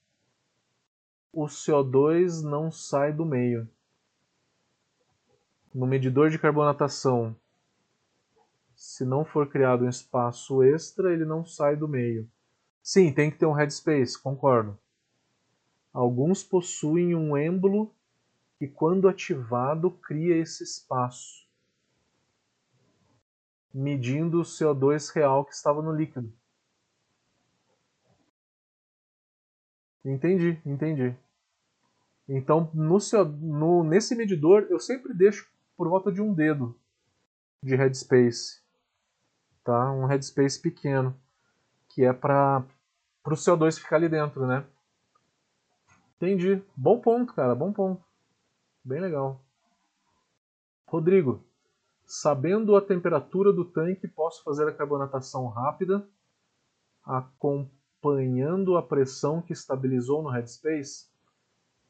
o 1.31 1.45
CO2 1.45 2.43
não 2.43 2.71
sai 2.71 3.13
do 3.13 3.27
meio. 3.27 3.69
No 5.75 5.87
medidor 5.87 6.31
de 6.31 6.39
carbonatação, 6.39 7.37
se 8.75 9.05
não 9.05 9.23
for 9.23 9.47
criado 9.51 9.85
um 9.85 9.89
espaço 9.91 10.63
extra, 10.63 11.13
ele 11.13 11.27
não 11.27 11.45
sai 11.45 11.77
do 11.77 11.87
meio. 11.87 12.27
Sim, 12.89 13.13
tem 13.13 13.31
que 13.31 13.37
ter 13.37 13.45
um 13.45 13.53
headspace, 13.53 14.19
concordo. 14.19 14.79
Alguns 15.93 16.43
possuem 16.43 17.15
um 17.15 17.37
êmbolo 17.37 17.95
que, 18.59 18.67
quando 18.67 19.11
ativado, 19.11 19.91
cria 19.91 20.35
esse 20.35 20.65
espaço, 20.65 21.47
medindo 23.75 24.41
o 24.41 24.43
CO2 24.43 25.13
real 25.15 25.45
que 25.45 25.53
estava 25.53 25.83
no 25.83 25.93
líquido. 25.93 26.33
Entendi, 30.03 30.59
entendi. 30.65 31.15
Então, 32.27 32.71
no 32.73 32.97
no, 33.39 33.85
nesse 33.85 34.15
medidor, 34.15 34.67
eu 34.71 34.81
sempre 34.81 35.13
deixo 35.13 35.47
por 35.77 35.91
volta 35.91 36.11
de 36.11 36.23
um 36.23 36.33
dedo 36.33 36.75
de 37.63 37.77
headspace. 37.77 38.63
Tá? 39.63 39.93
Um 39.93 40.07
headspace 40.07 40.59
pequeno, 40.59 41.15
que 41.87 42.03
é 42.03 42.15
para 42.15 42.65
o 43.35 43.37
CO2 43.37 43.79
ficar 43.79 43.97
ali 43.97 44.09
dentro, 44.09 44.47
né? 44.47 44.65
Entendi. 46.17 46.63
Bom 46.77 47.01
ponto, 47.01 47.33
cara, 47.33 47.55
bom 47.55 47.73
ponto. 47.73 48.05
Bem 48.85 49.01
legal. 49.01 49.41
Rodrigo, 50.87 51.45
sabendo 52.07 52.75
a 52.75 52.81
temperatura 52.81 53.53
do 53.53 53.65
tanque, 53.65 54.09
posso 54.09 54.43
fazer 54.43 54.67
a 54.67 54.73
carbonatação 54.73 55.47
rápida, 55.49 56.09
acompanhando 57.05 58.77
a 58.77 58.83
pressão 58.83 59.43
que 59.43 59.53
estabilizou 59.53 60.23
no 60.23 60.31
headspace? 60.31 61.09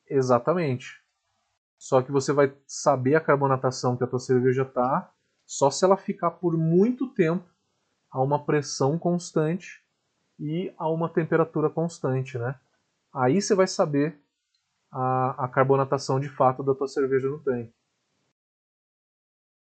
Exatamente. 0.09 1.03
Só 1.79 2.03
que 2.03 2.11
você 2.11 2.33
vai 2.33 2.53
saber 2.67 3.15
a 3.15 3.21
carbonatação 3.21 3.97
que 3.97 4.03
a 4.03 4.07
tua 4.07 4.19
cerveja 4.19 4.63
está 4.63 5.13
só 5.47 5.71
se 5.71 5.85
ela 5.85 5.97
ficar 5.97 6.33
por 6.33 6.57
muito 6.59 7.09
tempo 7.09 7.49
a 8.11 8.21
uma 8.21 8.45
pressão 8.45 8.99
constante 8.99 9.83
e 10.39 10.73
a 10.79 10.89
uma 10.89 11.09
temperatura 11.09 11.69
constante, 11.69 12.39
né? 12.39 12.55
Aí 13.13 13.41
você 13.41 13.55
vai 13.55 13.67
saber 13.67 14.19
a, 14.91 15.45
a 15.45 15.49
carbonatação 15.49 16.21
de 16.21 16.29
fato 16.29 16.63
da 16.63 16.75
tua 16.75 16.89
cerveja 16.89 17.29
no 17.29 17.39
tanque. 17.39 17.73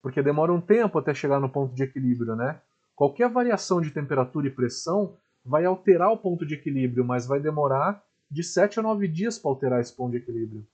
Porque 0.03 0.23
demora 0.23 0.53
um 0.53 0.61
tempo 0.61 0.99
até 0.99 1.13
chegar 1.13 1.41
no 1.41 1.49
ponto 1.49 1.75
de 1.75 1.83
equilíbrio, 1.83 2.35
né? 2.35 2.61
Qualquer 2.95 3.29
variação 3.29 3.81
de 3.81 3.91
temperatura 3.91 4.47
e 4.47 4.51
pressão 4.51 5.17
vai 5.45 5.65
alterar 5.65 6.11
o 6.13 6.19
ponto 6.19 6.47
de 6.47 6.55
equilíbrio, 6.55 7.05
mas 7.05 7.27
vai 7.27 7.41
demorar 7.41 8.03
de 8.31 8.43
7 8.43 8.79
a 8.79 8.83
9 8.83 9.09
dias 9.09 9.39
para 9.39 9.51
alterar 9.51 9.81
esse 9.81 9.95
ponto 9.95 10.13
de 10.13 10.19
equilíbrio. 10.19 10.67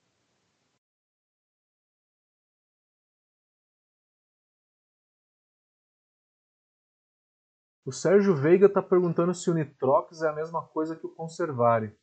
O 7.86 7.92
Sérgio 7.92 8.34
Veiga 8.34 8.66
está 8.66 8.82
perguntando 8.82 9.32
se 9.32 9.48
o 9.48 9.54
Nitrox 9.54 10.20
é 10.20 10.28
a 10.28 10.32
mesma 10.32 10.60
coisa 10.60 10.96
que 10.96 11.06
o 11.06 11.08
Conservare. 11.08 11.94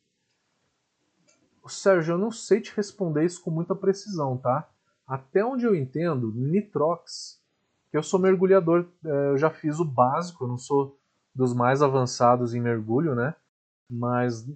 O 1.62 1.68
Sérgio, 1.68 2.14
eu 2.14 2.18
não 2.18 2.30
sei 2.30 2.62
te 2.62 2.74
responder 2.74 3.22
isso 3.22 3.42
com 3.42 3.50
muita 3.50 3.74
precisão, 3.74 4.38
tá? 4.38 4.66
Até 5.06 5.44
onde 5.44 5.66
eu 5.66 5.74
entendo, 5.74 6.32
Nitrox, 6.34 7.38
que 7.90 7.98
eu 7.98 8.02
sou 8.02 8.18
mergulhador, 8.18 8.86
é, 9.04 9.30
eu 9.32 9.36
já 9.36 9.50
fiz 9.50 9.78
o 9.78 9.84
básico, 9.84 10.44
eu 10.44 10.48
não 10.48 10.56
sou 10.56 10.98
dos 11.34 11.52
mais 11.52 11.82
avançados 11.82 12.54
em 12.54 12.60
mergulho, 12.60 13.14
né? 13.14 13.34
Mas 13.88 14.48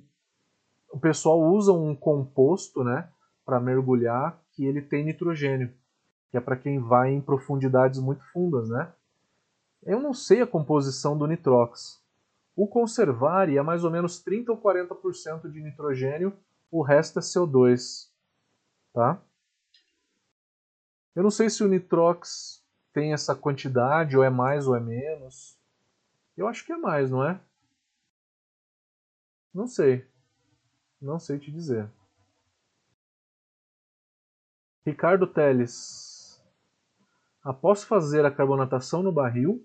o 0.91 0.99
pessoal 0.99 1.39
usa 1.39 1.72
um 1.72 1.95
composto, 1.95 2.83
né, 2.83 3.07
para 3.45 3.61
mergulhar 3.61 4.41
que 4.53 4.64
ele 4.64 4.81
tem 4.81 5.05
nitrogênio, 5.05 5.74
que 6.31 6.39
é 6.39 6.41
para 6.41 6.57
quem 6.57 6.79
vai 6.81 7.12
em 7.12 7.20
profundidades 7.20 8.01
muito 8.01 8.24
fundas, 8.33 8.70
né? 8.70 8.91
Eu 9.83 10.01
não 10.01 10.12
sei 10.12 10.43
a 10.43 10.47
composição 10.47 11.16
do 11.16 11.26
nitrox. 11.26 12.03
O 12.55 12.66
conservare 12.66 13.57
é 13.57 13.62
mais 13.62 13.85
ou 13.85 13.91
menos 13.91 14.20
30 14.20 14.53
ou 14.53 14.61
40% 14.61 15.51
de 15.51 15.62
nitrogênio, 15.62 16.37
o 16.70 16.83
resto 16.83 17.18
é 17.18 17.22
CO2, 17.22 18.11
tá? 18.93 19.22
Eu 21.14 21.22
não 21.22 21.31
sei 21.31 21.49
se 21.49 21.62
o 21.62 21.68
nitrox 21.68 22.64
tem 22.93 23.12
essa 23.12 23.35
quantidade, 23.35 24.16
ou 24.16 24.24
é 24.24 24.31
mais 24.31 24.66
ou 24.66 24.74
é 24.74 24.81
menos. 24.81 25.59
Eu 26.37 26.47
acho 26.49 26.64
que 26.64 26.72
é 26.72 26.76
mais, 26.76 27.11
não 27.11 27.24
é? 27.24 27.41
Não 29.55 29.66
sei. 29.66 30.07
Não 31.01 31.18
sei 31.18 31.39
te 31.39 31.51
dizer. 31.51 31.89
Ricardo 34.85 35.26
Teles. 35.26 36.07
Após 37.43 37.84
fazer 37.84 38.24
a 38.24 38.30
carbonatação 38.30 39.03
no 39.03 39.12
barril, 39.12 39.64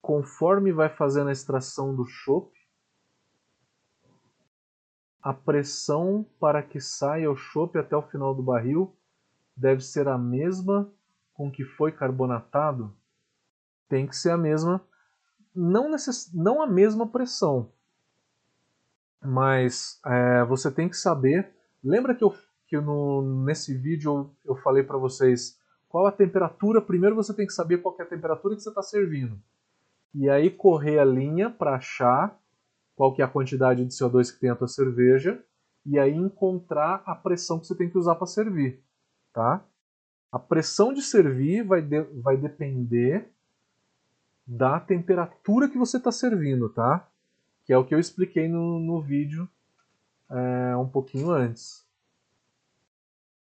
conforme 0.00 0.72
vai 0.72 0.88
fazendo 0.88 1.28
a 1.28 1.32
extração 1.32 1.94
do 1.94 2.04
chope, 2.04 2.58
a 5.22 5.32
pressão 5.32 6.26
para 6.40 6.62
que 6.62 6.80
saia 6.80 7.30
o 7.30 7.36
chope 7.36 7.78
até 7.78 7.96
o 7.96 8.02
final 8.02 8.34
do 8.34 8.42
barril 8.42 8.96
deve 9.56 9.82
ser 9.82 10.08
a 10.08 10.18
mesma 10.18 10.90
com 11.32 11.50
que 11.50 11.64
foi 11.64 11.92
carbonatado? 11.92 12.94
Tem 13.88 14.06
que 14.06 14.16
ser 14.16 14.30
a 14.30 14.36
mesma, 14.36 14.84
não, 15.54 15.90
necess... 15.90 16.32
não 16.34 16.60
a 16.60 16.66
mesma 16.66 17.06
pressão, 17.06 17.70
mas 19.20 20.00
é, 20.04 20.44
você 20.44 20.70
tem 20.70 20.88
que 20.88 20.96
saber. 20.96 21.54
Lembra 21.84 22.14
que, 22.14 22.24
eu, 22.24 22.34
que 22.66 22.80
no, 22.80 23.44
nesse 23.44 23.76
vídeo 23.76 24.34
eu, 24.44 24.54
eu 24.54 24.56
falei 24.56 24.82
para 24.82 24.98
vocês 24.98 25.60
qual 25.92 26.06
a 26.06 26.12
temperatura? 26.12 26.80
Primeiro 26.80 27.14
você 27.14 27.34
tem 27.34 27.46
que 27.46 27.52
saber 27.52 27.78
qual 27.78 27.94
é 27.98 28.02
a 28.02 28.06
temperatura 28.06 28.56
que 28.56 28.62
você 28.62 28.70
está 28.70 28.82
servindo. 28.82 29.38
E 30.14 30.28
aí 30.28 30.50
correr 30.50 30.98
a 30.98 31.04
linha 31.04 31.50
para 31.50 31.74
achar 31.74 32.34
qual 32.96 33.14
que 33.14 33.20
é 33.20 33.24
a 33.24 33.28
quantidade 33.28 33.84
de 33.84 33.92
CO2 33.92 34.32
que 34.32 34.40
tem 34.40 34.48
a 34.48 34.56
tua 34.56 34.68
cerveja 34.68 35.40
e 35.84 35.98
aí 35.98 36.14
encontrar 36.14 37.02
a 37.04 37.14
pressão 37.14 37.58
que 37.58 37.66
você 37.66 37.76
tem 37.76 37.90
que 37.90 37.98
usar 37.98 38.14
para 38.14 38.26
servir, 38.26 38.82
tá? 39.32 39.62
A 40.30 40.38
pressão 40.38 40.94
de 40.94 41.02
servir 41.02 41.62
vai, 41.62 41.82
de, 41.82 42.00
vai 42.22 42.38
depender 42.38 43.28
da 44.46 44.80
temperatura 44.80 45.68
que 45.68 45.76
você 45.76 45.98
está 45.98 46.10
servindo, 46.10 46.70
tá? 46.70 47.06
que 47.64 47.72
é 47.72 47.78
o 47.78 47.84
que 47.84 47.94
eu 47.94 47.98
expliquei 47.98 48.48
no, 48.48 48.78
no 48.80 49.00
vídeo 49.00 49.48
é, 50.30 50.76
um 50.76 50.88
pouquinho 50.88 51.30
antes. 51.30 51.86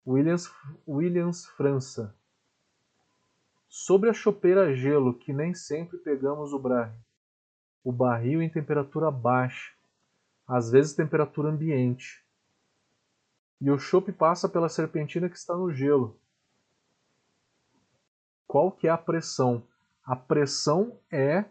Williams, 0.05 0.51
Williams 0.87 1.45
França. 1.45 2.15
Sobre 3.69 4.09
a 4.09 4.13
chopeira 4.13 4.75
gelo, 4.75 5.13
que 5.13 5.31
nem 5.31 5.53
sempre 5.53 5.99
pegamos 5.99 6.51
o 6.51 6.59
barril, 6.59 6.95
o 7.83 7.91
barril 7.91 8.41
em 8.41 8.49
temperatura 8.49 9.11
baixa, 9.11 9.73
às 10.47 10.71
vezes 10.71 10.95
temperatura 10.95 11.49
ambiente. 11.49 12.25
E 13.61 13.69
o 13.69 13.77
chope 13.77 14.11
passa 14.11 14.49
pela 14.49 14.69
serpentina 14.69 15.29
que 15.29 15.37
está 15.37 15.55
no 15.55 15.71
gelo. 15.71 16.19
Qual 18.47 18.71
que 18.71 18.87
é 18.87 18.89
a 18.89 18.97
pressão? 18.97 19.63
A 20.03 20.15
pressão 20.15 20.99
é 21.11 21.45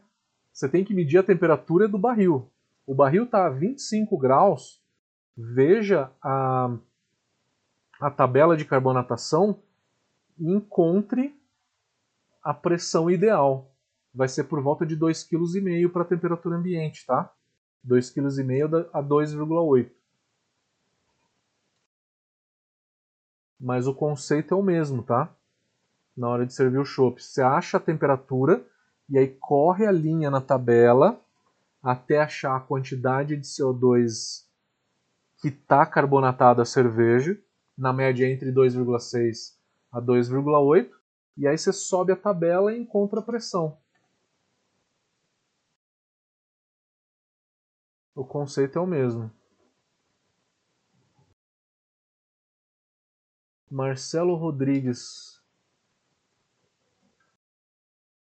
você 0.52 0.68
tem 0.68 0.84
que 0.84 0.92
medir 0.92 1.18
a 1.18 1.22
temperatura 1.22 1.86
do 1.86 1.96
barril. 1.96 2.50
O 2.84 2.92
barril 2.92 3.22
está 3.22 3.46
a 3.46 3.48
25 3.48 4.18
graus. 4.18 4.82
Veja 5.36 6.10
a, 6.20 6.76
a 8.00 8.10
tabela 8.10 8.56
de 8.56 8.64
carbonatação 8.64 9.62
e 10.36 10.50
encontre 10.50 11.40
a 12.48 12.54
pressão 12.54 13.10
ideal. 13.10 13.70
Vai 14.14 14.26
ser 14.26 14.44
por 14.44 14.62
volta 14.62 14.86
de 14.86 14.96
2,5 14.96 15.28
kg 15.28 15.92
para 15.92 16.00
a 16.00 16.06
temperatura 16.06 16.56
ambiente, 16.56 17.04
tá? 17.04 17.30
2,5 17.86 18.22
kg 18.42 18.88
a 18.90 19.02
2,8 19.02 19.90
Mas 23.60 23.86
o 23.86 23.92
conceito 23.92 24.54
é 24.54 24.56
o 24.56 24.62
mesmo, 24.62 25.02
tá? 25.02 25.28
Na 26.16 26.30
hora 26.30 26.46
de 26.46 26.54
servir 26.54 26.78
o 26.78 26.86
chopp. 26.86 27.22
Você 27.22 27.42
acha 27.42 27.76
a 27.76 27.80
temperatura 27.80 28.64
e 29.10 29.18
aí 29.18 29.28
corre 29.28 29.84
a 29.84 29.92
linha 29.92 30.30
na 30.30 30.40
tabela 30.40 31.20
até 31.82 32.18
achar 32.18 32.56
a 32.56 32.60
quantidade 32.60 33.36
de 33.36 33.46
CO2 33.46 34.46
que 35.36 35.48
está 35.48 35.84
carbonatada 35.84 36.62
a 36.62 36.64
cerveja, 36.64 37.38
na 37.76 37.92
média 37.92 38.26
entre 38.26 38.50
2,6 38.50 39.54
a 39.92 40.00
2,8, 40.00 40.97
e 41.38 41.46
aí 41.46 41.56
você 41.56 41.72
sobe 41.72 42.12
a 42.12 42.16
tabela 42.16 42.74
e 42.74 42.80
encontra 42.80 43.20
a 43.20 43.22
pressão. 43.22 43.78
O 48.14 48.24
conceito 48.24 48.76
é 48.76 48.82
o 48.82 48.86
mesmo. 48.86 49.30
Marcelo 53.70 54.34
Rodrigues 54.34 55.38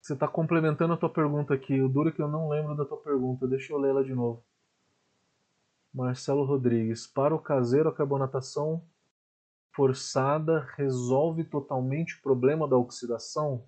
Você 0.05 0.12
está 0.12 0.28
complementando 0.28 0.92
a 0.92 0.98
tua 0.98 1.09
pergunta 1.09 1.55
aqui. 1.55 1.80
O 1.80 1.88
duro 1.88 2.11
é 2.11 2.12
que 2.12 2.20
eu 2.20 2.28
não 2.28 2.46
lembro 2.46 2.76
da 2.76 2.84
tua 2.84 2.98
pergunta. 2.98 3.48
Deixa 3.48 3.72
eu 3.72 3.78
lê-la 3.78 4.02
de 4.02 4.14
novo. 4.14 4.44
Marcelo 5.94 6.44
Rodrigues. 6.44 7.07
Para 7.07 7.34
o 7.34 7.38
caseiro, 7.38 7.88
a 7.88 7.94
carbonatação 7.94 8.84
forçada 9.75 10.66
resolve 10.77 11.45
totalmente 11.45 12.16
o 12.16 12.22
problema 12.22 12.68
da 12.68 12.77
oxidação? 12.77 13.64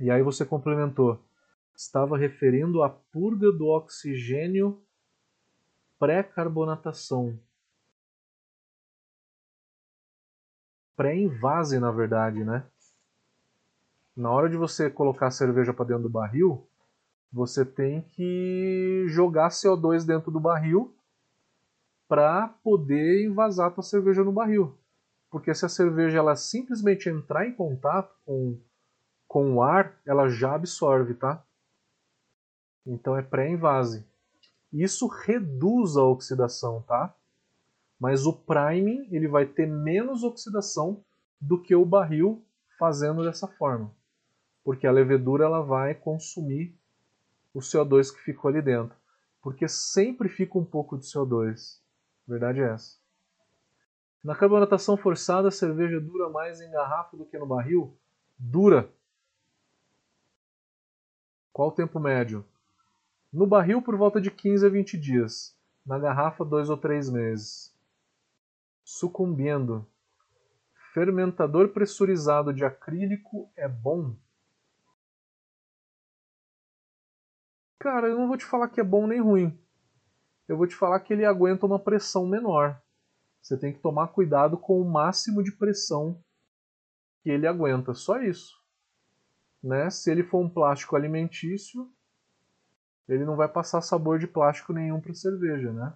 E 0.00 0.10
aí 0.10 0.22
você 0.22 0.44
complementou. 0.44 1.22
Estava 1.74 2.16
referindo 2.16 2.82
à 2.82 2.88
purga 2.90 3.52
do 3.52 3.66
oxigênio 3.66 4.82
pré-carbonatação. 5.98 7.38
Pré-invase, 10.96 11.78
na 11.78 11.90
verdade, 11.90 12.42
né? 12.44 12.66
na 14.16 14.30
hora 14.30 14.48
de 14.48 14.56
você 14.56 14.88
colocar 14.88 15.26
a 15.26 15.30
cerveja 15.30 15.74
para 15.74 15.84
dentro 15.84 16.04
do 16.04 16.08
barril, 16.08 16.66
você 17.30 17.64
tem 17.66 18.00
que 18.00 19.04
jogar 19.08 19.50
CO2 19.50 20.06
dentro 20.06 20.30
do 20.30 20.40
barril 20.40 20.95
para 22.08 22.48
poder 22.48 23.24
envasar 23.24 23.68
a 23.68 23.70
tua 23.70 23.82
cerveja 23.82 24.22
no 24.22 24.32
barril. 24.32 24.78
Porque 25.30 25.52
se 25.54 25.66
a 25.66 25.68
cerveja 25.68 26.18
ela 26.18 26.36
simplesmente 26.36 27.08
entrar 27.08 27.46
em 27.46 27.54
contato 27.54 28.14
com, 28.24 28.60
com 29.26 29.54
o 29.54 29.62
ar, 29.62 30.00
ela 30.06 30.28
já 30.28 30.54
absorve, 30.54 31.14
tá? 31.14 31.44
Então 32.86 33.16
é 33.16 33.22
pré-invase. 33.22 34.06
Isso 34.72 35.06
reduz 35.06 35.96
a 35.96 36.04
oxidação, 36.04 36.82
tá? 36.82 37.14
Mas 37.98 38.26
o 38.26 38.32
priming 38.32 39.08
ele 39.10 39.26
vai 39.26 39.46
ter 39.46 39.66
menos 39.66 40.22
oxidação 40.22 41.04
do 41.40 41.60
que 41.60 41.74
o 41.74 41.84
barril 41.84 42.44
fazendo 42.78 43.24
dessa 43.24 43.48
forma. 43.48 43.90
Porque 44.62 44.86
a 44.86 44.92
levedura 44.92 45.44
ela 45.44 45.62
vai 45.62 45.94
consumir 45.94 46.78
o 47.54 47.60
CO2 47.60 48.12
que 48.12 48.20
ficou 48.20 48.50
ali 48.50 48.60
dentro. 48.60 48.96
Porque 49.40 49.66
sempre 49.66 50.28
fica 50.28 50.58
um 50.58 50.64
pouco 50.64 50.98
de 50.98 51.06
CO2. 51.06 51.80
Verdade 52.26 52.60
é 52.60 52.72
essa. 52.72 52.96
Na 54.22 54.34
carbonatação 54.34 54.96
forçada, 54.96 55.48
a 55.48 55.52
cerveja 55.52 56.00
dura 56.00 56.28
mais 56.28 56.60
em 56.60 56.70
garrafa 56.70 57.16
do 57.16 57.24
que 57.24 57.38
no 57.38 57.46
barril? 57.46 57.96
Dura. 58.36 58.90
Qual 61.52 61.68
o 61.68 61.72
tempo 61.72 62.00
médio? 62.00 62.44
No 63.32 63.46
barril, 63.46 63.80
por 63.80 63.96
volta 63.96 64.20
de 64.20 64.30
15 64.30 64.66
a 64.66 64.68
20 64.68 64.98
dias. 64.98 65.56
Na 65.86 65.98
garrafa, 65.98 66.44
2 66.44 66.68
ou 66.68 66.76
3 66.76 67.08
meses. 67.08 67.72
Sucumbindo. 68.84 69.86
Fermentador 70.92 71.68
pressurizado 71.68 72.52
de 72.52 72.64
acrílico 72.64 73.48
é 73.54 73.68
bom? 73.68 74.16
Cara, 77.78 78.08
eu 78.08 78.18
não 78.18 78.26
vou 78.26 78.36
te 78.36 78.44
falar 78.44 78.68
que 78.68 78.80
é 78.80 78.84
bom 78.84 79.06
nem 79.06 79.20
ruim. 79.20 79.56
Eu 80.48 80.56
vou 80.56 80.66
te 80.66 80.74
falar 80.74 81.00
que 81.00 81.12
ele 81.12 81.24
aguenta 81.24 81.66
uma 81.66 81.78
pressão 81.78 82.26
menor. 82.26 82.80
Você 83.42 83.56
tem 83.56 83.72
que 83.72 83.80
tomar 83.80 84.08
cuidado 84.08 84.58
com 84.58 84.80
o 84.80 84.90
máximo 84.90 85.42
de 85.42 85.52
pressão 85.52 86.22
que 87.22 87.30
ele 87.30 87.46
aguenta. 87.46 87.94
Só 87.94 88.20
isso. 88.20 88.54
Né? 89.62 89.90
Se 89.90 90.10
ele 90.10 90.22
for 90.22 90.38
um 90.38 90.48
plástico 90.48 90.96
alimentício, 90.96 91.90
ele 93.08 93.24
não 93.24 93.36
vai 93.36 93.48
passar 93.48 93.80
sabor 93.82 94.18
de 94.18 94.26
plástico 94.26 94.72
nenhum 94.72 95.00
para 95.00 95.14
cerveja, 95.14 95.72
né? 95.72 95.94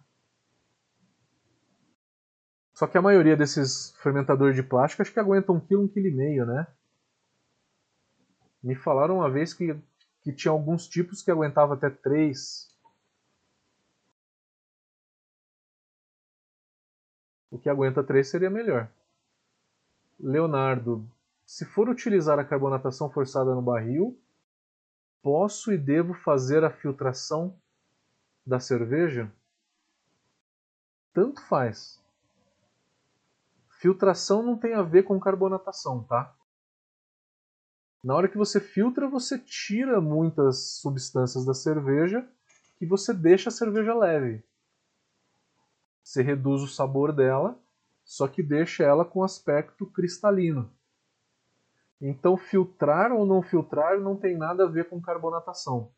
Só 2.73 2.87
que 2.87 2.97
a 2.97 3.03
maioria 3.03 3.37
desses 3.37 3.95
fermentadores 4.01 4.57
de 4.57 4.63
plástico 4.63 5.03
acho 5.03 5.13
que 5.13 5.21
aguentam 5.21 5.57
um 5.57 5.61
quilo, 5.61 5.85
um 5.85 5.89
quilo 5.89 6.07
e 6.07 6.15
meio, 6.15 6.47
né? 6.47 6.67
Me 8.63 8.75
falaram 8.75 9.17
uma 9.17 9.31
vez 9.31 9.53
que, 9.53 9.75
que 10.23 10.33
tinha 10.33 10.53
alguns 10.53 10.89
tipos 10.89 11.21
que 11.23 11.31
aguentava 11.31 11.75
até 11.75 11.91
3. 11.91 12.70
O 17.51 17.59
que 17.59 17.69
aguenta 17.69 18.03
3 18.05 18.27
seria 18.29 18.49
melhor. 18.49 18.89
Leonardo, 20.19 21.05
se 21.45 21.65
for 21.65 21.89
utilizar 21.89 22.39
a 22.39 22.45
carbonatação 22.45 23.11
forçada 23.11 23.55
no 23.55 23.63
barril, 23.63 24.17
posso 25.23 25.73
e 25.73 25.79
devo 25.79 26.15
fazer 26.15 26.63
a 26.63 26.71
filtração 26.71 27.55
da 28.47 28.61
cerveja? 28.61 29.31
Tanto 31.13 31.43
faz. 31.43 32.01
Filtração 33.81 34.43
não 34.43 34.57
tem 34.57 34.75
a 34.75 34.83
ver 34.83 35.03
com 35.03 35.19
carbonatação, 35.19 36.05
tá? 36.05 36.35
Na 38.03 38.15
hora 38.15 38.29
que 38.29 38.39
você 38.39 38.61
filtra, 38.61 39.09
você 39.09 39.39
tira 39.39 40.01
muitas 40.01 40.79
substâncias 40.81 41.45
da 41.45 41.53
cerveja 41.53 42.27
e 42.81 42.87
você 42.87 43.13
deixa 43.13 43.49
a 43.49 43.53
cerveja 43.53 43.95
leve. 43.95 44.43
Você 46.11 46.25
reduz 46.25 46.61
o 46.61 46.67
sabor 46.67 47.13
dela, 47.13 47.57
só 48.05 48.27
que 48.27 48.43
deixa 48.43 48.83
ela 48.83 49.05
com 49.05 49.23
aspecto 49.23 49.87
cristalino. 49.87 50.69
Então, 52.01 52.37
filtrar 52.37 53.13
ou 53.13 53.25
não 53.25 53.41
filtrar 53.41 54.01
não 54.01 54.17
tem 54.17 54.37
nada 54.37 54.65
a 54.65 54.69
ver 54.69 54.89
com 54.89 55.01
carbonatação. 55.01 55.93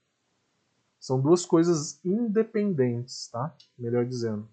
São 1.01 1.19
duas 1.19 1.47
coisas 1.47 1.99
independentes, 2.05 3.29
tá? 3.29 3.57
Melhor 3.79 4.05
dizendo. 4.05 4.47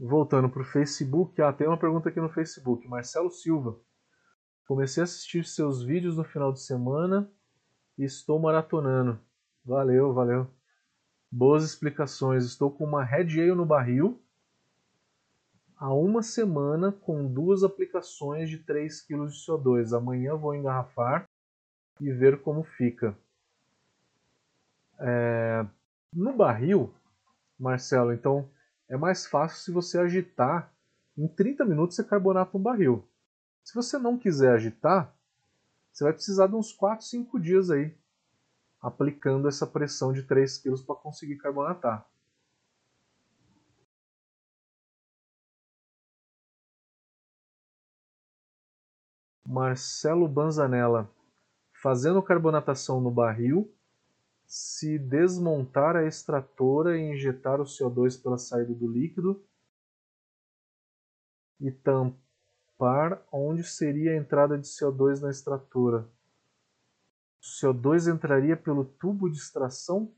Voltando 0.00 0.48
para 0.48 0.62
o 0.62 0.64
Facebook, 0.64 1.40
ah, 1.40 1.52
tem 1.52 1.68
uma 1.68 1.78
pergunta 1.78 2.08
aqui 2.08 2.20
no 2.20 2.28
Facebook. 2.28 2.88
Marcelo 2.88 3.30
Silva. 3.30 3.78
Comecei 4.72 5.02
a 5.02 5.04
assistir 5.04 5.44
seus 5.44 5.82
vídeos 5.82 6.16
no 6.16 6.24
final 6.24 6.50
de 6.50 6.62
semana 6.62 7.30
e 7.98 8.04
estou 8.04 8.38
maratonando. 8.38 9.20
Valeu, 9.62 10.14
valeu. 10.14 10.46
Boas 11.30 11.62
explicações. 11.62 12.46
Estou 12.46 12.70
com 12.70 12.82
uma 12.82 13.04
Red 13.04 13.38
Ale 13.38 13.54
no 13.54 13.66
barril 13.66 14.18
há 15.76 15.92
uma 15.92 16.22
semana 16.22 16.90
com 16.90 17.30
duas 17.30 17.62
aplicações 17.62 18.48
de 18.48 18.60
3 18.60 19.02
kg 19.02 19.26
de 19.26 19.34
CO2. 19.46 19.94
Amanhã 19.94 20.36
vou 20.36 20.54
engarrafar 20.54 21.28
e 22.00 22.10
ver 22.10 22.40
como 22.40 22.64
fica. 22.64 23.14
É... 24.98 25.66
No 26.10 26.32
barril, 26.32 26.90
Marcelo, 27.60 28.10
então 28.10 28.48
é 28.88 28.96
mais 28.96 29.26
fácil 29.26 29.58
se 29.58 29.70
você 29.70 29.98
agitar. 29.98 30.72
Em 31.14 31.28
30 31.28 31.62
minutos 31.66 31.94
você 31.94 32.02
carbonata 32.02 32.56
um 32.56 32.62
barril. 32.62 33.06
Se 33.64 33.74
você 33.74 33.98
não 33.98 34.18
quiser 34.18 34.52
agitar, 34.52 35.14
você 35.92 36.04
vai 36.04 36.12
precisar 36.12 36.46
de 36.46 36.54
uns 36.54 36.72
4, 36.72 37.04
5 37.04 37.38
dias 37.38 37.70
aí, 37.70 37.96
aplicando 38.80 39.46
essa 39.48 39.66
pressão 39.66 40.12
de 40.12 40.22
3 40.22 40.58
kg 40.58 40.82
para 40.84 40.96
conseguir 40.96 41.36
carbonatar. 41.36 42.08
Marcelo 49.46 50.26
Banzanella, 50.26 51.10
fazendo 51.74 52.22
carbonatação 52.22 53.00
no 53.00 53.10
barril, 53.10 53.70
se 54.46 54.98
desmontar 54.98 55.94
a 55.94 56.06
extratora 56.06 56.96
e 56.96 57.12
injetar 57.12 57.60
o 57.60 57.64
CO2 57.64 58.20
pela 58.22 58.38
saída 58.38 58.72
do 58.72 58.88
líquido 58.88 59.44
e 61.60 61.70
tampar 61.70 62.31
onde 63.30 63.62
seria 63.64 64.12
a 64.12 64.16
entrada 64.16 64.58
de 64.58 64.66
CO2 64.66 65.20
na 65.20 65.30
extratora. 65.30 66.08
O 67.40 67.44
CO2 67.44 68.12
entraria 68.12 68.56
pelo 68.56 68.84
tubo 68.84 69.30
de 69.30 69.38
extração? 69.38 70.12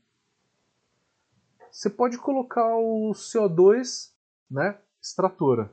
Você 1.71 1.89
pode 1.89 2.17
colocar 2.17 2.75
o 2.75 3.11
CO2, 3.13 4.11
né, 4.49 4.79
extratora, 5.01 5.71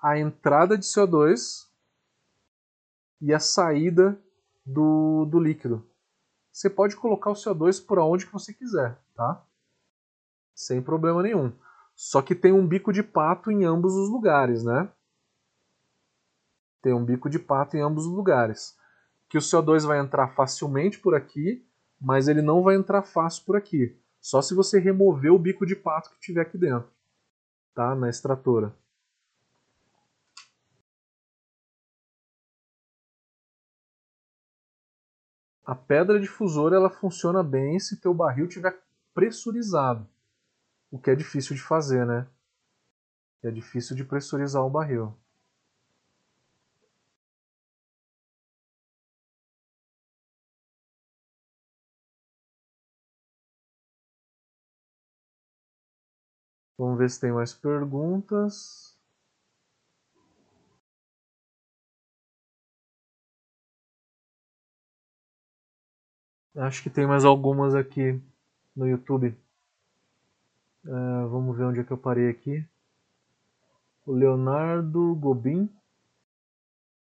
a 0.00 0.18
entrada 0.18 0.78
de 0.78 0.84
CO2 0.84 1.66
e 3.20 3.34
a 3.34 3.40
saída 3.40 4.20
do, 4.64 5.24
do 5.24 5.40
líquido 5.40 5.88
você 6.58 6.68
pode 6.68 6.96
colocar 6.96 7.30
o 7.30 7.34
CO2 7.34 7.84
por 7.86 8.00
onde 8.00 8.26
que 8.26 8.32
você 8.32 8.52
quiser, 8.52 8.98
tá? 9.14 9.44
Sem 10.52 10.82
problema 10.82 11.22
nenhum. 11.22 11.52
Só 11.94 12.20
que 12.20 12.34
tem 12.34 12.52
um 12.52 12.66
bico 12.66 12.92
de 12.92 13.00
pato 13.00 13.48
em 13.52 13.64
ambos 13.64 13.94
os 13.94 14.10
lugares, 14.10 14.64
né? 14.64 14.90
Tem 16.80 16.92
um 16.92 17.04
bico 17.04 17.28
de 17.28 17.38
pato 17.38 17.76
em 17.76 17.80
ambos 17.80 18.06
os 18.06 18.12
lugares. 18.12 18.76
Que 19.28 19.36
o 19.36 19.40
CO2 19.40 19.86
vai 19.86 19.98
entrar 19.98 20.28
facilmente 20.28 20.98
por 20.98 21.14
aqui, 21.14 21.66
mas 22.00 22.28
ele 22.28 22.42
não 22.42 22.62
vai 22.62 22.76
entrar 22.76 23.02
fácil 23.02 23.44
por 23.44 23.56
aqui. 23.56 23.98
Só 24.20 24.42
se 24.42 24.54
você 24.54 24.78
remover 24.78 25.32
o 25.32 25.38
bico 25.38 25.66
de 25.66 25.76
pato 25.76 26.10
que 26.10 26.20
tiver 26.20 26.42
aqui 26.42 26.58
dentro, 26.58 26.90
tá? 27.74 27.94
Na 27.94 28.08
extratora. 28.08 28.74
A 35.64 35.74
pedra 35.74 36.18
difusora 36.18 36.76
ela 36.76 36.88
funciona 36.88 37.42
bem 37.42 37.78
se 37.78 38.00
teu 38.00 38.14
barril 38.14 38.48
tiver 38.48 38.74
pressurizado, 39.12 40.08
o 40.90 40.98
que 40.98 41.10
é 41.10 41.14
difícil 41.14 41.54
de 41.54 41.60
fazer, 41.60 42.06
né? 42.06 42.26
É 43.42 43.50
difícil 43.50 43.94
de 43.94 44.02
pressurizar 44.02 44.64
o 44.64 44.70
barril. 44.70 45.14
Vamos 56.78 56.96
ver 56.96 57.10
se 57.10 57.20
tem 57.20 57.32
mais 57.32 57.52
perguntas. 57.52 58.96
Acho 66.54 66.82
que 66.82 66.90
tem 66.90 67.06
mais 67.06 67.24
algumas 67.24 67.74
aqui 67.74 68.20
no 68.76 68.86
YouTube. 68.86 69.36
Uh, 70.84 71.28
vamos 71.28 71.56
ver 71.56 71.64
onde 71.64 71.80
é 71.80 71.84
que 71.84 71.90
eu 71.90 71.98
parei 71.98 72.28
aqui. 72.30 72.64
O 74.06 74.12
Leonardo 74.12 75.14
Gobin. 75.16 75.68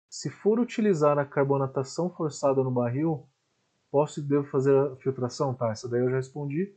Se 0.09 0.29
for 0.29 0.59
utilizar 0.59 1.17
a 1.17 1.25
carbonatação 1.25 2.09
forçada 2.09 2.61
no 2.63 2.69
barril, 2.69 3.25
posso 3.89 4.19
e 4.19 4.23
devo 4.23 4.45
fazer 4.45 4.77
a 4.77 4.95
filtração? 4.97 5.53
Tá, 5.53 5.71
essa 5.71 5.87
daí 5.87 6.01
eu 6.01 6.09
já 6.09 6.17
respondi. 6.17 6.73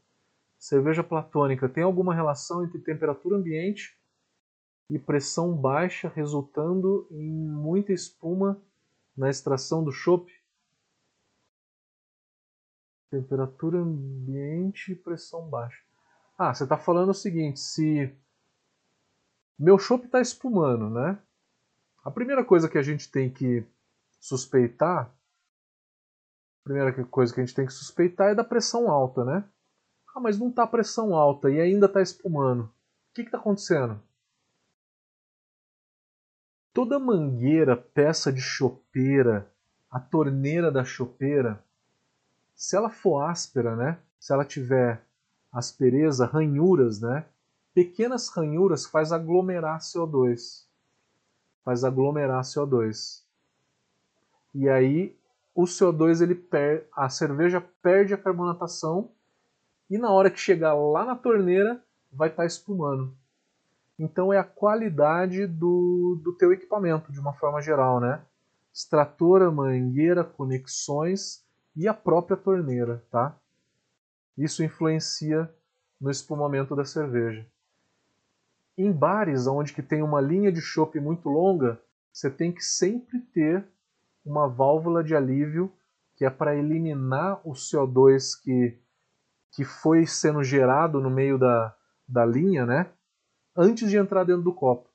Cerveja 0.58 1.04
platônica 1.04 1.68
tem 1.68 1.84
alguma 1.84 2.14
relação 2.14 2.64
entre 2.64 2.80
temperatura 2.80 3.36
ambiente 3.36 3.96
e 4.88 4.98
pressão 4.98 5.54
baixa, 5.56 6.08
resultando 6.08 7.06
em 7.10 7.30
muita 7.30 7.92
espuma 7.92 8.60
na 9.16 9.28
extração 9.28 9.82
do 9.84 9.92
chopp? 9.92 10.30
Temperatura 13.10 13.78
ambiente 13.78 14.92
e 14.92 14.96
pressão 14.96 15.48
baixa. 15.48 15.82
Ah, 16.38 16.52
você 16.52 16.64
está 16.64 16.76
falando 16.76 17.10
o 17.10 17.14
seguinte, 17.14 17.60
se 17.60 18.14
meu 19.58 19.78
chopp 19.78 20.04
está 20.04 20.20
espumando, 20.20 20.90
né? 20.90 21.18
A 22.04 22.10
primeira 22.10 22.44
coisa 22.44 22.68
que 22.68 22.78
a 22.78 22.82
gente 22.82 23.10
tem 23.10 23.30
que 23.32 23.64
suspeitar, 24.20 25.06
a 25.06 26.64
primeira 26.64 27.04
coisa 27.04 27.32
que 27.32 27.40
a 27.40 27.44
gente 27.44 27.54
tem 27.54 27.66
que 27.66 27.72
suspeitar 27.72 28.30
é 28.30 28.34
da 28.34 28.44
pressão 28.44 28.90
alta, 28.90 29.24
né? 29.24 29.48
Ah, 30.16 30.20
mas 30.20 30.38
não 30.38 30.48
está 30.48 30.66
pressão 30.66 31.14
alta 31.14 31.50
e 31.50 31.60
ainda 31.60 31.84
está 31.84 32.00
espumando. 32.00 32.62
O 32.62 32.70
que 33.12 33.20
está 33.20 33.36
acontecendo? 33.36 34.00
Toda 36.72 36.98
mangueira, 36.98 37.76
peça 37.76 38.32
de 38.32 38.40
chopeira, 38.40 39.52
a 39.90 40.00
torneira 40.00 40.72
da 40.72 40.82
chopeira, 40.86 41.62
se 42.54 42.74
ela 42.74 42.88
for 42.88 43.24
áspera, 43.24 43.76
né? 43.76 43.98
Se 44.18 44.32
ela 44.32 44.42
tiver 44.42 45.04
aspereza, 45.52 46.24
ranhuras, 46.24 47.02
né? 47.02 47.26
Pequenas 47.74 48.30
ranhuras 48.30 48.86
faz 48.86 49.12
aglomerar 49.12 49.80
CO2. 49.80 50.64
Faz 51.62 51.84
aglomerar 51.84 52.42
CO2. 52.42 53.22
E 54.54 54.66
aí 54.66 55.14
o 55.54 55.64
CO2 55.64 56.22
ele 56.22 56.34
per... 56.34 56.88
a 56.96 57.10
cerveja 57.10 57.60
perde 57.82 58.14
a 58.14 58.18
carbonatação 58.18 59.10
e 59.88 59.98
na 59.98 60.10
hora 60.10 60.30
que 60.30 60.40
chegar 60.40 60.74
lá 60.74 61.04
na 61.04 61.14
torneira 61.14 61.82
vai 62.12 62.28
estar 62.28 62.42
tá 62.42 62.46
espumando. 62.46 63.16
Então 63.98 64.32
é 64.32 64.38
a 64.38 64.44
qualidade 64.44 65.46
do, 65.46 66.20
do 66.22 66.32
teu 66.32 66.52
equipamento, 66.52 67.12
de 67.12 67.20
uma 67.20 67.32
forma 67.32 67.62
geral, 67.62 68.00
né? 68.00 68.22
Extratora, 68.72 69.50
mangueira, 69.50 70.22
conexões 70.22 71.44
e 71.74 71.88
a 71.88 71.94
própria 71.94 72.36
torneira, 72.36 73.02
tá? 73.10 73.34
Isso 74.36 74.62
influencia 74.62 75.50
no 76.00 76.10
espumamento 76.10 76.76
da 76.76 76.84
cerveja. 76.84 77.46
Em 78.76 78.92
bares 78.92 79.46
onde 79.46 79.72
que 79.72 79.82
tem 79.82 80.02
uma 80.02 80.20
linha 80.20 80.52
de 80.52 80.60
chopp 80.60 81.00
muito 81.00 81.30
longa, 81.30 81.80
você 82.12 82.30
tem 82.30 82.52
que 82.52 82.62
sempre 82.62 83.20
ter 83.32 83.66
uma 84.24 84.46
válvula 84.46 85.02
de 85.02 85.14
alívio 85.14 85.72
que 86.14 86.24
é 86.24 86.30
para 86.30 86.56
eliminar 86.56 87.40
o 87.44 87.52
CO2 87.52 88.42
que 88.42 88.78
que 89.56 89.64
foi 89.64 90.06
sendo 90.06 90.44
gerado 90.44 91.00
no 91.00 91.08
meio 91.08 91.38
da, 91.38 91.74
da 92.06 92.26
linha, 92.26 92.66
né? 92.66 92.90
Antes 93.56 93.88
de 93.88 93.96
entrar 93.96 94.22
dentro 94.22 94.42
do 94.42 94.52
copo. 94.52 94.86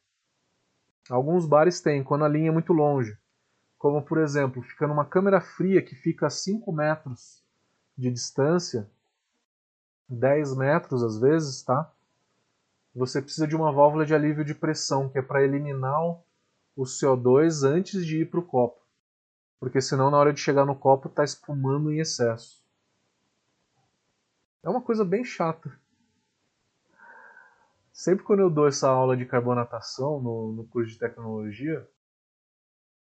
Alguns 1.09 1.47
bares 1.47 1.81
têm, 1.81 2.03
quando 2.03 2.25
a 2.25 2.27
linha 2.27 2.49
é 2.49 2.51
muito 2.51 2.71
longe. 2.71 3.17
Como, 3.79 4.03
por 4.03 4.19
exemplo, 4.19 4.61
fica 4.61 4.85
numa 4.85 5.03
câmera 5.03 5.41
fria 5.41 5.81
que 5.81 5.95
fica 5.95 6.27
a 6.27 6.29
5 6.29 6.71
metros 6.71 7.43
de 7.97 8.11
distância, 8.11 8.87
10 10.07 10.55
metros 10.55 11.01
às 11.01 11.17
vezes, 11.17 11.63
tá? 11.63 11.91
Você 12.93 13.19
precisa 13.19 13.47
de 13.47 13.55
uma 13.55 13.71
válvula 13.71 14.05
de 14.05 14.13
alívio 14.13 14.45
de 14.45 14.53
pressão, 14.53 15.09
que 15.09 15.17
é 15.17 15.23
para 15.23 15.43
eliminar 15.43 15.99
o 16.75 16.83
CO2 16.83 17.67
antes 17.67 18.05
de 18.05 18.19
ir 18.21 18.29
para 18.29 18.39
o 18.39 18.45
copo. 18.45 18.79
Porque 19.59 19.81
senão 19.81 20.11
na 20.11 20.17
hora 20.17 20.31
de 20.31 20.39
chegar 20.39 20.67
no 20.67 20.75
copo 20.75 21.07
está 21.07 21.23
espumando 21.23 21.91
em 21.91 21.99
excesso. 21.99 22.60
É 24.63 24.69
uma 24.69 24.81
coisa 24.81 25.03
bem 25.03 25.23
chata. 25.23 25.71
Sempre 27.91 28.23
quando 28.23 28.39
eu 28.39 28.49
dou 28.49 28.67
essa 28.67 28.87
aula 28.89 29.17
de 29.17 29.25
carbonatação 29.25 30.21
no, 30.21 30.51
no 30.53 30.67
curso 30.67 30.91
de 30.91 30.99
tecnologia, 30.99 31.87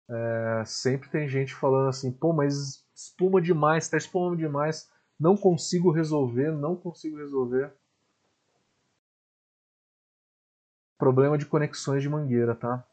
é, 0.09 0.63
sempre 0.67 1.09
tem 1.09 1.29
gente 1.29 1.55
falando 1.55 1.89
assim, 1.89 2.13
pô, 2.13 2.33
mas 2.33 2.85
espuma 2.95 3.41
demais, 3.41 3.89
tá 3.89 3.97
espumando 3.97 4.37
demais, 4.37 4.91
não 5.19 5.37
consigo 5.37 5.91
resolver, 5.91 6.53
não 6.53 6.77
consigo 6.77 7.17
resolver. 7.17 7.73
Problema 10.99 11.39
de 11.39 11.47
conexões 11.47 12.03
de 12.03 12.09
mangueira, 12.09 12.55
tá? 12.55 12.87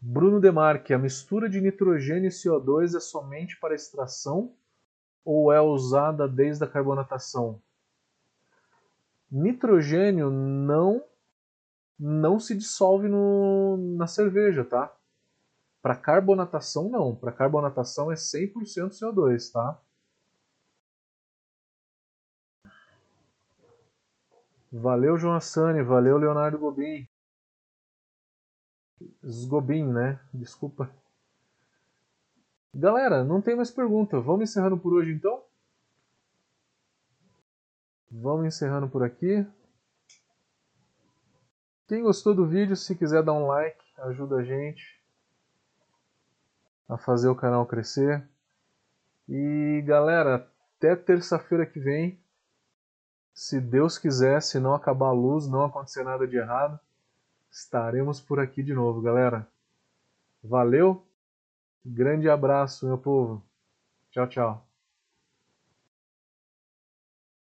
Bruno 0.00 0.40
Demarque, 0.40 0.94
a 0.94 0.98
mistura 0.98 1.48
de 1.48 1.60
nitrogênio 1.60 2.28
e 2.28 2.32
CO2 2.32 2.96
é 2.96 3.00
somente 3.00 3.58
para 3.60 3.74
extração 3.74 4.54
ou 5.24 5.52
é 5.52 5.60
usada 5.60 6.28
desde 6.28 6.64
a 6.64 6.66
carbonatação? 6.66 7.60
Nitrogênio 9.30 10.30
não 10.30 11.02
não 11.98 12.40
se 12.40 12.56
dissolve 12.56 13.08
no, 13.08 13.76
na 13.96 14.06
cerveja, 14.06 14.64
tá? 14.64 14.90
Para 15.82 15.94
carbonatação 15.94 16.88
não, 16.88 17.14
para 17.14 17.30
carbonatação 17.30 18.10
é 18.10 18.14
100% 18.14 18.90
CO2, 18.90 19.52
tá? 19.52 19.78
Valeu, 24.72 25.18
João 25.18 25.34
Assani, 25.34 25.82
valeu, 25.82 26.16
Leonardo 26.16 26.58
Gobin. 26.58 27.06
Sgobin, 29.22 29.92
né? 29.92 30.20
Desculpa. 30.32 30.90
Galera, 32.74 33.24
não 33.24 33.42
tem 33.42 33.56
mais 33.56 33.70
pergunta. 33.70 34.20
Vamos 34.20 34.48
encerrando 34.48 34.78
por 34.78 34.92
hoje 34.92 35.12
então? 35.12 35.42
Vamos 38.10 38.46
encerrando 38.46 38.88
por 38.88 39.02
aqui. 39.02 39.46
Quem 41.88 42.02
gostou 42.02 42.34
do 42.34 42.46
vídeo, 42.46 42.76
se 42.76 42.94
quiser 42.94 43.22
dar 43.22 43.32
um 43.32 43.46
like, 43.46 43.82
ajuda 43.98 44.36
a 44.36 44.44
gente 44.44 45.00
a 46.88 46.96
fazer 46.96 47.28
o 47.28 47.34
canal 47.34 47.66
crescer. 47.66 48.26
E 49.28 49.82
galera, 49.86 50.48
até 50.76 50.94
terça-feira 50.94 51.66
que 51.66 51.78
vem, 51.78 52.18
se 53.32 53.60
Deus 53.60 53.96
quiser, 53.98 54.42
se 54.42 54.58
não 54.58 54.74
acabar 54.74 55.08
a 55.08 55.12
luz, 55.12 55.48
não 55.48 55.64
acontecer 55.64 56.02
nada 56.02 56.26
de 56.26 56.36
errado, 56.36 56.78
estaremos 57.50 58.20
por 58.20 58.38
aqui 58.38 58.62
de 58.62 58.74
novo, 58.74 59.00
galera. 59.00 59.46
Valeu! 60.42 61.04
Grande 61.84 62.26
abraço, 62.30 62.86
meu 62.86 62.96
povo. 62.96 63.44
Tchau, 64.12 64.28
tchau. 64.28 64.69